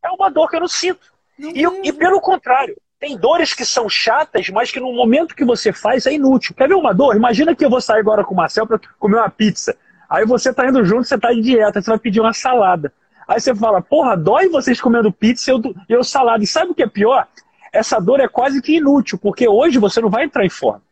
É 0.03 0.09
uma 0.09 0.29
dor 0.29 0.49
que 0.49 0.55
eu 0.55 0.61
não 0.61 0.67
sinto. 0.67 1.13
Não 1.37 1.51
e, 1.51 1.89
e, 1.89 1.93
pelo 1.93 2.19
contrário, 2.21 2.75
tem 3.01 3.17
dores 3.17 3.51
que 3.51 3.65
são 3.65 3.89
chatas, 3.89 4.47
mas 4.49 4.71
que 4.71 4.79
no 4.79 4.93
momento 4.93 5.35
que 5.35 5.43
você 5.43 5.73
faz 5.73 6.05
é 6.05 6.13
inútil. 6.13 6.53
Quer 6.53 6.67
ver 6.67 6.75
uma 6.75 6.93
dor? 6.93 7.15
Imagina 7.15 7.55
que 7.55 7.65
eu 7.65 7.69
vou 7.69 7.81
sair 7.81 7.99
agora 7.99 8.23
com 8.23 8.35
o 8.35 8.37
Marcel 8.37 8.67
para 8.67 8.79
comer 8.99 9.17
uma 9.17 9.29
pizza. 9.29 9.75
Aí 10.07 10.23
você 10.23 10.53
tá 10.53 10.67
indo 10.67 10.85
junto, 10.85 11.05
você 11.05 11.17
tá 11.17 11.33
de 11.33 11.41
dieta, 11.41 11.81
você 11.81 11.89
vai 11.89 11.97
pedir 11.97 12.19
uma 12.19 12.31
salada. 12.31 12.93
Aí 13.27 13.39
você 13.41 13.55
fala, 13.55 13.81
porra, 13.81 14.15
dói 14.15 14.49
vocês 14.49 14.79
comendo 14.79 15.11
pizza 15.11 15.49
e 15.49 15.53
eu, 15.53 15.75
eu 15.89 16.03
salada. 16.03 16.43
E 16.43 16.47
sabe 16.47 16.71
o 16.71 16.75
que 16.75 16.83
é 16.83 16.87
pior? 16.87 17.27
Essa 17.73 17.99
dor 17.99 18.19
é 18.19 18.27
quase 18.27 18.61
que 18.61 18.77
inútil, 18.77 19.17
porque 19.17 19.49
hoje 19.49 19.79
você 19.79 19.99
não 19.99 20.09
vai 20.09 20.25
entrar 20.25 20.45
em 20.45 20.49
forma. 20.49 20.83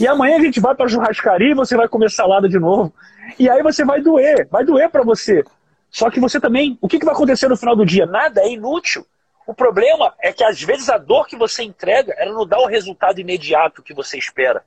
E 0.00 0.08
amanhã 0.08 0.38
a 0.38 0.40
gente 0.40 0.58
vai 0.58 0.74
para 0.74 0.88
churrascaria 0.88 1.52
e 1.52 1.54
você 1.54 1.76
vai 1.76 1.86
comer 1.86 2.10
salada 2.10 2.48
de 2.48 2.58
novo. 2.58 2.92
E 3.38 3.48
aí 3.48 3.62
você 3.62 3.84
vai 3.84 4.00
doer, 4.00 4.48
vai 4.50 4.64
doer 4.64 4.90
para 4.90 5.04
você. 5.04 5.44
Só 5.92 6.10
que 6.10 6.18
você 6.18 6.40
também, 6.40 6.76
o 6.80 6.88
que, 6.88 6.98
que 6.98 7.04
vai 7.04 7.14
acontecer 7.14 7.46
no 7.46 7.56
final 7.56 7.76
do 7.76 7.86
dia? 7.86 8.04
Nada, 8.04 8.40
é 8.40 8.50
inútil. 8.50 9.06
O 9.46 9.54
problema 9.54 10.14
é 10.20 10.32
que 10.32 10.44
às 10.44 10.62
vezes 10.62 10.88
a 10.88 10.98
dor 10.98 11.26
que 11.26 11.36
você 11.36 11.62
entrega, 11.62 12.14
ela 12.16 12.32
não 12.32 12.46
dá 12.46 12.58
o 12.58 12.66
resultado 12.66 13.20
imediato 13.20 13.82
que 13.82 13.94
você 13.94 14.16
espera. 14.16 14.64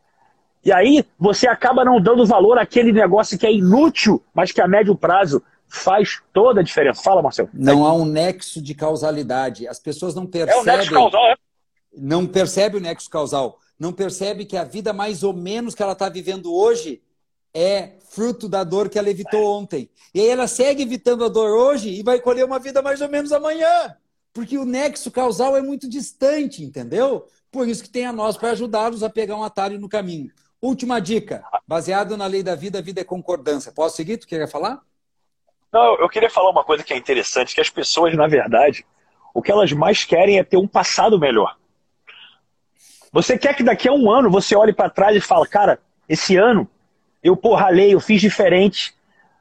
E 0.64 0.72
aí 0.72 1.06
você 1.18 1.48
acaba 1.48 1.86
não 1.86 2.02
dando 2.02 2.26
valor 2.26 2.58
àquele 2.58 2.92
negócio 2.92 3.38
que 3.38 3.46
é 3.46 3.54
inútil, 3.54 4.24
mas 4.34 4.52
que 4.52 4.62
a 4.62 4.68
médio 4.68 4.96
prazo 4.96 5.42
faz 5.68 6.22
toda 6.34 6.62
a 6.62 6.64
diferença. 6.64 7.04
Fala, 7.04 7.22
Marcelo. 7.22 7.50
Não 7.54 7.86
há 7.86 7.94
um 7.94 8.06
nexo 8.06 8.62
de 8.62 8.74
causalidade. 8.74 9.68
As 9.68 9.80
pessoas 9.80 10.16
não 10.16 10.26
percebem. 10.26 10.58
É 10.58 10.62
o 10.62 10.78
nexo 10.78 10.92
causal, 10.92 11.28
é? 11.28 11.36
Não 11.98 12.26
percebe 12.26 12.78
o 12.78 12.82
nexo 12.82 13.10
causal 13.10 13.60
não 13.80 13.92
percebe 13.92 14.46
que 14.46 14.58
a 14.58 14.64
vida 14.64 14.94
mais 14.94 15.24
ou 15.24 15.34
menos 15.34 15.76
que 15.76 15.84
ela 15.84 15.92
está 15.92 16.10
vivendo 16.10 16.54
hoje 16.54 17.02
é 17.54 17.94
fruto 18.10 18.50
da 18.50 18.64
dor 18.64 18.90
que 18.90 18.98
ela 18.98 19.10
evitou 19.10 19.46
ontem. 19.58 19.90
E 20.14 20.22
aí 20.22 20.28
ela 20.28 20.48
segue 20.48 20.84
evitando 20.84 21.24
a 21.24 21.30
dor 21.30 21.50
hoje 21.52 21.90
e 21.90 22.04
vai 22.04 22.20
colher 22.20 22.46
uma 22.46 22.60
vida 22.60 22.82
mais 22.82 23.02
ou 23.02 23.10
menos 23.10 23.32
amanhã. 23.32 23.96
Porque 24.36 24.58
o 24.58 24.66
nexo 24.66 25.10
causal 25.10 25.56
é 25.56 25.62
muito 25.62 25.90
distante, 25.90 26.62
entendeu? 26.62 27.26
Por 27.50 27.70
isso 27.70 27.82
que 27.82 27.90
tem 27.90 28.06
a 28.06 28.12
nós 28.12 28.36
para 28.36 28.52
ajudá-los 28.52 29.02
a 29.02 29.10
pegar 29.10 29.38
um 29.38 29.44
atalho 29.44 29.80
no 29.80 29.88
caminho. 29.88 30.30
Última 30.62 31.00
dica, 31.00 31.42
baseado 31.66 32.18
na 32.18 32.28
lei 32.28 32.44
da 32.44 32.54
vida, 32.54 32.80
a 32.80 32.82
vida 32.82 33.00
é 33.00 33.06
concordância. 33.06 33.72
Posso 33.72 33.96
seguir? 33.96 34.18
Tu 34.18 34.28
queria 34.28 34.46
falar? 34.46 34.82
Não, 35.72 35.98
eu 36.00 36.10
queria 36.10 36.30
falar 36.30 36.50
uma 36.50 36.66
coisa 36.66 36.84
que 36.84 36.94
é 36.94 36.98
interessante, 36.98 37.56
que 37.56 37.62
as 37.62 37.70
pessoas, 37.70 38.14
na 38.14 38.28
verdade, 38.28 38.86
o 39.34 39.42
que 39.42 39.50
elas 39.50 39.72
mais 39.72 40.04
querem 40.04 40.38
é 40.38 40.44
ter 40.44 40.58
um 40.58 40.68
passado 40.68 41.18
melhor. 41.18 41.56
Você 43.14 43.38
quer 43.38 43.56
que 43.56 43.64
daqui 43.64 43.88
a 43.88 43.94
um 43.94 44.12
ano 44.12 44.30
você 44.30 44.54
olhe 44.54 44.74
para 44.74 44.90
trás 44.90 45.16
e 45.16 45.22
fale, 45.22 45.48
cara, 45.48 45.80
esse 46.10 46.36
ano 46.36 46.70
eu 47.24 47.38
porralei, 47.38 47.94
eu 47.94 48.02
fiz 48.02 48.20
diferente, 48.20 48.94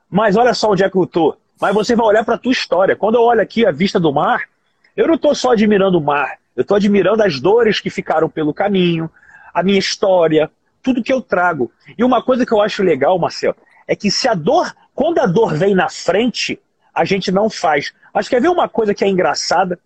mas 0.09 0.37
olha 0.37 0.55
só 0.55 0.71
onde 0.71 0.85
é 0.85 0.89
que 0.89 0.97
eu 0.97 1.05
tô. 1.05 1.37
Mas 1.61 1.75
você 1.75 1.97
vai 1.97 2.07
olhar 2.07 2.25
para 2.25 2.37
a 2.37 2.39
tua 2.39 2.53
história. 2.53 2.95
Quando 2.95 3.17
eu 3.17 3.23
olho 3.23 3.41
aqui 3.41 3.67
a 3.67 3.73
vista 3.73 3.99
do 3.99 4.13
mar, 4.13 4.54
eu 4.97 5.07
não 5.07 5.15
estou 5.15 5.35
só 5.35 5.53
admirando 5.53 5.99
o 5.99 6.03
mar, 6.03 6.39
eu 6.57 6.63
estou 6.63 6.77
admirando 6.77 7.23
as 7.23 7.41
dores 7.41 7.81
que 7.81 7.91
ficaram 7.91 8.29
pelo 8.29 8.55
caminho, 8.55 9.11
a 9.53 9.63
minha 9.63 9.79
história, 9.79 10.51
tudo 10.83 11.03
que 11.03 11.13
eu 11.13 11.21
trago. 11.21 11.73
E 11.97 12.05
uma 12.05 12.23
coisa 12.23 12.45
que 12.45 12.53
eu 12.53 12.61
acho 12.61 12.83
legal, 12.83 13.19
Marcelo, 13.19 13.57
é 13.87 13.97
que 13.97 14.11
se 14.11 14.29
a 14.29 14.35
dor, 14.35 14.75
quando 14.95 15.19
a 15.19 15.27
dor 15.27 15.55
vem 15.55 15.75
na 15.75 15.89
frente, 15.89 16.61
a 16.95 17.05
gente 17.05 17.33
não 17.33 17.51
faz. 17.51 17.93
Mas 18.13 18.29
quer 18.29 18.41
ver 18.41 18.49
uma 18.49 18.69
coisa 18.69 18.95
que 18.95 19.05
é 19.05 19.09
engraçada? 19.09 19.79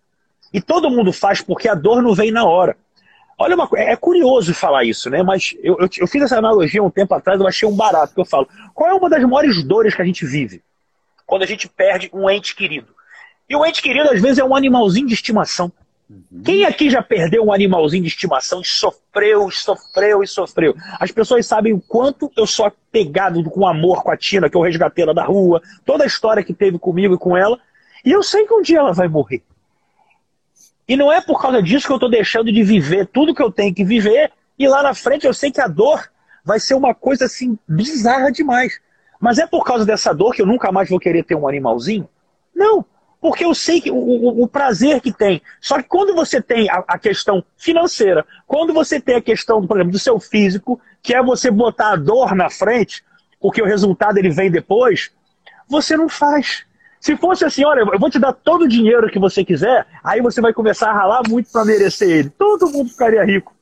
E 0.52 0.60
todo 0.60 0.90
mundo 0.90 1.12
faz 1.12 1.40
porque 1.40 1.68
a 1.68 1.74
dor 1.74 2.02
não 2.02 2.14
vem 2.14 2.30
na 2.30 2.44
hora. 2.44 2.76
Olha 3.38 3.54
uma 3.54 3.68
coisa, 3.68 3.84
é 3.84 3.96
curioso 3.96 4.52
falar 4.52 4.84
isso, 4.84 5.08
né? 5.08 5.22
Mas 5.22 5.54
eu, 5.62 5.78
eu, 5.78 5.88
eu, 5.98 6.06
fiz 6.08 6.22
essa 6.22 6.38
analogia 6.38 6.82
um 6.82 6.90
tempo 6.90 7.14
atrás, 7.14 7.40
eu 7.40 7.46
achei 7.46 7.68
um 7.68 7.76
barato 7.76 8.12
que 8.12 8.20
eu 8.20 8.24
falo. 8.24 8.48
Qual 8.74 8.90
é 8.90 8.94
uma 8.94 9.08
das 9.08 9.22
maiores 9.22 9.62
dores 9.62 9.94
que 9.94 10.02
a 10.02 10.04
gente 10.04 10.26
vive? 10.26 10.60
Quando 11.24 11.42
a 11.42 11.46
gente 11.46 11.68
perde 11.68 12.10
um 12.12 12.28
ente 12.28 12.56
querido. 12.56 12.97
E 13.48 13.56
o 13.56 13.64
ente 13.64 13.80
querido, 13.80 14.10
às 14.10 14.20
vezes, 14.20 14.38
é 14.38 14.44
um 14.44 14.54
animalzinho 14.54 15.06
de 15.06 15.14
estimação. 15.14 15.72
Uhum. 16.08 16.42
Quem 16.44 16.64
aqui 16.64 16.88
já 16.90 17.02
perdeu 17.02 17.44
um 17.44 17.52
animalzinho 17.52 18.02
de 18.02 18.08
estimação 18.08 18.60
e 18.60 18.64
sofreu, 18.64 19.50
sofreu 19.50 20.22
e 20.22 20.26
sofreu? 20.26 20.74
As 20.98 21.10
pessoas 21.10 21.46
sabem 21.46 21.72
o 21.72 21.80
quanto 21.80 22.30
eu 22.36 22.46
sou 22.46 22.66
apegado 22.66 23.42
com 23.44 23.66
amor 23.66 24.02
com 24.02 24.10
a 24.10 24.16
Tina, 24.16 24.48
que 24.48 24.56
eu 24.56 24.62
resgatei 24.62 25.04
ela 25.04 25.14
da 25.14 25.24
rua, 25.24 25.62
toda 25.84 26.04
a 26.04 26.06
história 26.06 26.42
que 26.42 26.54
teve 26.54 26.78
comigo 26.78 27.14
e 27.14 27.18
com 27.18 27.36
ela. 27.36 27.58
E 28.04 28.10
eu 28.10 28.22
sei 28.22 28.46
que 28.46 28.54
um 28.54 28.62
dia 28.62 28.78
ela 28.78 28.92
vai 28.92 29.08
morrer. 29.08 29.42
E 30.86 30.96
não 30.96 31.12
é 31.12 31.20
por 31.20 31.40
causa 31.40 31.62
disso 31.62 31.86
que 31.86 31.92
eu 31.92 31.96
estou 31.96 32.10
deixando 32.10 32.50
de 32.50 32.62
viver 32.62 33.06
tudo 33.06 33.34
que 33.34 33.42
eu 33.42 33.52
tenho 33.52 33.74
que 33.74 33.84
viver, 33.84 34.32
e 34.58 34.66
lá 34.66 34.82
na 34.82 34.94
frente 34.94 35.26
eu 35.26 35.34
sei 35.34 35.50
que 35.50 35.60
a 35.60 35.68
dor 35.68 36.10
vai 36.42 36.58
ser 36.58 36.74
uma 36.74 36.94
coisa 36.94 37.26
assim 37.26 37.58
bizarra 37.68 38.32
demais. 38.32 38.80
Mas 39.20 39.38
é 39.38 39.46
por 39.46 39.64
causa 39.64 39.84
dessa 39.84 40.14
dor 40.14 40.34
que 40.34 40.40
eu 40.40 40.46
nunca 40.46 40.72
mais 40.72 40.88
vou 40.88 40.98
querer 40.98 41.24
ter 41.24 41.34
um 41.34 41.46
animalzinho? 41.46 42.08
Não. 42.54 42.84
Porque 43.20 43.44
eu 43.44 43.54
sei 43.54 43.80
que 43.80 43.90
o, 43.90 43.96
o, 43.96 44.42
o, 44.42 44.48
prazer 44.48 45.00
que 45.00 45.12
tem. 45.12 45.42
Só 45.60 45.78
que 45.78 45.88
quando 45.88 46.14
você 46.14 46.40
tem 46.40 46.70
a, 46.70 46.84
a, 46.86 46.98
questão 46.98 47.44
financeira, 47.56 48.24
quando 48.46 48.72
você 48.72 49.00
tem 49.00 49.16
a 49.16 49.20
questão, 49.20 49.66
por 49.66 49.76
exemplo, 49.76 49.92
do 49.92 49.98
seu 49.98 50.20
físico, 50.20 50.80
que 51.02 51.14
é 51.14 51.22
você 51.22 51.50
botar 51.50 51.92
a 51.92 51.96
dor 51.96 52.34
na 52.34 52.48
frente, 52.48 53.04
porque 53.40 53.60
o 53.60 53.66
resultado 53.66 54.18
ele 54.18 54.30
vem 54.30 54.50
depois, 54.50 55.10
você 55.68 55.96
não 55.96 56.08
faz. 56.08 56.64
Se 57.00 57.16
fosse 57.16 57.44
assim, 57.44 57.64
olha, 57.64 57.80
eu 57.80 57.98
vou 57.98 58.10
te 58.10 58.18
dar 58.18 58.32
todo 58.32 58.62
o 58.62 58.68
dinheiro 58.68 59.10
que 59.10 59.18
você 59.18 59.44
quiser, 59.44 59.86
aí 60.02 60.20
você 60.20 60.40
vai 60.40 60.52
começar 60.52 60.90
a 60.90 60.94
ralar 60.94 61.22
muito 61.28 61.50
para 61.50 61.64
merecer 61.64 62.10
ele. 62.10 62.30
Todo 62.30 62.70
mundo 62.70 62.90
ficaria 62.90 63.24
rico. 63.24 63.54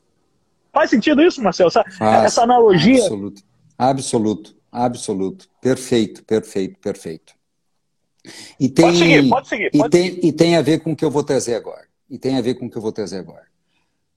Faz 0.72 0.90
sentido 0.90 1.22
isso, 1.22 1.42
Marcelo? 1.42 1.68
Essa, 1.68 1.84
essa 2.24 2.42
analogia. 2.42 2.98
Absoluto. 2.98 3.42
Absoluto. 3.78 4.57
Absoluto. 4.70 5.48
Perfeito, 5.61 6.22
perfeito, 6.24 6.78
perfeito. 6.78 7.36
E 8.59 8.68
tem, 8.68 8.85
pode 8.85 8.99
seguir, 8.99 9.29
pode 9.29 9.49
seguir. 9.49 9.70
Pode 9.70 9.87
e, 9.87 9.91
tem, 9.91 10.11
seguir. 10.11 10.27
e 10.27 10.33
tem 10.33 10.57
a 10.57 10.62
ver 10.62 10.81
com 10.81 10.93
o 10.93 10.97
que 10.97 11.05
eu 11.05 11.11
vou 11.11 11.22
trazer 11.22 11.55
agora. 11.55 11.87
E 12.09 12.18
tem 12.18 12.37
a 12.37 12.41
ver 12.41 12.55
com 12.55 12.66
o 12.66 12.70
que 12.70 12.77
eu 12.77 12.83
vou 12.83 12.93
trazer 12.93 13.18
agora. 13.18 13.45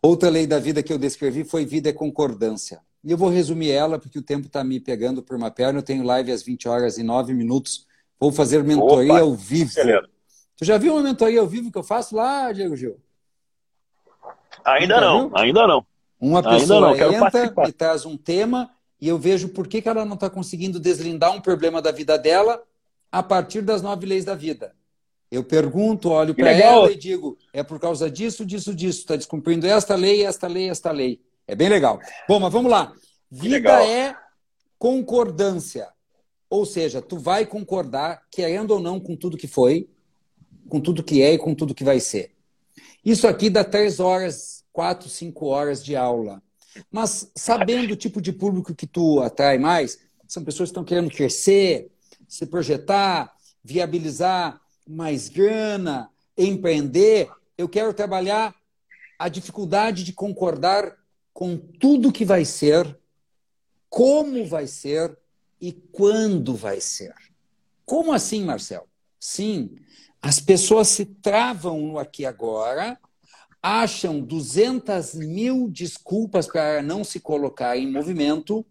Outra 0.02 0.30
lei 0.30 0.48
da 0.48 0.60
vida 0.60 0.82
que 0.82 0.94
eu 0.94 0.98
descrevi 0.98 1.44
foi 1.44 1.66
vida 1.66 1.90
é 1.90 1.94
concordância. 1.94 2.80
E 3.04 3.12
eu 3.12 3.18
vou 3.18 3.30
resumir 3.30 3.72
ela, 3.72 3.98
porque 3.98 4.20
o 4.20 4.22
tempo 4.22 4.48
está 4.48 4.64
me 4.64 4.80
pegando 4.80 5.22
por 5.22 5.36
uma 5.36 5.52
perna. 5.52 5.80
Eu 5.80 5.84
tenho 5.84 6.04
live 6.04 6.32
às 6.32 6.44
20 6.44 6.68
horas 6.68 6.98
e 6.98 7.04
9 7.04 7.34
minutos. 7.34 7.86
Vou 8.20 8.32
fazer 8.32 8.64
mentoria 8.64 9.14
Opa, 9.14 9.22
ao 9.22 9.36
vivo. 9.36 9.70
Excelente. 9.70 10.10
Tu 10.58 10.66
já 10.66 10.78
viu 10.78 10.94
uma 10.94 11.04
mentoria 11.04 11.40
ao 11.40 11.48
vivo 11.48 11.72
que 11.72 11.78
eu 11.78 11.84
faço 11.84 12.16
lá, 12.16 12.52
Diego 12.52 12.76
Gil? 12.76 12.98
Ainda 14.66 15.00
não, 15.00 15.32
ainda 15.34 15.66
não. 15.66 15.86
Uma 16.20 16.44
pessoa 16.44 16.82
não, 16.82 16.96
entra 16.96 17.32
participar. 17.32 17.70
e 17.70 17.72
traz 17.72 18.06
um 18.06 18.18
tema 18.18 18.70
e 19.00 19.08
eu 19.08 19.18
vejo 19.18 19.50
por 19.50 19.68
que, 19.68 19.82
que 19.82 19.88
ela 19.88 20.04
não 20.04 20.16
está 20.16 20.30
conseguindo 20.30 20.80
deslindar 20.80 21.34
um 21.34 21.40
problema 21.40 21.82
da 21.82 21.92
vida 21.92 22.18
dela 22.18 22.62
a 23.12 23.24
partir 23.24 23.62
das 23.62 23.82
nove 23.82 24.06
leis 24.06 24.26
da 24.26 24.36
vida. 24.36 24.74
Eu 25.32 25.44
pergunto, 25.44 26.10
olho 26.10 26.34
para 26.34 26.52
ela 26.52 26.92
e 26.92 26.96
digo, 26.96 27.38
é 27.54 27.62
por 27.62 27.80
causa 27.80 28.10
disso, 28.10 28.46
disso, 28.46 28.74
disso. 28.74 29.00
Está 29.00 29.16
descumprindo 29.16 29.68
esta 29.68 29.96
lei, 29.96 30.26
esta 30.26 30.48
lei, 30.48 30.70
esta 30.70 30.92
lei. 30.92 31.22
É 31.48 31.56
bem 31.56 31.70
legal. 31.70 32.00
Bom, 32.28 32.40
mas 32.40 32.52
vamos 32.52 32.72
lá. 32.72 32.94
Vida 33.30 33.84
é 33.84 34.16
concordância. 34.78 35.88
Ou 36.50 36.66
seja, 36.66 37.00
tu 37.00 37.18
vai 37.18 37.46
concordar, 37.46 38.24
querendo 38.32 38.72
ou 38.72 38.80
não, 38.80 39.00
com 39.00 39.16
tudo 39.16 39.38
que 39.38 39.48
foi, 39.48 39.88
com 40.68 40.82
tudo 40.82 41.04
que 41.04 41.22
é 41.22 41.34
e 41.34 41.38
com 41.38 41.54
tudo 41.54 41.76
que 41.76 41.84
vai 41.84 42.00
ser. 42.00 42.32
Isso 43.06 43.28
aqui 43.28 43.52
dá 43.52 43.64
três 43.64 44.00
horas, 44.00 44.64
quatro, 44.74 45.08
cinco 45.08 45.48
horas 45.48 45.84
de 45.84 45.96
aula. 45.96 46.42
Mas 46.92 47.32
sabendo 47.36 47.94
o 47.94 47.98
tipo 47.98 48.20
de 48.20 48.34
público 48.34 48.74
que 48.74 48.88
tu 48.88 49.20
atrai 49.22 49.60
mais, 49.60 50.00
são 50.28 50.44
pessoas 50.44 50.70
que 50.70 50.72
estão 50.72 50.84
querendo 50.84 51.10
crescer, 51.10 51.92
se 52.30 52.46
projetar, 52.46 53.34
viabilizar 53.64 54.62
mais 54.88 55.28
grana, 55.28 56.10
empreender, 56.38 57.30
eu 57.58 57.68
quero 57.68 57.94
trabalhar 57.94 58.56
a 59.18 59.28
dificuldade 59.28 60.04
de 60.04 60.14
concordar 60.14 60.96
com 61.34 61.58
tudo 61.58 62.12
que 62.12 62.24
vai 62.24 62.46
ser, 62.46 62.98
como 63.90 64.46
vai 64.46 64.68
ser 64.68 65.18
e 65.60 65.74
quando 65.74 66.56
vai 66.56 66.80
ser. 66.80 67.14
Como 67.86 68.14
assim, 68.14 68.46
Marcel? 68.46 68.88
Sim, 69.20 69.76
as 70.22 70.40
pessoas 70.40 70.88
se 70.88 71.06
travam 71.06 71.82
no 71.82 72.00
aqui 72.00 72.26
agora, 72.26 72.98
acham 73.62 74.22
200 74.22 75.16
mil 75.16 75.70
desculpas 75.70 76.48
para 76.48 76.82
não 76.82 77.04
se 77.04 77.20
colocar 77.20 77.78
em 77.78 77.92
movimento, 77.92 78.66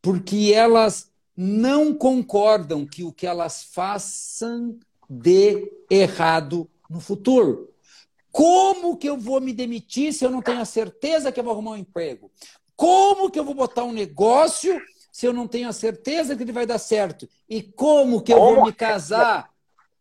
porque 0.00 0.52
elas 0.54 1.10
não 1.40 1.94
concordam 1.94 2.84
que 2.84 3.04
o 3.04 3.12
que 3.12 3.24
elas 3.24 3.62
façam 3.62 4.76
dê 5.08 5.72
errado 5.88 6.68
no 6.90 6.98
futuro. 6.98 7.72
Como 8.32 8.96
que 8.96 9.08
eu 9.08 9.16
vou 9.16 9.40
me 9.40 9.52
demitir 9.52 10.12
se 10.12 10.24
eu 10.24 10.32
não 10.32 10.42
tenho 10.42 10.60
a 10.60 10.64
certeza 10.64 11.30
que 11.30 11.38
eu 11.38 11.44
vou 11.44 11.52
arrumar 11.52 11.70
um 11.70 11.76
emprego? 11.76 12.28
Como 12.74 13.30
que 13.30 13.38
eu 13.38 13.44
vou 13.44 13.54
botar 13.54 13.84
um 13.84 13.92
negócio 13.92 14.82
se 15.12 15.26
eu 15.26 15.32
não 15.32 15.46
tenho 15.46 15.68
a 15.68 15.72
certeza 15.72 16.34
que 16.34 16.42
ele 16.42 16.50
vai 16.50 16.66
dar 16.66 16.78
certo? 16.78 17.28
E 17.48 17.62
como 17.62 18.20
que 18.20 18.32
eu 18.32 18.40
vou 18.40 18.64
me 18.64 18.72
casar 18.72 19.48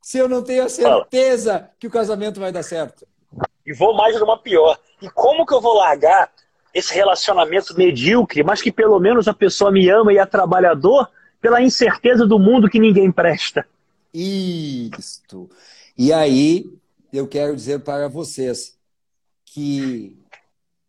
se 0.02 0.18
eu 0.18 0.28
não 0.28 0.42
tenho 0.42 0.64
a 0.64 0.70
certeza 0.70 1.70
que 1.78 1.86
o 1.86 1.92
casamento 1.92 2.40
vai 2.40 2.52
dar 2.52 2.64
certo? 2.64 3.08
E 3.64 3.72
vou 3.74 3.96
mais 3.96 4.20
numa 4.20 4.40
pior. 4.40 4.80
E 5.00 5.08
como 5.12 5.46
que 5.46 5.54
eu 5.54 5.62
vou 5.62 5.76
largar 5.76 6.32
esse 6.74 6.96
relacionamento 6.96 7.78
medíocre, 7.78 8.44
mas 8.44 8.60
que 8.60 8.72
pelo 8.72 9.00
menos 9.00 9.28
a 9.28 9.36
pessoa 9.36 9.72
me 9.72 9.88
ama 9.88 10.12
e 10.12 10.18
é 10.18 10.26
trabalhador, 10.26 11.08
pela 11.42 11.62
incerteza 11.62 12.26
do 12.26 12.40
mundo 12.40 12.70
que 12.70 12.80
ninguém 12.80 13.12
presta. 13.12 13.66
Isto. 14.14 15.50
E 15.98 16.12
aí, 16.12 16.72
eu 17.12 17.28
quero 17.28 17.56
dizer 17.56 17.80
para 17.80 18.08
vocês 18.08 18.78
que 19.46 20.18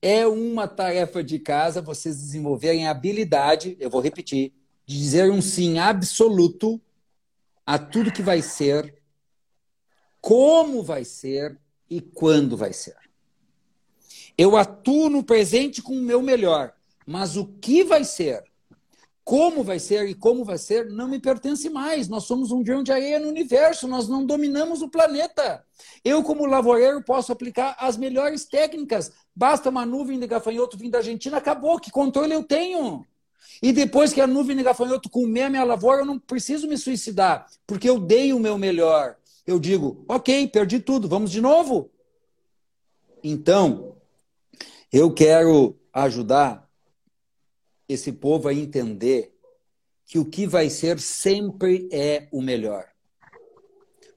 é 0.00 0.26
uma 0.26 0.68
tarefa 0.68 1.22
de 1.22 1.38
casa 1.38 1.82
vocês 1.82 2.16
desenvolverem 2.16 2.86
a 2.86 2.90
habilidade, 2.90 3.76
eu 3.80 3.90
vou 3.90 4.00
repetir, 4.00 4.52
de 4.86 4.96
dizer 4.96 5.30
um 5.30 5.42
sim 5.42 5.78
absoluto 5.78 6.80
a 7.66 7.78
tudo 7.78 8.12
que 8.12 8.22
vai 8.22 8.40
ser, 8.40 8.94
como 10.20 10.82
vai 10.82 11.04
ser 11.04 11.58
e 11.90 12.00
quando 12.00 12.56
vai 12.56 12.72
ser. 12.72 12.96
Eu 14.36 14.56
atuo 14.56 15.10
no 15.10 15.24
presente 15.24 15.82
com 15.82 15.92
o 15.92 16.02
meu 16.02 16.22
melhor, 16.22 16.72
mas 17.06 17.36
o 17.36 17.44
que 17.44 17.82
vai 17.82 18.04
ser, 18.04 18.44
como 19.28 19.62
vai 19.62 19.78
ser 19.78 20.08
e 20.08 20.14
como 20.14 20.42
vai 20.42 20.56
ser 20.56 20.88
não 20.88 21.06
me 21.06 21.20
pertence 21.20 21.68
mais. 21.68 22.08
Nós 22.08 22.24
somos 22.24 22.50
um 22.50 22.62
grão 22.62 22.82
de 22.82 22.90
areia 22.90 23.20
no 23.20 23.28
universo, 23.28 23.86
nós 23.86 24.08
não 24.08 24.24
dominamos 24.24 24.80
o 24.80 24.88
planeta. 24.88 25.62
Eu, 26.02 26.22
como 26.22 26.46
lavoureiro, 26.46 27.04
posso 27.04 27.30
aplicar 27.30 27.76
as 27.78 27.98
melhores 27.98 28.46
técnicas. 28.46 29.12
Basta 29.36 29.68
uma 29.68 29.84
nuvem 29.84 30.18
de 30.18 30.26
gafanhoto 30.26 30.78
vindo 30.78 30.92
da 30.92 30.98
Argentina, 31.00 31.36
acabou. 31.36 31.78
Que 31.78 31.90
controle 31.90 32.32
eu 32.32 32.42
tenho? 32.42 33.04
E 33.62 33.70
depois 33.70 34.14
que 34.14 34.20
a 34.22 34.26
nuvem 34.26 34.56
de 34.56 34.62
gafanhoto 34.62 35.10
comer 35.10 35.42
a 35.42 35.50
minha 35.50 35.64
lavoura, 35.64 36.00
eu 36.00 36.06
não 36.06 36.18
preciso 36.18 36.66
me 36.66 36.78
suicidar, 36.78 37.46
porque 37.66 37.86
eu 37.86 38.00
dei 38.00 38.32
o 38.32 38.40
meu 38.40 38.56
melhor. 38.56 39.14
Eu 39.46 39.60
digo, 39.60 40.06
ok, 40.08 40.48
perdi 40.48 40.80
tudo, 40.80 41.06
vamos 41.06 41.30
de 41.30 41.42
novo. 41.42 41.90
Então, 43.22 43.94
eu 44.90 45.12
quero 45.12 45.76
ajudar 45.92 46.67
esse 47.88 48.12
povo 48.12 48.48
a 48.48 48.54
entender 48.54 49.34
que 50.06 50.18
o 50.18 50.24
que 50.24 50.46
vai 50.46 50.70
ser 50.70 50.98
sempre 51.00 51.88
é 51.92 52.28
o 52.32 52.42
melhor. 52.42 52.86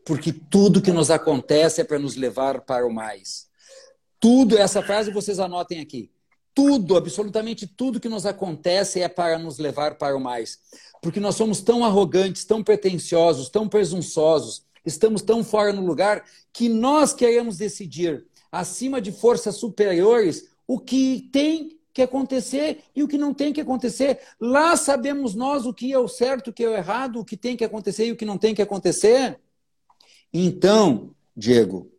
Porque 0.06 0.34
tudo 0.34 0.82
que 0.82 0.92
nos 0.92 1.12
acontece 1.12 1.82
é 1.82 1.84
para 1.84 2.00
nos 2.00 2.16
levar 2.16 2.62
para 2.62 2.86
o 2.86 2.94
mais. 2.94 3.50
Tudo, 4.20 4.58
essa 4.58 4.82
frase 4.82 5.12
vocês 5.12 5.40
anotem 5.40 5.80
aqui. 5.80 6.12
Tudo, 6.54 6.98
absolutamente 6.98 7.66
tudo 7.66 8.00
que 8.00 8.10
nos 8.10 8.26
acontece 8.26 9.02
é 9.02 9.08
para 9.08 9.38
nos 9.38 9.58
levar 9.58 9.96
para 9.98 10.16
o 10.16 10.20
mais. 10.20 10.60
Porque 11.02 11.20
nós 11.20 11.36
somos 11.36 11.62
tão 11.62 11.86
arrogantes, 11.86 12.46
tão 12.46 12.64
pretensiosos, 12.64 13.50
tão 13.50 13.68
presunçosos, 13.68 14.64
estamos 14.86 15.22
tão 15.22 15.44
fora 15.44 15.72
no 15.72 15.86
lugar 15.86 16.24
que 16.54 16.68
nós 16.68 17.14
queremos 17.14 17.58
decidir, 17.58 18.26
acima 18.52 19.02
de 19.02 19.12
forças 19.12 19.56
superiores, 19.56 20.50
o 20.68 20.80
que 20.80 21.30
tem 21.32 21.81
que 21.94 22.02
acontecer 22.02 22.84
e 22.96 23.04
o 23.04 23.08
que 23.08 23.18
não 23.18 23.34
tem 23.34 23.52
que 23.52 23.62
acontecer. 23.62 24.20
Lá 24.40 24.76
sabemos 24.76 25.36
nós 25.36 25.66
o 25.66 25.74
que 25.74 25.92
é 25.92 26.00
o 26.00 26.08
certo, 26.08 26.50
o 26.50 26.54
que 26.54 26.64
é 26.64 26.70
o 26.70 26.76
errado, 26.76 27.20
o 27.20 27.26
que 27.26 27.36
tem 27.36 27.58
que 27.58 27.64
acontecer 27.64 28.06
e 28.08 28.12
o 28.12 28.16
que 28.16 28.26
não 28.26 28.38
tem 28.38 28.56
que 28.56 28.62
acontecer. 28.62 29.40
Então, 30.34 31.14
Diego, 31.36 31.92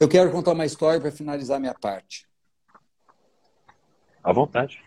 eu 0.00 0.08
quero 0.08 0.32
contar 0.32 0.52
uma 0.52 0.66
história 0.66 1.00
para 1.00 1.12
finalizar 1.12 1.60
minha 1.60 1.74
parte. 1.74 2.26
À 4.22 4.32
vontade. 4.32 4.82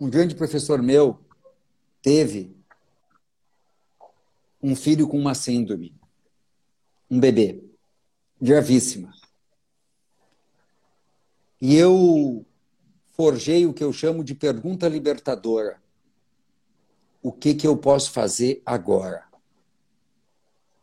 Um 0.00 0.08
grande 0.08 0.34
professor 0.34 0.82
meu 0.82 1.18
teve 2.00 2.56
um 4.62 4.74
filho 4.74 5.06
com 5.06 5.18
uma 5.18 5.34
síndrome, 5.34 5.94
um 7.10 7.20
bebê, 7.20 7.62
gravíssima. 8.40 9.12
E 11.60 11.74
eu 11.74 12.44
forjei 13.16 13.66
o 13.66 13.72
que 13.72 13.82
eu 13.82 13.92
chamo 13.92 14.22
de 14.22 14.34
pergunta 14.34 14.88
libertadora. 14.88 15.80
O 17.22 17.32
que, 17.32 17.54
que 17.54 17.66
eu 17.66 17.76
posso 17.76 18.10
fazer 18.10 18.62
agora? 18.64 19.24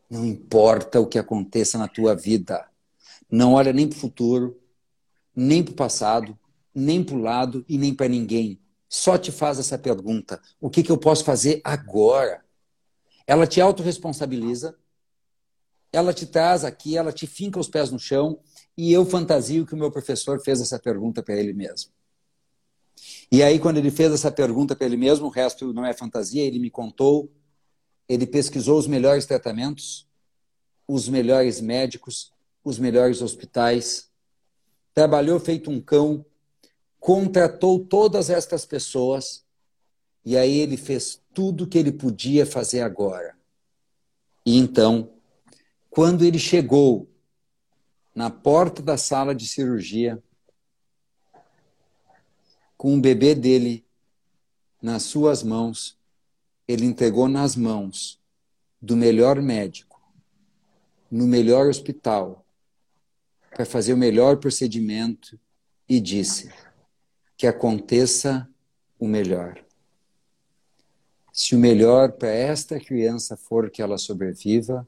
Não 0.09 0.25
importa 0.25 0.99
o 0.99 1.07
que 1.07 1.19
aconteça 1.19 1.77
na 1.77 1.87
tua 1.87 2.15
vida. 2.15 2.67
Não 3.29 3.53
olha 3.53 3.71
nem 3.71 3.87
para 3.87 3.97
o 3.97 3.99
futuro, 3.99 4.59
nem 5.35 5.63
para 5.63 5.71
o 5.71 5.75
passado, 5.75 6.37
nem 6.73 7.03
para 7.03 7.15
o 7.15 7.21
lado 7.21 7.63
e 7.67 7.77
nem 7.77 7.93
para 7.93 8.07
ninguém. 8.07 8.59
Só 8.89 9.17
te 9.17 9.31
faz 9.31 9.59
essa 9.59 9.77
pergunta: 9.77 10.41
o 10.59 10.69
que, 10.69 10.83
que 10.83 10.91
eu 10.91 10.97
posso 10.97 11.23
fazer 11.23 11.61
agora? 11.63 12.43
Ela 13.25 13.47
te 13.47 13.61
autorresponsabiliza, 13.61 14.77
ela 15.91 16.13
te 16.13 16.25
traz 16.25 16.63
aqui, 16.63 16.97
ela 16.97 17.11
te 17.11 17.25
finca 17.25 17.59
os 17.59 17.67
pés 17.67 17.91
no 17.91 17.99
chão 17.99 18.39
e 18.77 18.91
eu 18.91 19.05
fantasio 19.05 19.65
que 19.65 19.73
o 19.73 19.77
meu 19.77 19.91
professor 19.91 20.39
fez 20.41 20.61
essa 20.61 20.79
pergunta 20.79 21.21
para 21.21 21.35
ele 21.35 21.53
mesmo. 21.53 21.91
E 23.31 23.41
aí, 23.43 23.59
quando 23.59 23.77
ele 23.77 23.91
fez 23.91 24.11
essa 24.11 24.31
pergunta 24.31 24.75
para 24.75 24.85
ele 24.85 24.97
mesmo, 24.97 25.27
o 25.27 25.29
resto 25.29 25.73
não 25.73 25.85
é 25.85 25.93
fantasia, 25.93 26.43
ele 26.43 26.59
me 26.59 26.69
contou 26.69 27.31
ele 28.07 28.27
pesquisou 28.27 28.77
os 28.77 28.87
melhores 28.87 29.25
tratamentos, 29.25 30.07
os 30.87 31.07
melhores 31.07 31.61
médicos, 31.61 32.31
os 32.63 32.77
melhores 32.77 33.21
hospitais, 33.21 34.09
trabalhou 34.93 35.39
feito 35.39 35.71
um 35.71 35.81
cão, 35.81 36.25
contratou 36.99 37.79
todas 37.79 38.29
estas 38.29 38.65
pessoas 38.65 39.43
e 40.25 40.37
aí 40.37 40.59
ele 40.59 40.77
fez 40.77 41.21
tudo 41.33 41.67
que 41.67 41.77
ele 41.77 41.91
podia 41.91 42.45
fazer 42.45 42.81
agora. 42.81 43.35
E 44.45 44.57
então, 44.57 45.11
quando 45.89 46.23
ele 46.23 46.39
chegou 46.39 47.09
na 48.13 48.29
porta 48.29 48.81
da 48.81 48.97
sala 48.97 49.33
de 49.33 49.47
cirurgia, 49.47 50.21
com 52.77 52.95
o 52.95 53.01
bebê 53.01 53.33
dele 53.33 53.85
nas 54.81 55.03
suas 55.03 55.41
mãos, 55.41 55.97
ele 56.67 56.85
entregou 56.85 57.27
nas 57.27 57.55
mãos 57.55 58.19
do 58.81 58.95
melhor 58.95 59.41
médico, 59.41 60.01
no 61.09 61.25
melhor 61.25 61.67
hospital, 61.67 62.45
para 63.49 63.65
fazer 63.65 63.93
o 63.93 63.97
melhor 63.97 64.37
procedimento 64.37 65.39
e 65.87 65.99
disse: 65.99 66.51
que 67.37 67.47
aconteça 67.47 68.49
o 68.99 69.07
melhor. 69.07 69.63
Se 71.31 71.55
o 71.55 71.59
melhor 71.59 72.11
para 72.13 72.29
esta 72.29 72.79
criança 72.79 73.35
for 73.35 73.69
que 73.69 73.81
ela 73.81 73.97
sobreviva, 73.97 74.87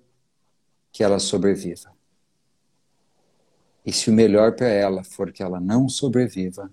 que 0.92 1.04
ela 1.04 1.20
sobreviva. 1.20 1.95
E 3.86 3.94
se 3.94 4.10
o 4.10 4.14
melhor 4.14 4.56
para 4.56 4.68
ela 4.68 5.04
for 5.04 5.32
que 5.32 5.44
ela 5.44 5.60
não 5.60 5.88
sobreviva, 5.88 6.72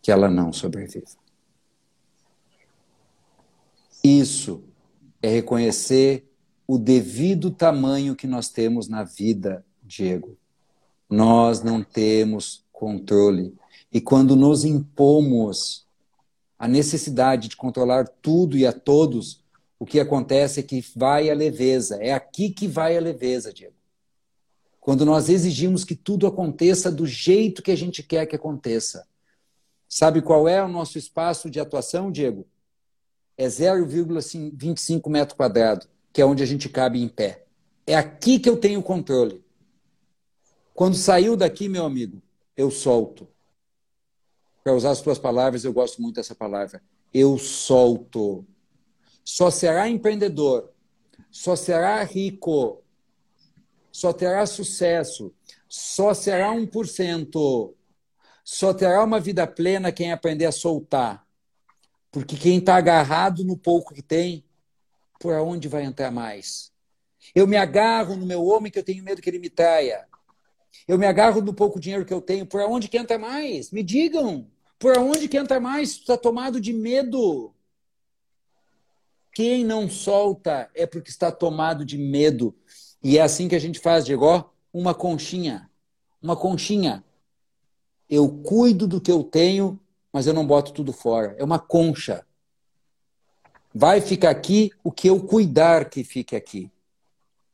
que 0.00 0.12
ela 0.12 0.30
não 0.30 0.52
sobreviva. 0.52 1.06
Isso 4.02 4.62
é 5.20 5.28
reconhecer 5.28 6.30
o 6.66 6.78
devido 6.78 7.50
tamanho 7.50 8.14
que 8.14 8.26
nós 8.26 8.48
temos 8.48 8.88
na 8.88 9.02
vida, 9.02 9.64
Diego. 9.82 10.36
Nós 11.10 11.62
não 11.62 11.82
temos 11.82 12.64
controle. 12.70 13.54
E 13.92 14.00
quando 14.00 14.36
nos 14.36 14.64
impomos 14.64 15.86
a 16.58 16.68
necessidade 16.68 17.48
de 17.48 17.56
controlar 17.56 18.06
tudo 18.20 18.56
e 18.56 18.66
a 18.66 18.72
todos, 18.72 19.42
o 19.78 19.86
que 19.86 19.98
acontece 19.98 20.60
é 20.60 20.62
que 20.62 20.84
vai 20.94 21.30
a 21.30 21.34
leveza. 21.34 21.96
É 22.00 22.12
aqui 22.12 22.50
que 22.50 22.68
vai 22.68 22.96
a 22.96 23.00
leveza, 23.00 23.52
Diego. 23.52 23.77
Quando 24.88 25.04
nós 25.04 25.28
exigimos 25.28 25.84
que 25.84 25.94
tudo 25.94 26.26
aconteça 26.26 26.90
do 26.90 27.04
jeito 27.04 27.62
que 27.62 27.70
a 27.70 27.76
gente 27.76 28.02
quer 28.02 28.24
que 28.24 28.34
aconteça. 28.34 29.06
Sabe 29.86 30.22
qual 30.22 30.48
é 30.48 30.64
o 30.64 30.66
nosso 30.66 30.96
espaço 30.96 31.50
de 31.50 31.60
atuação, 31.60 32.10
Diego? 32.10 32.46
É 33.36 33.46
0,25 33.48 35.10
metro 35.10 35.36
quadrado, 35.36 35.86
que 36.10 36.22
é 36.22 36.24
onde 36.24 36.42
a 36.42 36.46
gente 36.46 36.70
cabe 36.70 37.02
em 37.02 37.06
pé. 37.06 37.44
É 37.86 37.94
aqui 37.94 38.38
que 38.38 38.48
eu 38.48 38.56
tenho 38.56 38.82
controle. 38.82 39.44
Quando 40.74 40.96
saiu 40.96 41.36
daqui, 41.36 41.68
meu 41.68 41.84
amigo, 41.84 42.22
eu 42.56 42.70
solto. 42.70 43.28
Para 44.64 44.72
usar 44.72 44.92
as 44.92 45.02
tuas 45.02 45.18
palavras, 45.18 45.64
eu 45.64 45.72
gosto 45.74 46.00
muito 46.00 46.14
dessa 46.14 46.34
palavra. 46.34 46.82
Eu 47.12 47.36
solto. 47.36 48.42
Só 49.22 49.50
será 49.50 49.86
empreendedor, 49.86 50.72
só 51.30 51.54
será 51.54 52.02
rico, 52.04 52.82
só 53.90 54.12
terá 54.12 54.46
sucesso, 54.46 55.34
só 55.68 56.14
será 56.14 56.50
1%, 56.52 57.74
só 58.44 58.72
terá 58.72 59.02
uma 59.04 59.20
vida 59.20 59.46
plena 59.46 59.92
quem 59.92 60.12
aprender 60.12 60.46
a 60.46 60.52
soltar. 60.52 61.26
Porque 62.10 62.36
quem 62.36 62.58
está 62.58 62.76
agarrado 62.76 63.44
no 63.44 63.56
pouco 63.56 63.94
que 63.94 64.02
tem, 64.02 64.44
por 65.20 65.34
onde 65.34 65.68
vai 65.68 65.84
entrar 65.84 66.10
mais? 66.10 66.72
Eu 67.34 67.46
me 67.46 67.56
agarro 67.56 68.16
no 68.16 68.24
meu 68.24 68.44
homem 68.44 68.72
que 68.72 68.78
eu 68.78 68.84
tenho 68.84 69.04
medo 69.04 69.20
que 69.20 69.28
ele 69.28 69.38
me 69.38 69.50
traia. 69.50 70.06
Eu 70.86 70.96
me 70.96 71.06
agarro 71.06 71.42
no 71.42 71.52
pouco 71.52 71.80
dinheiro 71.80 72.04
que 72.04 72.14
eu 72.14 72.20
tenho. 72.20 72.46
Por 72.46 72.60
onde 72.62 72.88
que 72.88 72.96
entra 72.96 73.18
mais? 73.18 73.70
Me 73.70 73.82
digam. 73.82 74.50
Por 74.78 74.96
onde 74.96 75.28
que 75.28 75.36
entra 75.36 75.60
mais? 75.60 75.90
Está 75.90 76.16
tomado 76.16 76.60
de 76.60 76.72
medo. 76.72 77.54
Quem 79.32 79.64
não 79.64 79.88
solta 79.88 80.70
é 80.74 80.86
porque 80.86 81.10
está 81.10 81.30
tomado 81.30 81.84
de 81.84 81.98
medo. 81.98 82.56
E 83.02 83.18
é 83.18 83.22
assim 83.22 83.48
que 83.48 83.54
a 83.54 83.58
gente 83.58 83.78
faz, 83.78 84.04
Diego. 84.04 84.50
Uma 84.72 84.94
conchinha. 84.94 85.70
Uma 86.22 86.36
conchinha. 86.36 87.04
Eu 88.08 88.28
cuido 88.28 88.86
do 88.86 89.00
que 89.00 89.10
eu 89.10 89.22
tenho, 89.22 89.78
mas 90.12 90.26
eu 90.26 90.34
não 90.34 90.46
boto 90.46 90.72
tudo 90.72 90.92
fora. 90.92 91.34
É 91.38 91.44
uma 91.44 91.58
concha. 91.58 92.24
Vai 93.74 94.00
ficar 94.00 94.30
aqui 94.30 94.72
o 94.82 94.90
que 94.90 95.08
eu 95.08 95.20
cuidar 95.20 95.88
que 95.88 96.02
fique 96.02 96.34
aqui. 96.34 96.70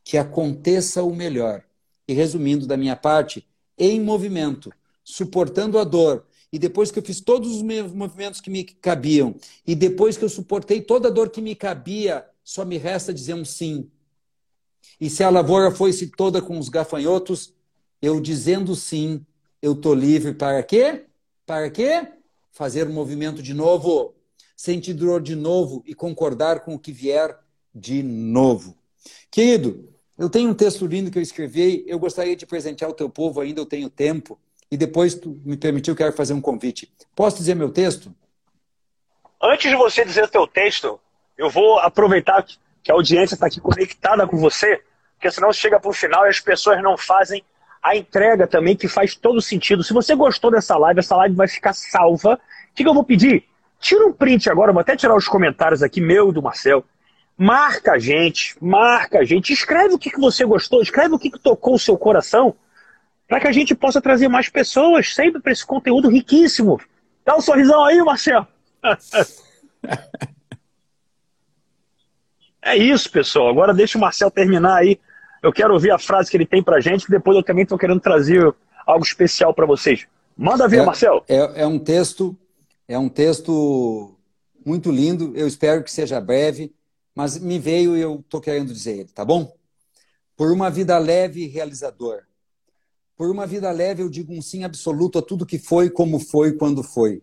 Que 0.02 0.16
aconteça 0.16 1.02
o 1.02 1.14
melhor 1.14 1.64
e 2.06 2.12
resumindo 2.12 2.66
da 2.66 2.76
minha 2.76 2.96
parte, 2.96 3.46
em 3.78 4.00
movimento, 4.00 4.72
suportando 5.02 5.78
a 5.78 5.84
dor. 5.84 6.24
E 6.52 6.58
depois 6.58 6.90
que 6.90 6.98
eu 6.98 7.02
fiz 7.02 7.20
todos 7.20 7.56
os 7.56 7.62
movimentos 7.62 8.40
que 8.40 8.48
me 8.48 8.62
cabiam, 8.62 9.34
e 9.66 9.74
depois 9.74 10.16
que 10.16 10.24
eu 10.24 10.28
suportei 10.28 10.80
toda 10.80 11.08
a 11.08 11.10
dor 11.10 11.30
que 11.30 11.42
me 11.42 11.54
cabia, 11.54 12.24
só 12.44 12.64
me 12.64 12.76
resta 12.78 13.12
dizer 13.12 13.34
um 13.34 13.44
sim. 13.44 13.90
E 15.00 15.10
se 15.10 15.22
a 15.22 15.30
lavoura 15.30 15.70
foi-se 15.70 16.08
toda 16.08 16.40
com 16.40 16.58
os 16.58 16.68
gafanhotos, 16.68 17.54
eu 18.00 18.20
dizendo 18.20 18.74
sim, 18.74 19.24
eu 19.60 19.72
estou 19.72 19.94
livre 19.94 20.34
para 20.34 20.62
quê? 20.62 21.04
Para 21.46 21.70
quê? 21.70 22.06
Fazer 22.52 22.86
o 22.86 22.90
um 22.90 22.94
movimento 22.94 23.42
de 23.42 23.54
novo, 23.54 24.14
sentir 24.56 24.94
dor 24.94 25.20
de 25.20 25.34
novo 25.34 25.82
e 25.86 25.94
concordar 25.94 26.60
com 26.60 26.74
o 26.74 26.78
que 26.78 26.92
vier 26.92 27.36
de 27.74 28.02
novo. 28.02 28.76
Querido, 29.30 29.88
eu 30.16 30.30
tenho 30.30 30.50
um 30.50 30.54
texto 30.54 30.86
lindo 30.86 31.10
que 31.10 31.18
eu 31.18 31.22
escrevi, 31.22 31.84
eu 31.86 31.98
gostaria 31.98 32.36
de 32.36 32.46
presentear 32.46 32.90
o 32.90 32.94
teu 32.94 33.10
povo 33.10 33.40
ainda, 33.40 33.60
eu 33.60 33.66
tenho 33.66 33.90
tempo, 33.90 34.38
e 34.70 34.76
depois 34.76 35.14
tu 35.14 35.40
me 35.44 35.56
permitiu, 35.56 35.96
quero 35.96 36.12
fazer 36.12 36.34
um 36.34 36.40
convite. 36.40 36.92
Posso 37.14 37.38
dizer 37.38 37.54
meu 37.54 37.70
texto? 37.70 38.14
Antes 39.42 39.70
de 39.70 39.76
você 39.76 40.04
dizer 40.04 40.24
o 40.24 40.28
teu 40.28 40.46
texto, 40.46 41.00
eu 41.36 41.50
vou 41.50 41.78
aproveitar 41.80 42.46
que 42.84 42.92
a 42.92 42.94
audiência 42.94 43.34
está 43.34 43.46
aqui 43.46 43.60
conectada 43.60 44.26
com 44.26 44.36
você, 44.36 44.82
porque 45.14 45.30
senão 45.30 45.50
chega 45.52 45.80
para 45.80 45.90
o 45.90 45.94
final 45.94 46.26
e 46.26 46.28
as 46.28 46.38
pessoas 46.38 46.82
não 46.82 46.98
fazem 46.98 47.42
a 47.82 47.96
entrega 47.96 48.46
também, 48.46 48.76
que 48.76 48.86
faz 48.86 49.14
todo 49.14 49.40
sentido. 49.40 49.82
Se 49.82 49.94
você 49.94 50.14
gostou 50.14 50.50
dessa 50.50 50.76
live, 50.76 51.00
essa 51.00 51.16
live 51.16 51.34
vai 51.34 51.48
ficar 51.48 51.72
salva. 51.72 52.34
O 52.34 52.74
que, 52.74 52.82
que 52.82 52.88
eu 52.88 52.94
vou 52.94 53.04
pedir? 53.04 53.44
Tira 53.80 54.06
um 54.06 54.12
print 54.12 54.50
agora, 54.50 54.72
vou 54.72 54.80
até 54.80 54.94
tirar 54.96 55.16
os 55.16 55.26
comentários 55.26 55.82
aqui, 55.82 56.00
meu 56.00 56.28
e 56.28 56.32
do 56.32 56.42
Marcel. 56.42 56.84
Marca 57.36 57.92
a 57.92 57.98
gente, 57.98 58.56
marca 58.60 59.18
a 59.18 59.24
gente, 59.24 59.52
escreve 59.52 59.94
o 59.94 59.98
que, 59.98 60.10
que 60.10 60.20
você 60.20 60.44
gostou, 60.44 60.80
escreve 60.80 61.14
o 61.14 61.18
que, 61.18 61.30
que 61.30 61.38
tocou 61.38 61.74
o 61.74 61.78
seu 61.78 61.96
coração, 61.96 62.54
para 63.26 63.40
que 63.40 63.48
a 63.48 63.52
gente 63.52 63.74
possa 63.74 64.00
trazer 64.00 64.28
mais 64.28 64.48
pessoas 64.48 65.14
sempre 65.14 65.40
para 65.40 65.52
esse 65.52 65.66
conteúdo 65.66 66.08
riquíssimo. 66.08 66.80
Dá 67.24 67.34
um 67.34 67.40
sorrisão 67.40 67.84
aí, 67.84 67.98
Marcelo. 68.02 68.46
é 72.64 72.76
isso, 72.76 73.10
pessoal. 73.10 73.48
Agora 73.48 73.74
deixa 73.74 73.98
o 73.98 74.00
Marcel 74.00 74.30
terminar 74.30 74.76
aí. 74.76 74.98
Eu 75.42 75.52
quero 75.52 75.74
ouvir 75.74 75.90
a 75.90 75.98
frase 75.98 76.30
que 76.30 76.36
ele 76.36 76.46
tem 76.46 76.62
para 76.62 76.80
gente, 76.80 77.04
que 77.04 77.10
depois 77.10 77.36
eu 77.36 77.42
também 77.42 77.64
estou 77.64 77.78
querendo 77.78 78.00
trazer 78.00 78.54
algo 78.86 79.04
especial 79.04 79.52
para 79.52 79.66
vocês. 79.66 80.06
Manda 80.36 80.66
ver, 80.66 80.80
é, 80.80 80.84
Marcel. 80.84 81.24
É, 81.28 81.62
é 81.62 81.66
um 81.66 81.78
texto, 81.78 82.36
é 82.88 82.98
um 82.98 83.08
texto 83.08 84.16
muito 84.64 84.90
lindo. 84.90 85.32
Eu 85.36 85.46
espero 85.46 85.84
que 85.84 85.90
seja 85.90 86.20
breve 86.20 86.72
mas 87.14 87.38
me 87.38 87.58
veio 87.58 87.96
e 87.96 88.00
eu 88.00 88.16
estou 88.16 88.40
querendo 88.40 88.72
dizer 88.72 88.98
ele, 88.98 89.08
tá 89.08 89.24
bom? 89.24 89.54
Por 90.36 90.50
uma 90.50 90.68
vida 90.68 90.98
leve 90.98 91.44
e 91.44 91.46
realizador. 91.46 92.22
Por 93.16 93.30
uma 93.30 93.46
vida 93.46 93.70
leve, 93.70 94.02
eu 94.02 94.10
digo 94.10 94.32
um 94.32 94.42
sim 94.42 94.64
absoluto 94.64 95.18
a 95.18 95.22
tudo 95.22 95.46
que 95.46 95.58
foi, 95.58 95.88
como 95.88 96.18
foi, 96.18 96.54
quando 96.54 96.82
foi. 96.82 97.22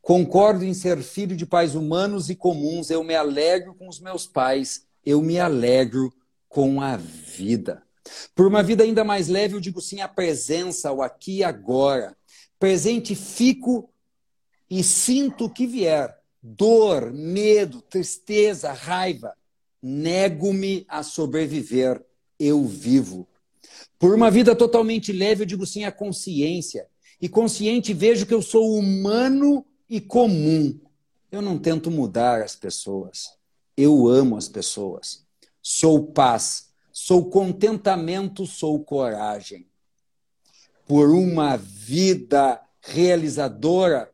Concordo 0.00 0.64
em 0.64 0.74
ser 0.74 1.02
filho 1.02 1.36
de 1.36 1.44
pais 1.46 1.74
humanos 1.74 2.30
e 2.30 2.34
comuns, 2.34 2.90
eu 2.90 3.04
me 3.04 3.14
alegro 3.14 3.74
com 3.74 3.88
os 3.88 4.00
meus 4.00 4.26
pais, 4.26 4.86
eu 5.04 5.20
me 5.20 5.38
alegro 5.38 6.12
com 6.48 6.80
a 6.80 6.96
vida. 6.96 7.82
Por 8.34 8.46
uma 8.46 8.62
vida 8.62 8.82
ainda 8.82 9.04
mais 9.04 9.28
leve, 9.28 9.54
eu 9.54 9.60
digo 9.60 9.80
sim 9.80 10.00
à 10.00 10.08
presença, 10.08 10.88
ao 10.88 11.02
aqui 11.02 11.38
e 11.38 11.44
agora. 11.44 12.16
Presente 12.58 13.14
fico 13.14 13.90
e 14.68 14.82
sinto 14.82 15.44
o 15.46 15.50
que 15.50 15.66
vier 15.66 16.20
dor, 16.42 17.12
medo, 17.12 17.82
tristeza, 17.82 18.72
raiva. 18.72 19.34
Nego-me 19.82 20.84
a 20.88 21.02
sobreviver, 21.02 22.04
eu 22.38 22.64
vivo. 22.64 23.28
Por 23.98 24.14
uma 24.14 24.30
vida 24.30 24.54
totalmente 24.54 25.12
leve, 25.12 25.42
eu 25.42 25.46
digo 25.46 25.66
sim 25.66 25.84
à 25.84 25.92
consciência. 25.92 26.86
E 27.20 27.28
consciente, 27.28 27.92
vejo 27.92 28.26
que 28.26 28.34
eu 28.34 28.42
sou 28.42 28.74
humano 28.76 29.64
e 29.90 30.00
comum. 30.00 30.80
Eu 31.30 31.42
não 31.42 31.58
tento 31.58 31.90
mudar 31.90 32.40
as 32.40 32.56
pessoas. 32.56 33.34
Eu 33.76 34.08
amo 34.08 34.36
as 34.36 34.48
pessoas. 34.48 35.26
Sou 35.60 36.06
paz, 36.06 36.70
sou 36.92 37.28
contentamento, 37.28 38.46
sou 38.46 38.82
coragem. 38.82 39.66
Por 40.86 41.10
uma 41.10 41.56
vida 41.56 42.60
realizadora, 42.80 44.10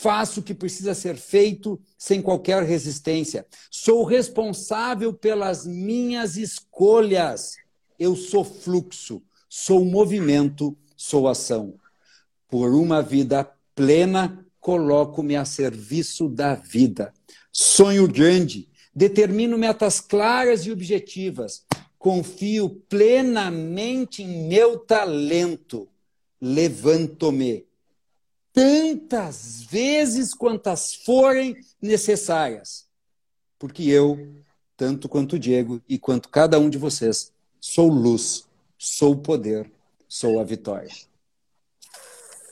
Faço 0.00 0.38
o 0.38 0.42
que 0.44 0.54
precisa 0.54 0.94
ser 0.94 1.16
feito 1.16 1.80
sem 1.98 2.22
qualquer 2.22 2.62
resistência. 2.62 3.44
Sou 3.68 4.04
responsável 4.04 5.12
pelas 5.12 5.66
minhas 5.66 6.36
escolhas. 6.36 7.56
Eu 7.98 8.14
sou 8.14 8.44
fluxo, 8.44 9.20
sou 9.48 9.84
movimento, 9.84 10.78
sou 10.96 11.26
ação. 11.26 11.74
Por 12.48 12.72
uma 12.74 13.02
vida 13.02 13.50
plena, 13.74 14.46
coloco-me 14.60 15.36
a 15.36 15.44
serviço 15.44 16.28
da 16.28 16.54
vida. 16.54 17.12
Sonho 17.52 18.06
grande, 18.08 18.68
determino 18.94 19.56
metas 19.56 20.00
claras 20.00 20.66
e 20.66 20.72
objetivas. 20.72 21.64
Confio 21.98 22.70
plenamente 22.88 24.22
em 24.22 24.48
meu 24.48 24.78
talento. 24.78 25.88
Levanto-me 26.40 27.66
tantas 28.52 29.62
vezes 29.62 30.34
quantas 30.34 30.94
forem 30.94 31.56
necessárias. 31.80 32.86
Porque 33.58 33.84
eu, 33.84 34.42
tanto 34.76 35.08
quanto 35.08 35.36
o 35.36 35.38
Diego 35.38 35.80
e 35.88 35.98
quanto 35.98 36.28
cada 36.28 36.58
um 36.58 36.68
de 36.68 36.78
vocês, 36.78 37.32
sou 37.60 37.88
luz, 37.88 38.46
sou 38.76 39.16
poder, 39.16 39.70
sou 40.08 40.40
a 40.40 40.44
vitória. 40.44 41.07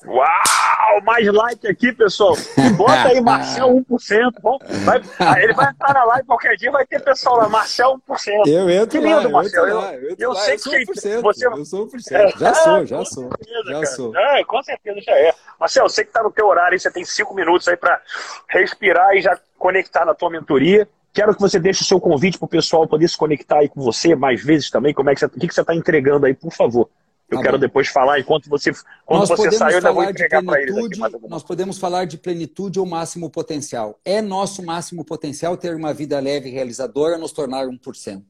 Uau! 0.07 1.03
Mais 1.03 1.27
like 1.27 1.67
aqui, 1.67 1.93
pessoal. 1.93 2.35
Bota 2.77 3.09
aí 3.09 3.21
Marcel 3.21 3.69
1%. 3.69 4.41
Bom, 4.41 4.59
vai, 4.85 5.03
ele 5.43 5.53
vai 5.53 5.71
entrar 5.71 5.93
na 5.93 6.05
live 6.05 6.27
qualquer 6.27 6.57
dia, 6.57 6.71
vai 6.71 6.87
ter 6.87 7.03
pessoal 7.03 7.37
lá, 7.37 7.49
Marcel 7.49 8.01
1%. 8.09 8.47
Eu 8.47 8.71
entro 8.71 8.89
que 8.89 8.99
lindo, 8.99 9.25
lá, 9.25 9.29
Marcel. 9.29 9.67
Eu, 9.67 9.81
eu, 9.81 10.01
eu, 10.01 10.17
eu 10.19 10.35
sei 10.37 10.55
eu 10.55 10.59
que 10.59 10.93
1%, 10.93 11.23
você... 11.23 11.47
Eu 11.47 11.65
sou 11.65 11.87
1%. 11.87 12.13
É, 12.13 12.39
já 12.39 12.55
sou, 12.55 12.87
já 12.87 13.05
sou. 13.05 13.25
Certeza, 13.25 13.71
já 13.71 13.87
sou. 13.87 14.13
Com 14.47 14.63
certeza 14.63 15.01
já 15.01 15.13
é. 15.13 15.35
Marcel, 15.59 15.85
eu 15.85 15.89
sei 15.91 16.05
que 16.05 16.11
está 16.11 16.23
no 16.23 16.31
teu 16.31 16.47
horário, 16.47 16.79
você 16.79 16.91
tem 16.91 17.05
cinco 17.05 17.35
minutos 17.35 17.67
aí 17.69 17.77
para 17.77 18.01
respirar 18.49 19.15
e 19.15 19.21
já 19.21 19.39
conectar 19.59 20.05
na 20.05 20.15
tua 20.15 20.31
mentoria. 20.31 20.89
Quero 21.13 21.35
que 21.35 21.41
você 21.41 21.59
deixe 21.59 21.83
o 21.83 21.87
seu 21.87 21.99
convite 21.99 22.39
para 22.39 22.47
o 22.47 22.49
pessoal 22.49 22.87
poder 22.87 23.09
se 23.09 23.17
conectar 23.17 23.59
aí 23.59 23.69
com 23.69 23.81
você 23.81 24.15
mais 24.15 24.43
vezes 24.45 24.71
também. 24.71 24.93
Como 24.93 25.09
é 25.09 25.15
que 25.15 25.21
você, 25.21 25.27
o 25.27 25.31
que, 25.31 25.49
que 25.49 25.55
você 25.55 25.63
está 25.63 25.75
entregando 25.75 26.27
aí, 26.27 26.35
por 26.35 26.53
favor? 26.53 26.91
Eu 27.29 27.39
tá 27.39 27.43
quero 27.43 27.57
bom. 27.57 27.61
depois 27.61 27.89
falar, 27.89 28.21
enquanto 28.21 28.49
você, 28.49 28.73
quando 29.05 29.21
nós 29.21 29.29
você 29.29 29.51
sair, 29.51 29.73
eu 29.73 29.79
ainda 29.79 29.93
vou 29.93 30.05
entregar 30.05 30.45
para 30.45 30.63
eles. 30.63 30.77
Aqui, 30.77 31.29
nós 31.29 31.43
podemos 31.43 31.79
falar 31.79 32.05
de 32.05 32.17
plenitude 32.17 32.79
ou 32.79 32.87
máximo 32.87 33.29
potencial. 33.29 33.99
É 34.05 34.23
nosso 34.23 34.65
máximo 34.65 35.05
potencial 35.05 35.57
ter 35.57 35.75
uma 35.75 35.93
vida 35.93 36.21
leve 36.21 36.49
e 36.49 36.53
realizadora, 36.53 37.19
nos 37.19 37.33
tornar 37.33 37.67
1%. 37.67 38.23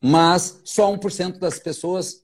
Mas 0.00 0.60
só 0.64 0.92
1% 0.92 1.38
das 1.38 1.58
pessoas 1.58 2.22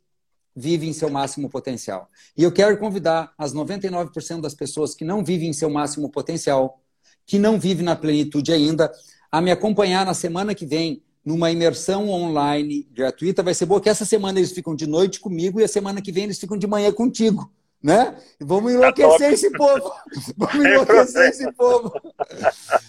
vivem 0.55 0.93
seu 0.93 1.11
máximo 1.11 1.51
potencial. 1.51 2.09
E 2.37 2.45
eu 2.45 2.53
quero 2.53 2.79
convidar 2.79 3.33
as 3.37 3.53
99% 3.53 4.41
das 4.41 4.55
pessoas 4.55 4.95
que 4.95 5.05
não 5.05 5.25
vivem 5.25 5.53
seu 5.53 5.69
máximo 5.69 6.09
potencial, 6.09 6.81
que 7.27 7.39
não 7.39 7.59
vivem 7.59 7.85
na 7.85 7.97
plenitude 7.97 8.53
ainda, 8.53 8.93
a 9.33 9.41
me 9.41 9.51
acompanhar 9.51 10.07
na 10.07 10.15
semana 10.15 10.55
que 10.55 10.65
vem 10.65 11.03
numa 11.25 11.51
imersão 11.51 12.11
online 12.11 12.87
gratuita. 12.93 13.43
Vai 13.43 13.55
ser 13.55 13.67
boa 13.67 13.81
que 13.81 13.89
essa 13.89 14.05
semana 14.05 14.39
eles 14.39 14.53
ficam 14.53 14.75
de 14.75 14.87
noite 14.87 15.21
comigo 15.21 15.61
e 15.61 15.65
a 15.65 15.69
semana 15.69 16.03
que 16.03 16.13
vem 16.13 16.25
eles 16.25 16.39
ficam 16.39 16.57
de 16.57 16.67
manhã 16.67 16.93
contigo. 16.93 17.51
Né? 17.83 18.17
Vamos 18.41 18.73
enlouquecer 18.73 19.33
esse 19.33 19.51
povo. 19.51 19.93
Vamos 20.37 20.67
enlouquecer 20.67 21.29
esse 21.31 21.53
povo. 21.53 21.93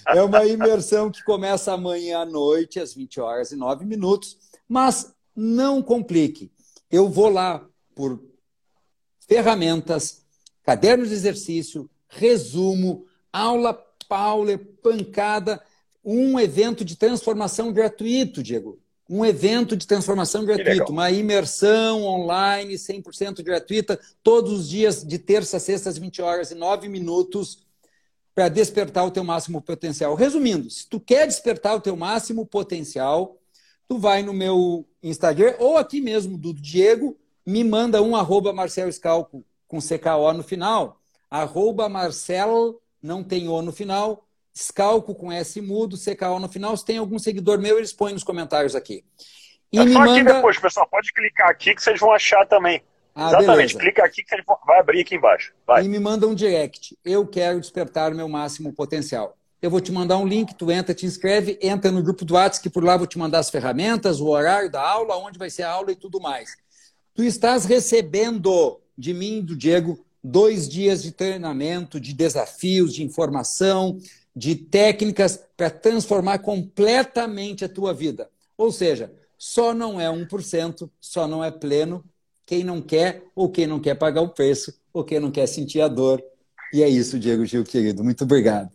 É 0.07 0.21
uma 0.21 0.45
imersão 0.45 1.11
que 1.11 1.23
começa 1.23 1.73
amanhã 1.73 2.19
à 2.19 2.25
noite, 2.25 2.79
às 2.79 2.93
20 2.93 3.19
horas 3.19 3.51
e 3.51 3.55
9 3.55 3.85
minutos. 3.85 4.37
Mas 4.67 5.13
não 5.35 5.81
complique. 5.81 6.51
Eu 6.89 7.09
vou 7.09 7.29
lá 7.29 7.65
por 7.93 8.21
ferramentas, 9.27 10.23
cadernos 10.63 11.09
de 11.09 11.15
exercício, 11.15 11.89
resumo, 12.07 13.05
aula 13.33 13.73
Paula, 14.07 14.59
pancada 14.81 15.61
um 16.05 16.39
evento 16.39 16.85
de 16.85 16.95
transformação 16.95 17.73
gratuito, 17.73 18.43
Diego. 18.43 18.79
Um 19.09 19.25
evento 19.25 19.75
de 19.75 19.85
transformação 19.85 20.45
gratuito, 20.45 20.91
uma 20.91 21.11
imersão 21.11 22.03
online 22.03 22.75
100% 22.75 23.43
gratuita, 23.43 23.99
todos 24.23 24.51
os 24.51 24.69
dias, 24.69 25.03
de 25.03 25.17
terça 25.19 25.57
a 25.57 25.59
sexta, 25.59 25.89
às 25.89 25.97
20 25.97 26.21
horas 26.21 26.51
e 26.51 26.55
9 26.55 26.87
minutos, 26.87 27.65
para 28.33 28.49
despertar 28.49 29.05
o 29.05 29.11
teu 29.11 29.23
máximo 29.23 29.61
potencial. 29.61 30.15
Resumindo, 30.15 30.69
se 30.69 30.87
tu 30.87 30.99
quer 30.99 31.27
despertar 31.27 31.75
o 31.75 31.81
teu 31.81 31.95
máximo 31.95 32.45
potencial, 32.45 33.37
tu 33.87 33.97
vai 33.97 34.23
no 34.23 34.33
meu 34.33 34.85
Instagram 35.01 35.55
ou 35.59 35.77
aqui 35.77 36.01
mesmo 36.01 36.37
do 36.37 36.53
Diego, 36.53 37.17
me 37.45 37.63
manda 37.63 38.01
um 38.01 38.15
arroba 38.15 38.51
Marcelo 38.51 38.91
Scalco 38.91 39.45
com 39.67 39.79
CKO 39.79 40.33
no 40.33 40.43
final, 40.43 40.99
arroba 41.29 41.87
Marcelo, 41.87 42.81
não 43.01 43.23
tem 43.23 43.47
O 43.47 43.61
no 43.61 43.71
final, 43.71 44.24
Scalco 44.57 45.13
com 45.13 45.31
S 45.31 45.59
mudo, 45.59 45.97
CKO 45.97 46.39
no 46.39 46.47
final. 46.47 46.75
Se 46.77 46.85
tem 46.85 46.97
algum 46.97 47.19
seguidor 47.19 47.59
meu, 47.59 47.77
eles 47.77 47.91
põem 47.91 48.13
nos 48.13 48.23
comentários 48.23 48.75
aqui. 48.75 49.03
E 49.71 49.77
é 49.77 49.83
me 49.83 49.91
só 49.91 49.99
manda... 49.99 50.13
aqui 50.13 50.23
depois, 50.23 50.57
pessoal. 50.57 50.87
Pode 50.89 51.11
clicar 51.11 51.49
aqui 51.49 51.75
que 51.75 51.81
vocês 51.81 51.99
vão 51.99 52.11
achar 52.11 52.45
também. 52.47 52.81
Ah, 53.13 53.27
Exatamente. 53.27 53.75
Beleza. 53.75 53.79
Clica 53.79 54.05
aqui 54.05 54.23
que 54.23 54.35
vai 54.65 54.79
abrir 54.79 55.01
aqui 55.01 55.15
embaixo. 55.15 55.53
Vai. 55.67 55.83
E 55.83 55.89
me 55.89 55.99
manda 55.99 56.27
um 56.27 56.33
direct. 56.33 56.97
Eu 57.03 57.27
quero 57.27 57.59
despertar 57.59 58.11
o 58.11 58.15
meu 58.15 58.29
máximo 58.29 58.71
potencial. 58.73 59.37
Eu 59.61 59.69
vou 59.69 59.81
te 59.81 59.91
mandar 59.91 60.17
um 60.17 60.27
link, 60.27 60.53
tu 60.53 60.69
entra, 60.69 60.93
te 60.93 61.05
inscreve, 61.05 61.57
entra 61.61 61.91
no 61.91 62.03
grupo 62.03 62.23
do 62.23 62.35
WhatsApp, 62.35 62.63
que 62.63 62.69
por 62.69 62.83
lá 62.83 62.97
vou 62.97 63.07
te 63.07 63.17
mandar 63.17 63.39
as 63.39 63.49
ferramentas, 63.49 64.19
o 64.19 64.27
horário 64.27 64.69
da 64.69 64.81
aula, 64.81 65.17
onde 65.17 65.39
vai 65.39 65.49
ser 65.49 65.63
a 65.63 65.71
aula 65.71 65.91
e 65.91 65.95
tudo 65.95 66.21
mais. 66.21 66.55
Tu 67.15 67.23
estás 67.23 67.65
recebendo 67.65 68.79
de 68.97 69.13
mim, 69.13 69.41
do 69.41 69.55
Diego, 69.55 70.05
dois 70.23 70.67
dias 70.69 71.01
de 71.01 71.11
treinamento, 71.11 71.99
de 71.99 72.13
desafios, 72.13 72.93
de 72.93 73.03
informação, 73.03 73.97
de 74.35 74.55
técnicas 74.55 75.41
para 75.55 75.69
transformar 75.69 76.39
completamente 76.39 77.63
a 77.63 77.69
tua 77.69 77.93
vida. 77.93 78.29
Ou 78.57 78.71
seja, 78.71 79.11
só 79.37 79.73
não 79.73 79.99
é 79.99 80.07
1%, 80.07 80.89
só 80.99 81.27
não 81.27 81.43
é 81.43 81.51
pleno 81.51 82.03
quem 82.45 82.63
não 82.63 82.81
quer 82.81 83.23
ou 83.35 83.49
quem 83.49 83.65
não 83.65 83.79
quer 83.79 83.95
pagar 83.95 84.21
o 84.21 84.29
preço 84.29 84.73
ou 84.93 85.03
quem 85.03 85.19
não 85.19 85.31
quer 85.31 85.47
sentir 85.47 85.81
a 85.81 85.87
dor. 85.87 86.21
E 86.73 86.83
é 86.83 86.89
isso, 86.89 87.17
Diego 87.17 87.45
Gil, 87.45 87.63
querido. 87.63 88.03
Muito 88.03 88.23
obrigado. 88.23 88.69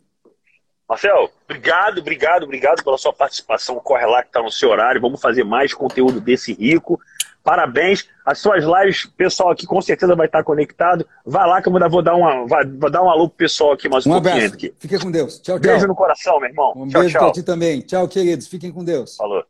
Marcel, 0.89 1.31
obrigado, 1.45 1.99
obrigado, 1.99 2.43
obrigado 2.43 2.83
pela 2.83 2.99
sua 2.99 3.13
participação. 3.13 3.77
Corre 3.77 4.07
lá 4.07 4.23
que 4.23 4.29
está 4.29 4.43
no 4.43 4.51
seu 4.51 4.71
horário. 4.71 5.01
Vamos 5.01 5.21
fazer 5.21 5.45
mais 5.45 5.73
conteúdo 5.73 6.21
desse 6.21 6.53
rico. 6.53 7.01
Parabéns. 7.43 8.07
As 8.25 8.39
suas 8.39 8.65
lives, 8.65 9.07
pessoal 9.07 9.51
aqui 9.51 9.67
com 9.67 9.81
certeza 9.81 10.15
vai 10.15 10.27
estar 10.27 10.45
conectado. 10.45 11.07
Vai 11.25 11.47
lá 11.49 11.63
que 11.63 11.69
eu 11.69 11.73
vou 11.73 12.03
dar 12.03 12.15
uma, 12.15 12.47
vou 12.47 12.91
dar 12.91 13.03
um 13.03 13.11
alô 13.11 13.29
pro 13.29 13.39
pessoal 13.39 13.73
aqui 13.73 13.89
mais 13.89 14.07
um, 14.07 14.11
um 14.11 14.15
abraço. 14.15 14.55
Aqui. 14.55 14.75
Fica 14.79 14.99
com 14.99 15.11
Deus. 15.11 15.39
Tchau, 15.41 15.59
tchau. 15.59 15.73
Beijo 15.73 15.87
no 15.87 15.95
coração, 15.95 16.39
meu 16.39 16.49
irmão. 16.49 16.73
Um 16.77 16.89
tchau, 16.89 17.01
beijo 17.01 17.19
para 17.19 17.33
ti 17.33 17.43
também. 17.43 17.81
Tchau, 17.81 18.07
queridos. 18.09 18.47
Fiquem 18.47 18.71
com 18.71 18.85
Deus. 18.85 19.17
Falou. 19.17 19.45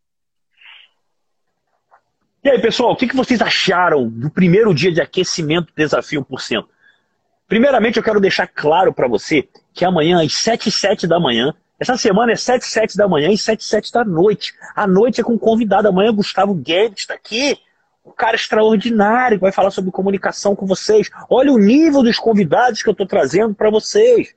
E 2.42 2.48
aí, 2.48 2.60
pessoal, 2.60 2.92
o 2.92 2.96
que 2.96 3.14
vocês 3.14 3.42
acharam 3.42 4.08
do 4.08 4.30
primeiro 4.30 4.72
dia 4.72 4.90
de 4.90 5.00
aquecimento 5.00 5.72
Desafio 5.76 6.24
1%? 6.24 6.64
Primeiramente, 7.46 7.98
eu 7.98 8.02
quero 8.02 8.20
deixar 8.20 8.46
claro 8.46 8.94
para 8.94 9.08
você 9.08 9.46
que 9.74 9.84
amanhã, 9.84 10.24
às 10.24 10.32
7 10.34 10.68
e 10.68 10.72
7 10.72 11.06
da 11.06 11.18
manhã, 11.20 11.52
essa 11.78 11.96
semana 11.96 12.32
é 12.32 12.36
7 12.36 12.62
e 12.62 12.66
7 12.66 12.96
da 12.96 13.08
manhã 13.08 13.30
e 13.30 13.36
7 13.36 13.60
e 13.60 13.64
7 13.64 13.92
da 13.92 14.04
noite. 14.04 14.54
A 14.74 14.86
noite 14.86 15.20
é 15.20 15.24
com 15.24 15.36
convidado. 15.38 15.88
Amanhã, 15.88 16.14
Gustavo 16.14 16.54
Guedes 16.54 17.00
está 17.00 17.14
aqui 17.14 17.58
um 18.10 18.14
cara 18.14 18.36
extraordinário 18.36 19.38
que 19.38 19.42
vai 19.42 19.52
falar 19.52 19.70
sobre 19.70 19.90
comunicação 19.90 20.56
com 20.56 20.66
vocês. 20.66 21.08
Olha 21.28 21.52
o 21.52 21.58
nível 21.58 22.02
dos 22.02 22.18
convidados 22.18 22.82
que 22.82 22.88
eu 22.88 22.92
estou 22.92 23.06
trazendo 23.06 23.54
para 23.54 23.70
vocês. 23.70 24.34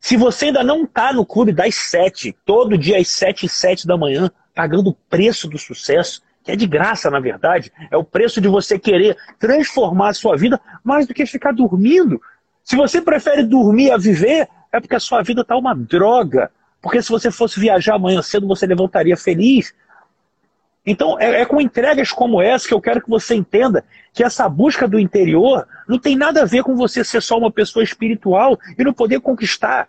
Se 0.00 0.16
você 0.16 0.46
ainda 0.46 0.64
não 0.64 0.84
está 0.84 1.12
no 1.12 1.24
clube 1.24 1.52
das 1.52 1.74
sete, 1.74 2.34
todo 2.44 2.78
dia 2.78 2.98
às 2.98 3.08
sete 3.08 3.46
e 3.46 3.48
sete 3.48 3.86
da 3.86 3.96
manhã, 3.96 4.30
pagando 4.54 4.90
o 4.90 4.94
preço 4.94 5.48
do 5.48 5.58
sucesso, 5.58 6.22
que 6.42 6.50
é 6.50 6.56
de 6.56 6.66
graça, 6.66 7.08
na 7.08 7.20
verdade, 7.20 7.70
é 7.90 7.96
o 7.96 8.02
preço 8.02 8.40
de 8.40 8.48
você 8.48 8.78
querer 8.78 9.16
transformar 9.38 10.08
a 10.08 10.14
sua 10.14 10.36
vida 10.36 10.60
mais 10.82 11.06
do 11.06 11.14
que 11.14 11.24
ficar 11.24 11.52
dormindo. 11.52 12.20
Se 12.64 12.74
você 12.74 13.00
prefere 13.00 13.44
dormir 13.44 13.92
a 13.92 13.96
viver, 13.96 14.48
é 14.72 14.80
porque 14.80 14.96
a 14.96 15.00
sua 15.00 15.22
vida 15.22 15.42
está 15.42 15.56
uma 15.56 15.74
droga. 15.74 16.50
Porque 16.80 17.00
se 17.00 17.10
você 17.10 17.30
fosse 17.30 17.60
viajar 17.60 17.94
amanhã 17.94 18.20
cedo, 18.22 18.48
você 18.48 18.66
levantaria 18.66 19.16
feliz. 19.16 19.72
Então, 20.84 21.18
é, 21.20 21.42
é, 21.42 21.46
com 21.46 21.60
entregas 21.60 22.10
como 22.10 22.42
essa 22.42 22.66
que 22.66 22.74
eu 22.74 22.80
quero 22.80 23.00
que 23.00 23.08
você 23.08 23.34
entenda 23.34 23.84
que 24.12 24.24
essa 24.24 24.48
busca 24.48 24.88
do 24.88 24.98
interior 24.98 25.66
não 25.88 25.98
tem 25.98 26.16
nada 26.16 26.42
a 26.42 26.44
ver 26.44 26.64
com 26.64 26.74
você 26.74 27.04
ser 27.04 27.22
só 27.22 27.38
uma 27.38 27.52
pessoa 27.52 27.84
espiritual 27.84 28.58
e 28.76 28.82
não 28.82 28.92
poder 28.92 29.20
conquistar 29.20 29.88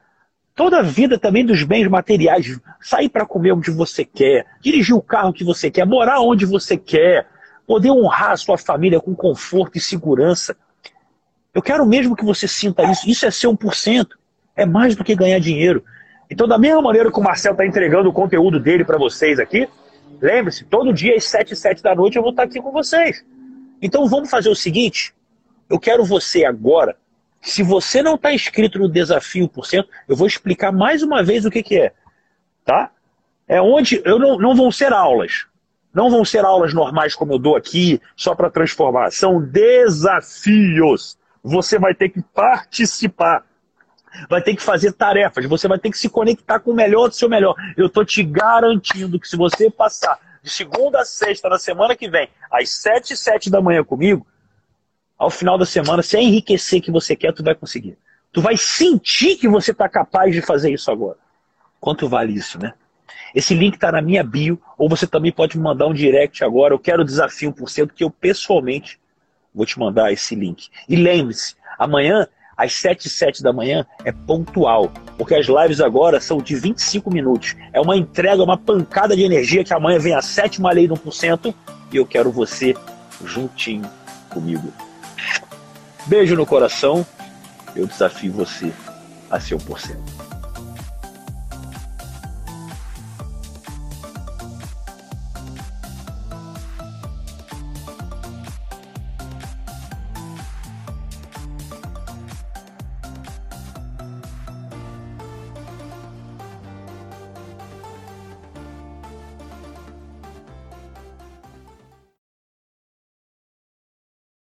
toda 0.56 0.80
a 0.80 0.82
vida 0.84 1.18
também 1.18 1.44
dos 1.44 1.64
bens 1.64 1.88
materiais. 1.88 2.60
Sair 2.80 3.10
para 3.10 3.26
comer 3.26 3.54
onde 3.54 3.72
você 3.72 4.06
quer, 4.06 4.46
dirigir 4.62 4.96
o 4.96 5.02
carro 5.02 5.34
que 5.34 5.44
você 5.44 5.72
quer, 5.72 5.86
morar 5.86 6.20
onde 6.20 6.46
você 6.46 6.78
quer, 6.78 7.28
poder 7.66 7.90
honrar 7.90 8.32
a 8.32 8.38
sua 8.38 8.58
família 8.58 9.00
com 9.00 9.16
conforto 9.16 9.78
e 9.80 9.82
segurança. 9.82 10.56
Eu 11.54 11.62
quero 11.62 11.86
mesmo 11.88 12.16
que 12.16 12.24
você 12.24 12.48
sinta 12.48 12.84
isso. 12.84 13.10
Isso 13.10 13.26
é 13.26 13.32
ser 13.32 13.48
1%. 13.48 14.08
É 14.56 14.66
mais 14.66 14.96
do 14.96 15.04
que 15.04 15.16
ganhar 15.16 15.40
dinheiro. 15.40 15.84
Então, 16.30 16.48
da 16.48 16.58
mesma 16.58 16.82
maneira 16.82 17.12
que 17.12 17.20
o 17.20 17.24
Marcel 17.24 17.54
está 17.54 17.66
entregando 17.66 18.10
o 18.10 18.14
conteúdo 18.14 18.60
dele 18.60 18.84
para 18.84 18.98
vocês 18.98 19.40
aqui, 19.40 19.68
Lembre-se, 20.22 20.66
todo 20.66 20.94
dia 20.94 21.16
às 21.16 21.26
7 21.26 21.54
e 21.54 21.56
7 21.56 21.84
da 21.84 21.96
noite 21.96 22.16
eu 22.16 22.22
vou 22.22 22.32
estar 22.32 22.44
aqui 22.44 22.62
com 22.62 22.72
vocês. 22.72 23.26
Então 23.82 24.08
vamos 24.08 24.30
fazer 24.30 24.50
o 24.50 24.56
seguinte: 24.56 25.14
eu 25.70 25.80
quero 25.80 26.06
você 26.06 26.46
agora 26.46 26.96
Se 27.42 27.62
você 27.62 28.02
não 28.02 28.16
está 28.16 28.34
inscrito 28.34 28.80
no 28.80 28.88
Desafio 28.88 29.50
por 29.50 29.66
cento, 29.66 29.90
eu 30.08 30.16
vou 30.16 30.26
explicar 30.26 30.72
mais 30.72 31.04
uma 31.04 31.22
vez 31.22 31.46
o 31.46 31.52
que, 31.52 31.62
que 31.62 31.78
é. 31.78 31.94
Tá? 32.64 32.90
É 33.46 33.62
onde 33.62 34.02
eu 34.06 34.18
não, 34.18 34.38
não 34.38 34.56
vão 34.56 34.72
ser 34.72 34.94
aulas. 34.94 35.46
Não 35.94 36.10
vão 36.10 36.24
ser 36.24 36.46
aulas 36.46 36.74
normais 36.74 37.14
como 37.14 37.34
eu 37.34 37.38
dou 37.38 37.58
aqui, 37.58 38.02
só 38.16 38.34
para 38.34 38.50
transformar. 38.50 39.12
São 39.12 39.42
desafios. 39.42 41.18
Você 41.44 41.78
vai 41.78 41.94
ter 41.94 42.10
que 42.10 42.22
participar. 42.34 43.46
Vai 44.30 44.42
ter 44.42 44.56
que 44.56 44.62
fazer 44.62 44.92
tarefas. 44.94 45.46
Você 45.46 45.68
vai 45.68 45.80
ter 45.80 45.90
que 45.90 45.98
se 45.98 46.10
conectar 46.10 46.60
com 46.60 46.72
o 46.72 46.76
melhor 46.76 47.08
do 47.10 47.16
seu 47.16 47.30
melhor. 47.30 47.56
Eu 47.76 47.88
estou 47.88 48.06
te 48.06 48.24
garantindo 48.24 49.20
que 49.20 49.28
se 49.28 49.36
você 49.36 49.70
passar 49.70 50.20
de 50.42 50.50
segunda 50.50 51.02
a 51.02 51.06
sexta 51.06 51.50
na 51.50 51.58
semana 51.58 51.96
que 51.96 52.10
vem, 52.10 52.30
às 52.52 52.70
sete 52.70 53.14
e 53.14 53.18
sete 53.18 53.50
da 53.50 53.62
manhã 53.62 53.84
comigo, 53.84 54.26
ao 55.18 55.30
final 55.30 55.58
da 55.58 55.66
semana, 55.66 56.04
se 56.04 56.18
é 56.18 56.22
enriquecer 56.22 56.82
que 56.82 56.92
você 56.92 57.16
quer, 57.16 57.34
tu 57.34 57.44
vai 57.44 57.56
conseguir. 57.56 57.98
Tu 58.32 58.42
vai 58.42 58.58
sentir 58.58 59.38
que 59.38 59.48
você 59.48 59.72
está 59.72 59.88
capaz 59.88 60.34
de 60.34 60.42
fazer 60.42 60.72
isso 60.72 60.92
agora. 60.92 61.18
Quanto 61.80 62.10
vale 62.10 62.34
isso, 62.34 62.60
né? 62.60 62.74
Esse 63.34 63.54
link 63.54 63.76
está 63.76 63.92
na 63.92 64.02
minha 64.02 64.24
bio, 64.24 64.62
ou 64.78 64.90
você 64.90 65.08
também 65.08 65.32
pode 65.32 65.58
me 65.58 65.64
mandar 65.64 65.88
um 65.88 65.94
direct 65.94 66.44
agora. 66.44 66.74
Eu 66.74 66.80
quero 66.80 67.02
o 67.02 67.06
desafio 67.06 67.54
1%, 67.54 67.92
que 67.92 68.04
eu 68.04 68.10
pessoalmente 68.10 69.00
vou 69.54 69.66
te 69.66 69.80
mandar 69.80 70.12
esse 70.12 70.36
link. 70.36 70.70
E 70.90 70.96
lembre-se, 70.96 71.56
amanhã, 71.78 72.28
às 72.56 72.74
7 72.74 73.06
e 73.06 73.10
7 73.10 73.44
da 73.44 73.52
manhã, 73.52 73.86
é 74.06 74.12
pontual, 74.12 74.92
porque 75.18 75.36
as 75.36 75.48
lives 75.48 75.82
agora 75.82 76.20
são 76.20 76.38
de 76.38 76.56
25 76.56 77.12
minutos. 77.12 77.56
É 77.72 77.82
uma 77.82 77.98
entrega, 77.98 78.44
uma 78.44 78.58
pancada 78.58 79.16
de 79.16 79.24
energia 79.24 79.64
que 79.64 79.74
amanhã 79.74 80.00
vem 80.00 80.14
a 80.14 80.22
sétima 80.22 80.72
lei 80.72 80.88
do 80.88 80.96
1% 80.96 81.54
e 81.92 81.98
eu 81.98 82.06
quero 82.06 82.32
você 82.32 82.74
juntinho 83.24 83.90
comigo. 84.30 84.72
Beijo 86.06 86.36
no 86.36 86.46
coração, 86.46 87.06
eu 87.76 87.88
desafio 87.88 88.32
você 88.34 88.72
a 89.30 89.40
ser 89.40 89.56
1%. 89.56 90.13